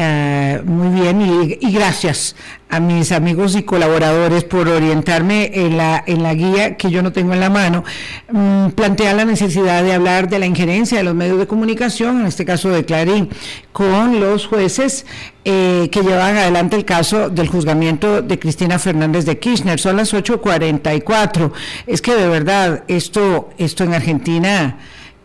eh, 0.00 0.62
muy 0.64 1.00
bien 1.00 1.58
y, 1.60 1.72
gracias 1.72 2.36
a 2.68 2.78
mis 2.78 3.10
amigos 3.10 3.56
y 3.56 3.64
colaboradores 3.64 4.44
por 4.44 4.68
orientarme 4.68 5.50
en 5.52 5.76
la, 5.76 6.04
en 6.06 6.22
la 6.22 6.34
guía 6.34 6.76
que 6.76 6.88
yo 6.88 7.02
no 7.02 7.10
tengo 7.10 7.34
en 7.34 7.40
la 7.40 7.50
mano. 7.50 7.82
Mm, 8.30 8.68
plantea 8.68 9.12
la 9.14 9.24
necesidad 9.24 9.82
de 9.82 9.92
hablar 9.92 10.28
de 10.28 10.38
la 10.38 10.46
injerencia 10.46 10.98
de 10.98 11.02
los 11.02 11.16
medios 11.16 11.40
de 11.40 11.48
comunicación, 11.48 12.20
en 12.20 12.26
este 12.26 12.44
caso 12.44 12.68
de 12.68 12.84
Clarín, 12.84 13.28
con 13.72 14.20
los 14.20 14.46
jueces 14.46 15.04
eh, 15.44 15.88
que 15.90 16.02
llevan 16.02 16.36
adelante 16.36 16.76
el 16.76 16.84
caso 16.84 17.28
del 17.28 17.48
juzgamiento 17.48 18.22
de 18.22 18.38
Cristina 18.38 18.78
Fernández 18.78 19.24
de 19.24 19.40
Kirchner. 19.40 19.80
Son 19.80 19.96
las 19.96 20.14
8.44. 20.14 21.50
Es 21.88 22.00
que 22.02 22.14
de 22.14 22.28
verdad, 22.28 22.84
esto, 22.86 23.50
esto 23.58 23.82
en 23.82 23.94
Argentina 23.94 24.78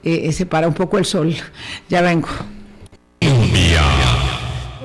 eh, 0.03 0.31
se 0.31 0.47
para 0.47 0.67
un 0.67 0.73
poco 0.73 0.97
el 0.97 1.05
sol. 1.05 1.35
Ya 1.89 2.01
vengo 2.01 2.27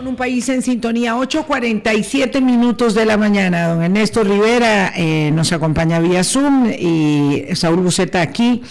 un 0.08 0.16
país 0.16 0.48
en 0.48 0.62
sintonía, 0.62 1.14
8.47 1.14 2.40
minutos 2.40 2.94
de 2.94 3.04
la 3.04 3.16
mañana. 3.16 3.68
Don 3.68 3.82
Ernesto 3.82 4.24
Rivera 4.24 4.92
eh, 4.96 5.30
nos 5.32 5.52
acompaña 5.52 6.00
vía 6.00 6.24
Zoom 6.24 6.70
y 6.70 7.44
Saúl 7.54 7.80
Buceta 7.80 8.22
aquí 8.22 8.62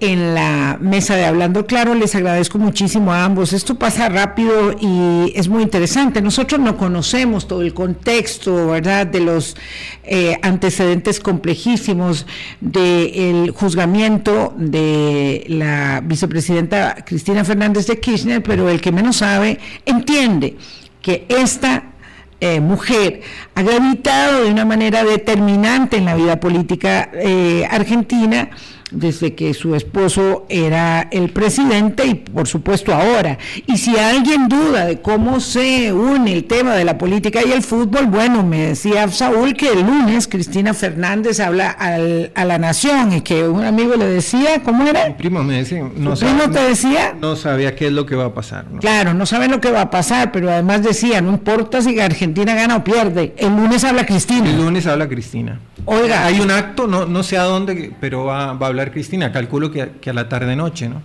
en 0.00 0.34
la 0.34 0.78
mesa 0.80 1.16
de 1.16 1.24
Hablando 1.24 1.66
Claro. 1.66 1.94
Les 1.94 2.14
agradezco 2.14 2.58
muchísimo 2.58 3.12
a 3.12 3.24
ambos. 3.24 3.52
Esto 3.52 3.76
pasa 3.76 4.08
rápido 4.08 4.74
y 4.80 5.32
es 5.34 5.48
muy 5.48 5.62
interesante. 5.62 6.20
Nosotros 6.20 6.60
no 6.60 6.76
conocemos 6.76 7.46
todo 7.46 7.62
el 7.62 7.74
contexto, 7.74 8.68
¿verdad?, 8.68 9.06
de 9.06 9.20
los 9.20 9.56
eh, 10.04 10.38
antecedentes 10.42 11.20
complejísimos 11.20 12.26
del 12.60 13.50
juzgamiento 13.50 14.54
de 14.56 15.44
la 15.48 16.02
vicepresidenta 16.04 16.96
Cristina 17.06 17.44
Fernández 17.44 17.86
de 17.86 18.00
Kirchner, 18.00 18.42
pero 18.42 18.68
el 18.68 18.80
que 18.80 18.92
menos 18.92 19.16
sabe 19.16 19.58
entiende 19.86 20.56
que 21.00 21.26
esta 21.28 21.92
eh, 22.40 22.58
mujer 22.58 23.20
ha 23.54 23.62
gravitado 23.62 24.42
de 24.44 24.50
una 24.50 24.64
manera 24.64 25.04
determinante 25.04 25.96
en 25.96 26.06
la 26.06 26.16
vida 26.16 26.40
política 26.40 27.08
eh, 27.12 27.64
argentina 27.70 28.50
desde 28.92 29.34
que 29.34 29.54
su 29.54 29.74
esposo 29.74 30.46
era 30.48 31.08
el 31.10 31.30
presidente 31.30 32.06
y 32.06 32.14
por 32.14 32.46
supuesto 32.46 32.94
ahora. 32.94 33.38
Y 33.66 33.78
si 33.78 33.96
alguien 33.96 34.48
duda 34.48 34.86
de 34.86 35.00
cómo 35.00 35.40
se 35.40 35.92
une 35.92 36.32
el 36.32 36.44
tema 36.44 36.74
de 36.74 36.84
la 36.84 36.98
política 36.98 37.40
y 37.44 37.52
el 37.52 37.62
fútbol, 37.62 38.06
bueno, 38.06 38.42
me 38.42 38.68
decía 38.68 39.08
Saúl 39.08 39.54
que 39.54 39.68
el 39.68 39.80
lunes 39.80 40.28
Cristina 40.28 40.74
Fernández 40.74 41.40
habla 41.40 41.70
a 41.70 42.44
la 42.44 42.58
nación 42.58 43.12
y 43.12 43.20
que 43.22 43.48
un 43.48 43.64
amigo 43.64 43.96
le 43.96 44.06
decía, 44.06 44.62
¿cómo 44.62 44.86
era? 44.86 45.08
Mi 45.08 45.14
primo 45.14 45.42
me 45.42 45.56
decía, 45.58 45.82
no, 45.96 46.14
primo 46.14 46.50
te 46.50 46.60
decía? 46.60 47.14
No 47.20 47.36
sabía 47.36 47.74
qué 47.74 47.86
es 47.86 47.92
lo 47.92 48.06
que 48.06 48.16
va 48.16 48.26
a 48.26 48.34
pasar. 48.34 48.66
Claro, 48.80 49.14
no 49.14 49.26
saben 49.26 49.50
lo 49.50 49.60
que 49.60 49.70
va 49.70 49.82
a 49.82 49.90
pasar, 49.90 50.32
pero 50.32 50.50
además 50.50 50.82
decía, 50.82 51.20
no 51.20 51.30
importa 51.30 51.80
si 51.82 51.98
Argentina 52.00 52.54
gana 52.54 52.76
o 52.76 52.84
pierde, 52.84 53.34
el 53.36 53.50
lunes 53.50 53.84
habla 53.84 54.06
Cristina. 54.06 54.50
El 54.50 54.56
lunes 54.56 54.86
habla 54.86 55.08
Cristina. 55.08 55.60
Oiga. 55.84 56.26
Hay 56.26 56.40
un 56.40 56.50
acto, 56.50 56.86
no, 56.86 57.06
no 57.06 57.22
sé 57.22 57.38
a 57.38 57.42
dónde, 57.42 57.92
pero 58.00 58.24
va, 58.24 58.44
a 58.44 58.50
hablar 58.50 58.81
Cristina, 58.90 59.30
calculo 59.30 59.70
que, 59.70 60.10
a 60.10 60.12
la 60.12 60.28
tarde-noche, 60.28 60.88
¿no? 60.88 61.02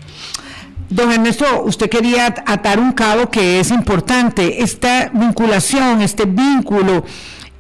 Don 0.90 1.12
Ernesto, 1.12 1.64
usted 1.64 1.90
quería 1.90 2.28
atar 2.46 2.80
un 2.80 2.94
cabo 2.94 3.30
que 3.30 3.60
es 3.60 3.72
importante, 3.72 4.64
esta 4.64 5.10
vinculación, 5.14 6.02
este 6.02 6.24
vínculo 6.24 7.04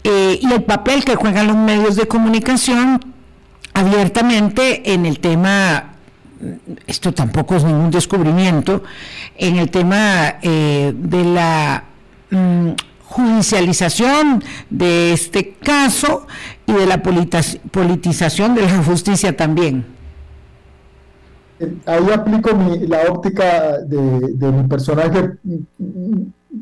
eh, 0.03 0.39
y 0.41 0.51
el 0.51 0.63
papel 0.63 1.03
que 1.03 1.15
juegan 1.15 1.47
los 1.47 1.57
medios 1.57 1.97
de 1.97 2.07
comunicación 2.07 3.01
abiertamente 3.74 4.93
en 4.93 5.05
el 5.05 5.20
tema, 5.20 5.95
esto 6.88 7.13
tampoco 7.13 7.57
es 7.57 7.65
ningún 7.65 7.91
descubrimiento, 7.91 8.84
en 9.38 9.57
el 9.57 9.70
tema 9.70 10.36
eh, 10.41 10.93
de 10.95 11.24
la 11.26 11.84
mm, 12.32 12.70
judicialización 13.03 14.43
de 14.70 15.13
este 15.13 15.53
caso 15.61 16.28
y 16.65 16.74
de 16.74 16.86
la 16.86 17.01
politización 17.03 18.55
de 18.55 18.61
la 18.61 18.84
justicia 18.84 19.36
también. 19.36 19.97
Ahí 21.86 22.12
aplico 22.14 22.51
la 22.88 23.12
óptica 23.12 23.80
de, 23.80 24.51
mi 24.51 24.68
personaje 24.68 25.38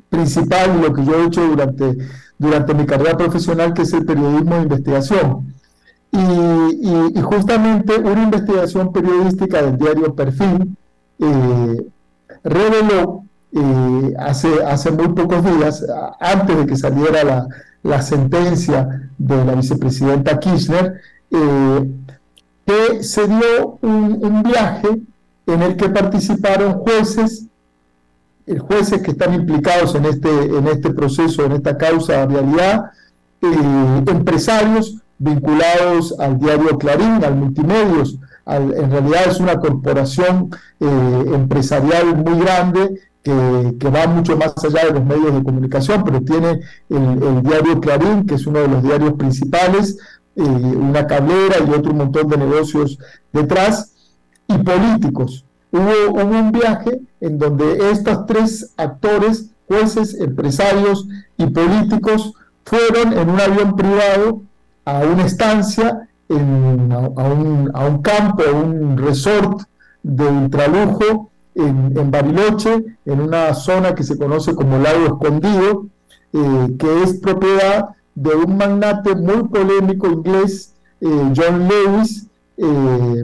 principal 0.09 0.77
y 0.77 0.81
lo 0.81 0.93
que 0.93 1.03
yo 1.03 1.15
he 1.15 1.25
hecho 1.25 1.45
durante, 1.47 1.97
durante 2.37 2.73
mi 2.73 2.85
carrera 2.85 3.17
profesional, 3.17 3.73
que 3.73 3.81
es 3.81 3.93
el 3.93 4.05
periodismo 4.05 4.55
de 4.55 4.63
investigación. 4.63 5.53
Y, 6.11 7.21
justamente 7.21 7.97
una 7.97 8.23
investigación 8.23 8.93
periodística 8.93 9.61
del 9.61 9.77
diario 9.77 10.15
Perfil 10.15 10.77
eh, 11.19 11.85
reveló 12.43 13.23
eh, 13.51 14.13
hace, 14.19 14.63
hace 14.63 14.91
muy 14.91 15.09
pocos 15.09 15.43
días, 15.43 15.85
antes 16.19 16.57
de 16.57 16.65
que 16.65 16.77
saliera 16.77 17.23
la, 17.23 17.47
la 17.83 18.01
sentencia 18.01 19.09
de 19.17 19.45
la 19.45 19.55
vicepresidenta 19.55 20.39
Kirchner, 20.39 20.99
eh, 21.31 21.91
que 22.65 23.03
se 23.03 23.27
dio 23.27 23.77
un, 23.81 24.43
viaje 24.43 24.89
en 25.45 25.61
el 25.61 25.75
que 25.75 25.89
participaron 25.89 26.73
jueces, 26.79 27.45
eh, 28.47 28.57
jueces 28.57 29.01
que 29.01 29.11
están 29.11 29.33
implicados 29.33 29.95
en 29.95 30.05
este, 30.05 30.29
en 30.29 30.67
este 30.67 30.91
proceso, 30.91 31.45
en 31.45 31.53
esta 31.53 31.77
causa 31.77 32.25
de 32.25 32.27
realidad, 32.27 32.91
empresarios 34.07 34.97
vinculados 35.19 36.15
al 36.19 36.39
diario 36.39 36.77
Clarín, 36.79 37.23
al 37.23 37.35
multimedios, 37.35 38.17
en 38.47 38.91
realidad 38.91 39.27
es 39.27 39.39
una 39.39 39.59
corporación 39.59 40.49
empresarial 40.79 42.15
muy 42.15 42.39
grande 42.39 42.99
que, 43.25 43.89
va 43.89 44.05
mucho 44.05 44.37
más 44.37 44.53
allá 44.63 44.85
de 44.85 44.93
los 44.93 45.03
medios 45.03 45.33
de 45.33 45.43
comunicación, 45.43 46.03
pero 46.03 46.21
tiene 46.21 46.59
el, 46.89 47.41
diario 47.41 47.81
Clarín, 47.81 48.25
que 48.25 48.35
es 48.35 48.45
uno 48.45 48.59
de 48.59 48.67
los 48.67 48.83
diarios 48.83 49.13
principales, 49.13 49.97
eh, 50.35 50.41
una 50.41 51.07
cablera 51.07 51.57
y 51.65 51.69
otro 51.71 51.93
montón 51.93 52.27
de 52.29 52.37
negocios 52.37 52.97
detrás, 53.31 53.91
y 54.47 54.57
políticos. 54.59 55.45
Hubo, 55.71 56.11
hubo 56.11 56.39
un 56.39 56.51
viaje 56.51 57.01
en 57.19 57.37
donde 57.37 57.91
estos 57.91 58.25
tres 58.25 58.73
actores, 58.77 59.49
jueces, 59.67 60.19
empresarios 60.19 61.07
y 61.37 61.47
políticos, 61.47 62.33
fueron 62.63 63.13
en 63.13 63.29
un 63.29 63.39
avión 63.39 63.75
privado 63.75 64.41
a 64.85 64.99
una 64.99 65.25
estancia, 65.25 66.07
en, 66.29 66.91
a, 66.91 66.99
un, 66.99 67.71
a 67.73 67.85
un 67.85 68.01
campo, 68.01 68.43
a 68.43 68.51
un 68.51 68.97
resort 68.97 69.61
de 70.03 70.25
ultralujo, 70.25 71.29
en, 71.55 72.11
Bariloche, 72.11 72.83
en 73.05 73.21
una 73.21 73.53
zona 73.53 73.95
que 73.95 74.03
se 74.03 74.17
conoce 74.17 74.53
como 74.53 74.77
Lago 74.77 75.05
Escondido, 75.05 75.87
eh, 76.33 76.75
que 76.77 77.03
es 77.03 77.13
propiedad 77.19 77.89
de 78.15 78.35
un 78.35 78.57
magnate 78.57 79.15
muy 79.15 79.47
polémico 79.49 80.07
inglés, 80.07 80.73
eh, 81.01 81.33
John 81.35 81.67
Lewis, 81.67 82.27
eh, 82.57 83.23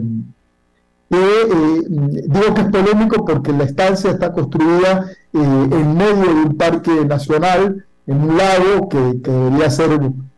digo 1.08 2.54
que 2.54 2.60
es 2.60 2.68
polémico 2.68 3.24
porque 3.24 3.52
la 3.52 3.64
estancia 3.64 4.10
está 4.10 4.32
construida 4.32 5.10
en 5.32 5.96
medio 5.96 6.34
de 6.34 6.42
un 6.46 6.56
parque 6.56 7.04
nacional, 7.04 7.84
en 8.06 8.20
un 8.22 8.36
lago 8.36 8.88
que, 8.88 8.98
debería 8.98 9.70
ser 9.70 9.90
un, 9.90 10.30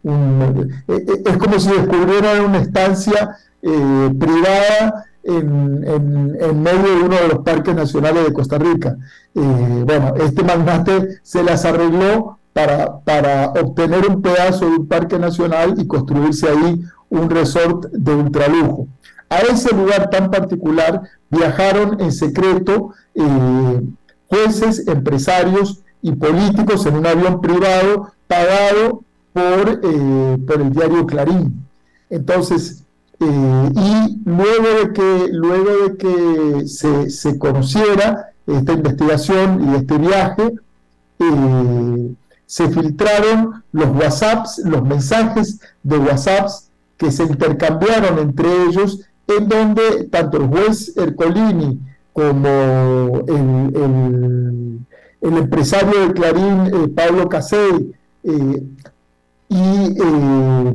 es 0.86 1.36
como 1.36 1.61
si 1.61 1.70
descubrieran 1.70 2.44
una 2.46 2.59
estancia 2.59 3.36
privada 3.61 5.07
en, 5.24 6.62
medio 6.62 6.96
de 6.96 7.02
uno 7.02 7.16
de 7.16 7.28
los 7.28 7.38
parques 7.44 7.74
nacionales 7.74 8.26
de 8.26 8.32
Costa 8.32 8.59
Rica. 8.59 8.96
Eh, 9.34 9.84
bueno, 9.86 10.14
este 10.16 10.42
magnate 10.42 11.20
se 11.22 11.42
las 11.42 11.64
arregló 11.64 12.38
para, 12.55 13.00
para 13.00 13.48
obtener 13.50 14.09
un 14.09 14.22
pedazo 14.22 14.64
de 14.70 14.76
un 14.76 14.88
parque 14.88 15.18
nacional 15.18 15.74
y 15.76 15.86
construirse 15.86 16.48
ahí 16.48 16.80
un 17.11 17.28
resort 17.28 17.86
de 17.92 18.14
ultralujo. 18.14 18.86
A 19.28 19.40
ese 19.40 19.74
lugar 19.74 20.09
tan 20.09 20.30
particular 20.30 21.02
viajaron 21.28 22.00
en 22.00 22.12
secreto 22.12 22.94
eh, 23.14 23.82
jueces, 24.28 24.86
empresarios 24.86 25.82
y 26.00 26.12
políticos 26.12 26.86
en 26.86 26.96
un 26.96 27.07
avión 27.07 27.40
privado 27.40 28.12
pagado 28.28 29.02
por, 29.32 29.80
eh, 29.82 30.38
por 30.46 30.61
el 30.61 30.70
diario 30.72 31.07
Clarín. 31.07 31.66
Entonces, 32.09 32.84
eh, 33.18 33.70
y 33.74 34.20
luego 34.24 34.68
de 34.80 34.92
que, 34.92 35.28
luego 35.32 35.70
de 35.88 35.96
que 35.96 36.68
se, 36.68 37.11
se 37.11 37.36
conociera 37.38 38.30
esta 38.46 38.72
investigación 38.72 39.72
y 39.72 39.76
este 39.76 39.98
viaje, 39.98 40.55
se 42.55 42.68
filtraron 42.68 43.64
los 43.72 43.88
WhatsApps, 43.96 44.59
los 44.64 44.84
mensajes 44.84 45.59
de 45.82 45.98
WhatsApps 45.98 46.70
que 46.96 47.11
se 47.11 47.24
intercambiaron 47.24 48.20
entre 48.20 48.46
ellos, 48.66 49.00
en 49.26 49.48
donde 49.48 50.05
tanto 50.05 50.36
el 50.36 50.46
juez 50.46 50.96
Ercolini 50.96 51.80
como 52.12 52.46
el, 53.26 54.78
empresario 55.20 56.07
de 56.07 56.14
Clarín, 56.14 56.66
eh, 56.66 56.88
Pablo 56.94 57.28
Casey, 57.28 57.92
eh, 58.22 58.62
y, 59.48 59.57
eh, 59.59 60.74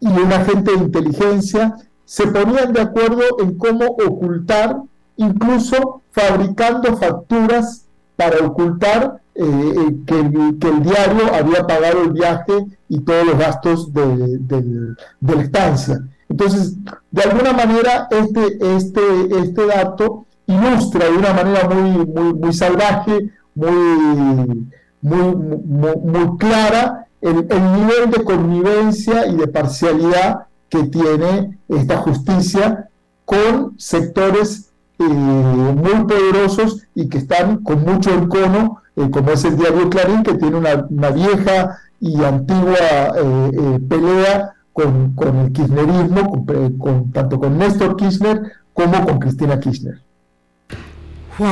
y 0.00 0.08
un 0.08 0.32
agente 0.32 0.72
de 0.72 0.78
inteligencia 0.78 1.76
se 2.04 2.26
ponían 2.26 2.72
de 2.72 2.80
acuerdo 2.80 3.22
en 3.38 3.56
cómo 3.58 3.84
ocultar, 4.04 4.82
incluso 5.18 6.02
fabricando 6.10 6.96
facturas 6.96 7.83
para 8.16 8.46
ocultar 8.46 9.20
eh, 9.34 9.42
eh, 9.44 9.96
que, 10.06 10.20
el, 10.20 10.82
diario 10.82 11.34
había 11.34 11.66
pagado 11.66 12.02
el 12.02 12.12
viaje 12.12 12.66
y 12.88 13.00
todos 13.00 13.26
los 13.26 13.38
gastos 13.38 13.92
de, 13.92 14.94
la 15.20 15.42
estancia. 15.42 16.00
Entonces, 16.28 16.76
de 17.10 17.22
alguna 17.22 17.52
manera, 17.52 18.08
este, 18.10 18.58
este, 18.76 19.00
este 19.40 19.66
dato 19.66 20.26
ilustra 20.46 21.06
de 21.06 21.16
una 21.16 21.32
manera 21.32 21.68
muy, 21.68 22.06
muy, 22.06 22.34
muy 22.34 22.52
salvaje, 22.52 23.30
muy, 23.54 24.68
muy, 25.00 25.34
muy, 25.34 26.38
clara, 26.38 27.08
el, 27.20 27.36
nivel 27.36 28.10
de 28.10 28.24
connivencia 28.24 29.26
y 29.26 29.36
de 29.36 29.48
parcialidad 29.48 30.46
que 30.68 30.84
tiene 30.84 31.58
esta 31.68 31.98
justicia 31.98 32.88
con 33.24 33.74
sectores 33.78 34.70
eh, 34.98 35.04
muy 35.04 36.04
poderosos 36.06 36.86
y 36.94 37.08
que 37.08 37.18
están 37.18 37.58
con 37.58 37.82
mucho 37.82 38.12
encono 38.12 38.82
eh, 38.96 39.10
como 39.10 39.32
es 39.32 39.44
el 39.44 39.56
diario 39.56 39.90
Clarín, 39.90 40.22
que 40.22 40.34
tiene 40.34 40.56
una, 40.56 41.10
vieja 41.10 41.78
y 42.00 42.22
antigua 42.22 42.76
eh, 43.16 43.50
eh, 43.52 43.78
pelea 43.88 44.54
con, 44.72 45.14
el 45.18 45.52
kirchnerismo, 45.52 46.44
con, 46.78 47.10
tanto 47.12 47.38
con 47.38 47.58
Néstor 47.58 47.96
Kirchner 47.96 48.40
como 48.72 49.04
con 49.04 49.18
Cristina 49.18 49.58
Kirchner. 49.58 50.00
Wow, 51.38 51.48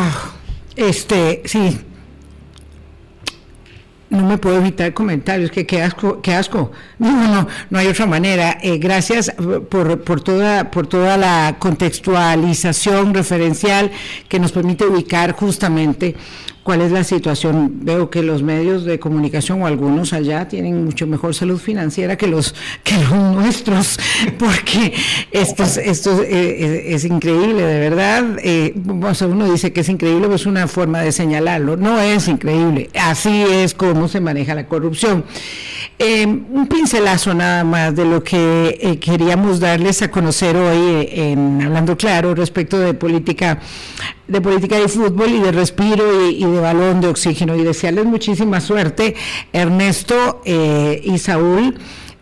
este, 0.76 1.42
sí, 1.44 1.80
no 4.12 4.26
me 4.26 4.36
puedo 4.36 4.58
evitar 4.58 4.92
comentarios, 4.92 5.50
que 5.50 5.66
qué 5.66 5.82
asco, 5.82 6.20
qué 6.20 6.34
asco. 6.34 6.70
No, 6.98 7.10
no, 7.28 7.48
no 7.70 7.78
hay 7.78 7.86
otra 7.86 8.06
manera. 8.06 8.58
gracias 8.78 9.32
por, 9.70 10.02
por, 10.02 10.20
toda, 10.20 10.70
por 10.70 10.86
toda 10.86 11.16
la 11.16 11.56
contextualización 11.58 13.14
referencial 13.14 13.90
que 14.28 14.38
nos 14.38 14.52
permite 14.52 14.84
ubicar 14.84 15.32
justamente 15.32 16.14
cuál 16.62 16.80
es 16.80 16.92
la 16.92 17.04
situación. 17.04 17.80
Veo 17.82 18.10
que 18.10 18.22
los 18.22 18.42
medios 18.42 18.84
de 18.84 18.98
comunicación 18.98 19.62
o 19.62 19.66
algunos 19.66 20.12
allá 20.12 20.48
tienen 20.48 20.84
mucho 20.84 21.06
mejor 21.06 21.34
salud 21.34 21.58
financiera 21.58 22.16
que 22.16 22.26
los 22.26 22.54
que 22.84 22.96
los 22.98 23.12
nuestros, 23.12 23.98
porque 24.38 24.92
esto 25.30 25.64
es, 25.64 25.76
esto 25.76 26.22
es, 26.22 27.04
increíble, 27.04 27.62
de 27.62 27.80
verdad. 27.80 28.24
Eh, 28.42 28.74
uno 28.76 29.50
dice 29.50 29.72
que 29.72 29.80
es 29.80 29.88
increíble, 29.88 30.28
pues 30.28 30.42
es 30.42 30.46
una 30.46 30.68
forma 30.68 31.00
de 31.00 31.12
señalarlo. 31.12 31.76
No 31.76 32.00
es 32.00 32.28
increíble. 32.28 32.90
Así 32.98 33.42
es 33.42 33.74
como 33.74 34.08
se 34.08 34.20
maneja 34.20 34.54
la 34.54 34.66
corrupción. 34.66 35.24
Eh, 35.98 36.26
un 36.26 36.66
pincelazo 36.68 37.34
nada 37.34 37.64
más 37.64 37.94
de 37.94 38.04
lo 38.04 38.22
que 38.22 38.78
eh, 38.80 38.98
queríamos 38.98 39.60
darles 39.60 40.02
a 40.02 40.10
conocer 40.10 40.56
hoy 40.56 41.08
en 41.10 41.62
Hablando 41.62 41.96
Claro 41.96 42.34
respecto 42.34 42.78
de 42.78 42.94
política 42.94 43.60
de 44.32 44.40
política 44.40 44.78
de 44.78 44.88
fútbol 44.88 45.30
y 45.30 45.40
de 45.40 45.52
respiro 45.52 46.28
y, 46.28 46.44
de 46.44 46.60
balón 46.60 47.00
de 47.00 47.08
oxígeno. 47.08 47.54
Y 47.54 47.62
desearles 47.62 48.06
muchísima 48.06 48.60
suerte, 48.60 49.14
Ernesto 49.52 50.40
eh, 50.44 51.00
y 51.04 51.18
Saúl, 51.18 51.78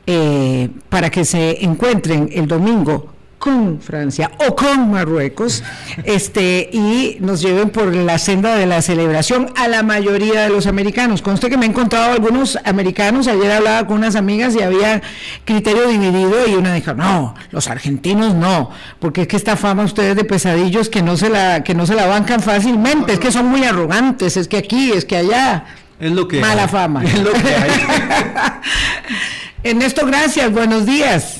eh, 0.06 0.68
para 0.88 1.11
que 1.11 1.24
se 1.24 1.64
encuentren 1.64 2.28
el 2.32 2.48
domingo 2.48 3.12
con 3.41 3.80
Francia 3.80 4.30
o 4.47 4.55
con 4.55 4.91
Marruecos 4.91 5.64
este 6.05 6.68
y 6.70 7.16
nos 7.20 7.41
lleven 7.41 7.70
por 7.70 7.97
la 7.97 8.18
senda 8.18 8.55
de 8.55 8.66
la 8.66 8.82
celebración 8.82 9.51
a 9.57 9.66
la 9.66 9.82
mayoría 9.82 10.43
de 10.43 10.51
los 10.51 10.66
americanos. 10.66 11.22
Conste 11.22 11.49
que 11.49 11.57
me 11.57 11.64
he 11.64 11.68
encontrado 11.70 12.12
algunos 12.12 12.59
americanos, 12.66 13.28
ayer 13.28 13.51
hablaba 13.51 13.86
con 13.86 13.97
unas 13.97 14.14
amigas 14.14 14.55
y 14.55 14.62
había 14.62 15.01
criterio 15.47 15.88
dividido 15.88 16.47
y 16.47 16.53
una 16.53 16.74
dijo, 16.74 16.93
"No, 16.93 17.34
los 17.51 17.68
argentinos 17.68 18.34
no, 18.34 18.70
porque 18.99 19.22
es 19.22 19.28
que 19.28 19.38
esta 19.38 19.57
fama 19.57 19.84
ustedes 19.84 20.16
de 20.16 20.24
pesadillos 20.24 20.91
que 20.91 21.01
no 21.01 21.16
se 21.16 21.30
la 21.30 21.64
que 21.64 21.74
no 21.74 21.86
se 21.86 21.95
la 21.95 22.05
bancan 22.07 22.41
fácilmente, 22.41 23.14
es 23.14 23.18
que 23.18 23.32
son 23.32 23.47
muy 23.47 23.64
arrogantes, 23.64 24.36
es 24.36 24.49
que 24.49 24.59
aquí, 24.59 24.93
es 24.93 25.07
que 25.07 25.16
allá." 25.16 25.64
Es 25.99 26.12
lo 26.12 26.28
que 26.28 26.41
mala 26.41 26.68
fama. 26.68 27.03
Es 27.05 27.18
lo 27.18 27.32
que 27.32 27.55
hay. 27.55 27.70
Ernesto, 29.62 30.05
gracias, 30.05 30.53
buenos 30.53 30.84
días. 30.84 31.39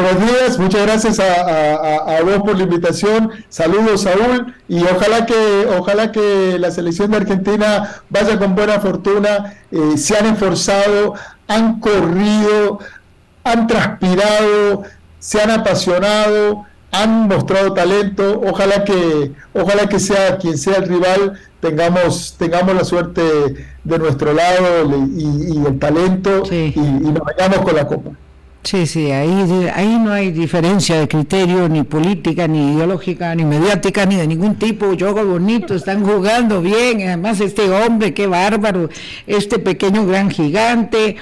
Buenos 0.00 0.24
días, 0.24 0.58
muchas 0.60 0.82
gracias 0.82 1.18
a, 1.18 2.20
vos 2.22 2.36
por 2.44 2.56
la 2.56 2.62
invitación. 2.62 3.32
Saludos, 3.48 4.02
Saúl, 4.02 4.54
y 4.68 4.80
ojalá 4.84 5.26
que, 5.26 5.66
ojalá 5.76 6.12
que 6.12 6.56
la 6.56 6.70
selección 6.70 7.10
de 7.10 7.16
Argentina 7.16 7.96
vaya 8.08 8.38
con 8.38 8.54
buena 8.54 8.78
fortuna. 8.78 9.54
Eh, 9.72 9.98
se 9.98 10.16
han 10.16 10.26
esforzado, 10.26 11.14
han 11.48 11.80
corrido, 11.80 12.78
han 13.42 13.66
transpirado, 13.66 14.84
se 15.18 15.42
han 15.42 15.50
apasionado, 15.50 16.64
han 16.92 17.26
mostrado 17.26 17.74
talento. 17.74 18.40
Ojalá 18.46 18.84
que, 18.84 19.32
ojalá 19.52 19.88
que 19.88 19.98
sea 19.98 20.38
quien 20.38 20.58
sea 20.58 20.76
el 20.76 20.86
rival, 20.86 21.40
tengamos, 21.58 22.36
tengamos 22.38 22.72
la 22.76 22.84
suerte 22.84 23.20
de 23.82 23.98
nuestro 23.98 24.32
lado 24.32 24.96
y, 25.16 25.66
el 25.66 25.76
talento 25.80 26.44
y, 26.48 26.72
y 26.76 27.10
nos 27.10 27.24
vayamos 27.24 27.58
con 27.64 27.74
la 27.74 27.84
copa. 27.84 28.10
Sí, 28.64 28.86
sí, 28.86 29.10
ahí, 29.12 29.68
ahí 29.74 29.98
no 29.98 30.12
hay 30.12 30.30
diferencia 30.30 30.98
de 30.98 31.08
criterio, 31.08 31.68
ni 31.68 31.84
política, 31.84 32.46
ni 32.46 32.74
ideológica, 32.74 33.34
ni 33.34 33.44
mediática, 33.44 34.04
ni 34.04 34.16
de 34.16 34.26
ningún 34.26 34.56
tipo. 34.56 34.86
Juego 34.98 35.24
bonito, 35.24 35.74
están 35.74 36.04
jugando 36.04 36.60
bien. 36.60 37.00
Además, 37.06 37.40
este 37.40 37.70
hombre, 37.70 38.12
qué 38.12 38.26
bárbaro, 38.26 38.90
este 39.26 39.58
pequeño 39.58 40.04
gran 40.06 40.28
gigante. 40.30 41.16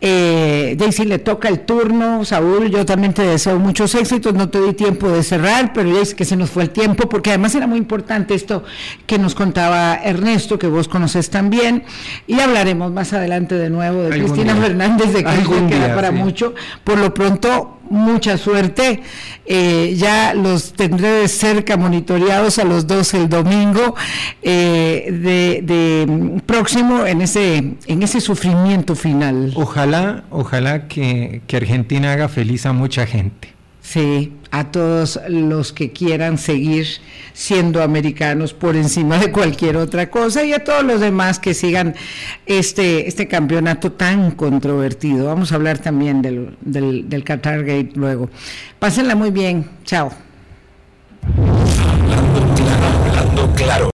Eh, 0.00 0.76
Daisy 0.78 1.04
le 1.04 1.18
toca 1.18 1.48
el 1.48 1.60
turno. 1.60 2.24
Saúl, 2.24 2.70
yo 2.70 2.86
también 2.86 3.12
te 3.12 3.22
deseo 3.22 3.58
muchos 3.58 3.94
éxitos. 3.94 4.32
No 4.32 4.48
te 4.48 4.60
di 4.62 4.72
tiempo 4.72 5.10
de 5.10 5.22
cerrar, 5.22 5.72
pero 5.74 5.92
ya 5.92 6.00
es 6.00 6.14
que 6.14 6.24
se 6.24 6.36
nos 6.36 6.48
fue 6.50 6.62
el 6.62 6.70
tiempo, 6.70 7.08
porque 7.08 7.30
además 7.30 7.54
era 7.54 7.66
muy 7.66 7.78
importante 7.78 8.34
esto 8.34 8.62
que 9.06 9.18
nos 9.18 9.34
contaba 9.34 9.96
Ernesto, 9.96 10.58
que 10.58 10.68
vos 10.68 10.88
conoces 10.88 11.28
también. 11.28 11.82
Y 12.26 12.40
hablaremos 12.40 12.92
más 12.92 13.12
adelante 13.12 13.56
de 13.56 13.68
nuevo 13.68 14.02
de 14.04 14.10
Cristina 14.10 14.54
Fernández, 14.54 15.12
de 15.12 15.24
que 15.24 15.66
queda 15.68 15.94
para 15.94 16.12
mucho 16.12 16.54
por 16.84 16.98
lo 16.98 17.14
pronto, 17.14 17.78
mucha 17.90 18.38
suerte. 18.38 19.02
Eh, 19.46 19.94
ya 19.96 20.34
los 20.34 20.72
tendré 20.74 21.08
de 21.08 21.28
cerca 21.28 21.76
monitoreados 21.76 22.58
a 22.58 22.64
los 22.64 22.86
dos 22.86 23.14
el 23.14 23.28
domingo 23.28 23.94
eh, 24.42 25.60
de, 25.62 26.06
mm, 26.06 26.40
próximo 26.40 27.06
en 27.06 27.22
ese, 27.22 27.76
en 27.86 28.02
ese 28.02 28.20
sufrimiento 28.20 28.94
final. 28.94 29.52
Ojalá, 29.56 30.24
ojalá 30.30 30.88
que 30.88 31.42
Argentina 31.52 32.12
haga 32.12 32.28
feliz 32.28 32.66
a 32.66 32.72
mucha 32.72 33.06
gente. 33.06 33.57
Sí, 33.88 34.34
a 34.50 34.70
todos 34.70 35.18
los 35.30 35.72
que 35.72 35.92
quieran 35.92 36.36
seguir 36.36 36.86
siendo 37.32 37.82
americanos 37.82 38.52
por 38.52 38.76
encima 38.76 39.16
de 39.16 39.32
cualquier 39.32 39.78
otra 39.78 40.10
cosa 40.10 40.44
y 40.44 40.52
a 40.52 40.62
todos 40.62 40.84
los 40.84 41.00
demás 41.00 41.38
que 41.38 41.54
sigan 41.54 41.94
este, 42.44 43.08
este 43.08 43.28
campeonato 43.28 43.92
tan 43.92 44.32
controvertido. 44.32 45.28
Vamos 45.28 45.52
a 45.52 45.54
hablar 45.54 45.78
también 45.78 46.20
del, 46.20 46.58
del, 46.60 47.08
del 47.08 47.24
Qatar 47.24 47.60
Gate 47.60 47.92
luego. 47.94 48.28
Pásenla 48.78 49.14
muy 49.14 49.30
bien. 49.30 49.64
Chao. 49.86 50.10
Hablando 51.82 52.54
claro, 52.56 52.86
hablando 53.06 53.54
claro. 53.54 53.86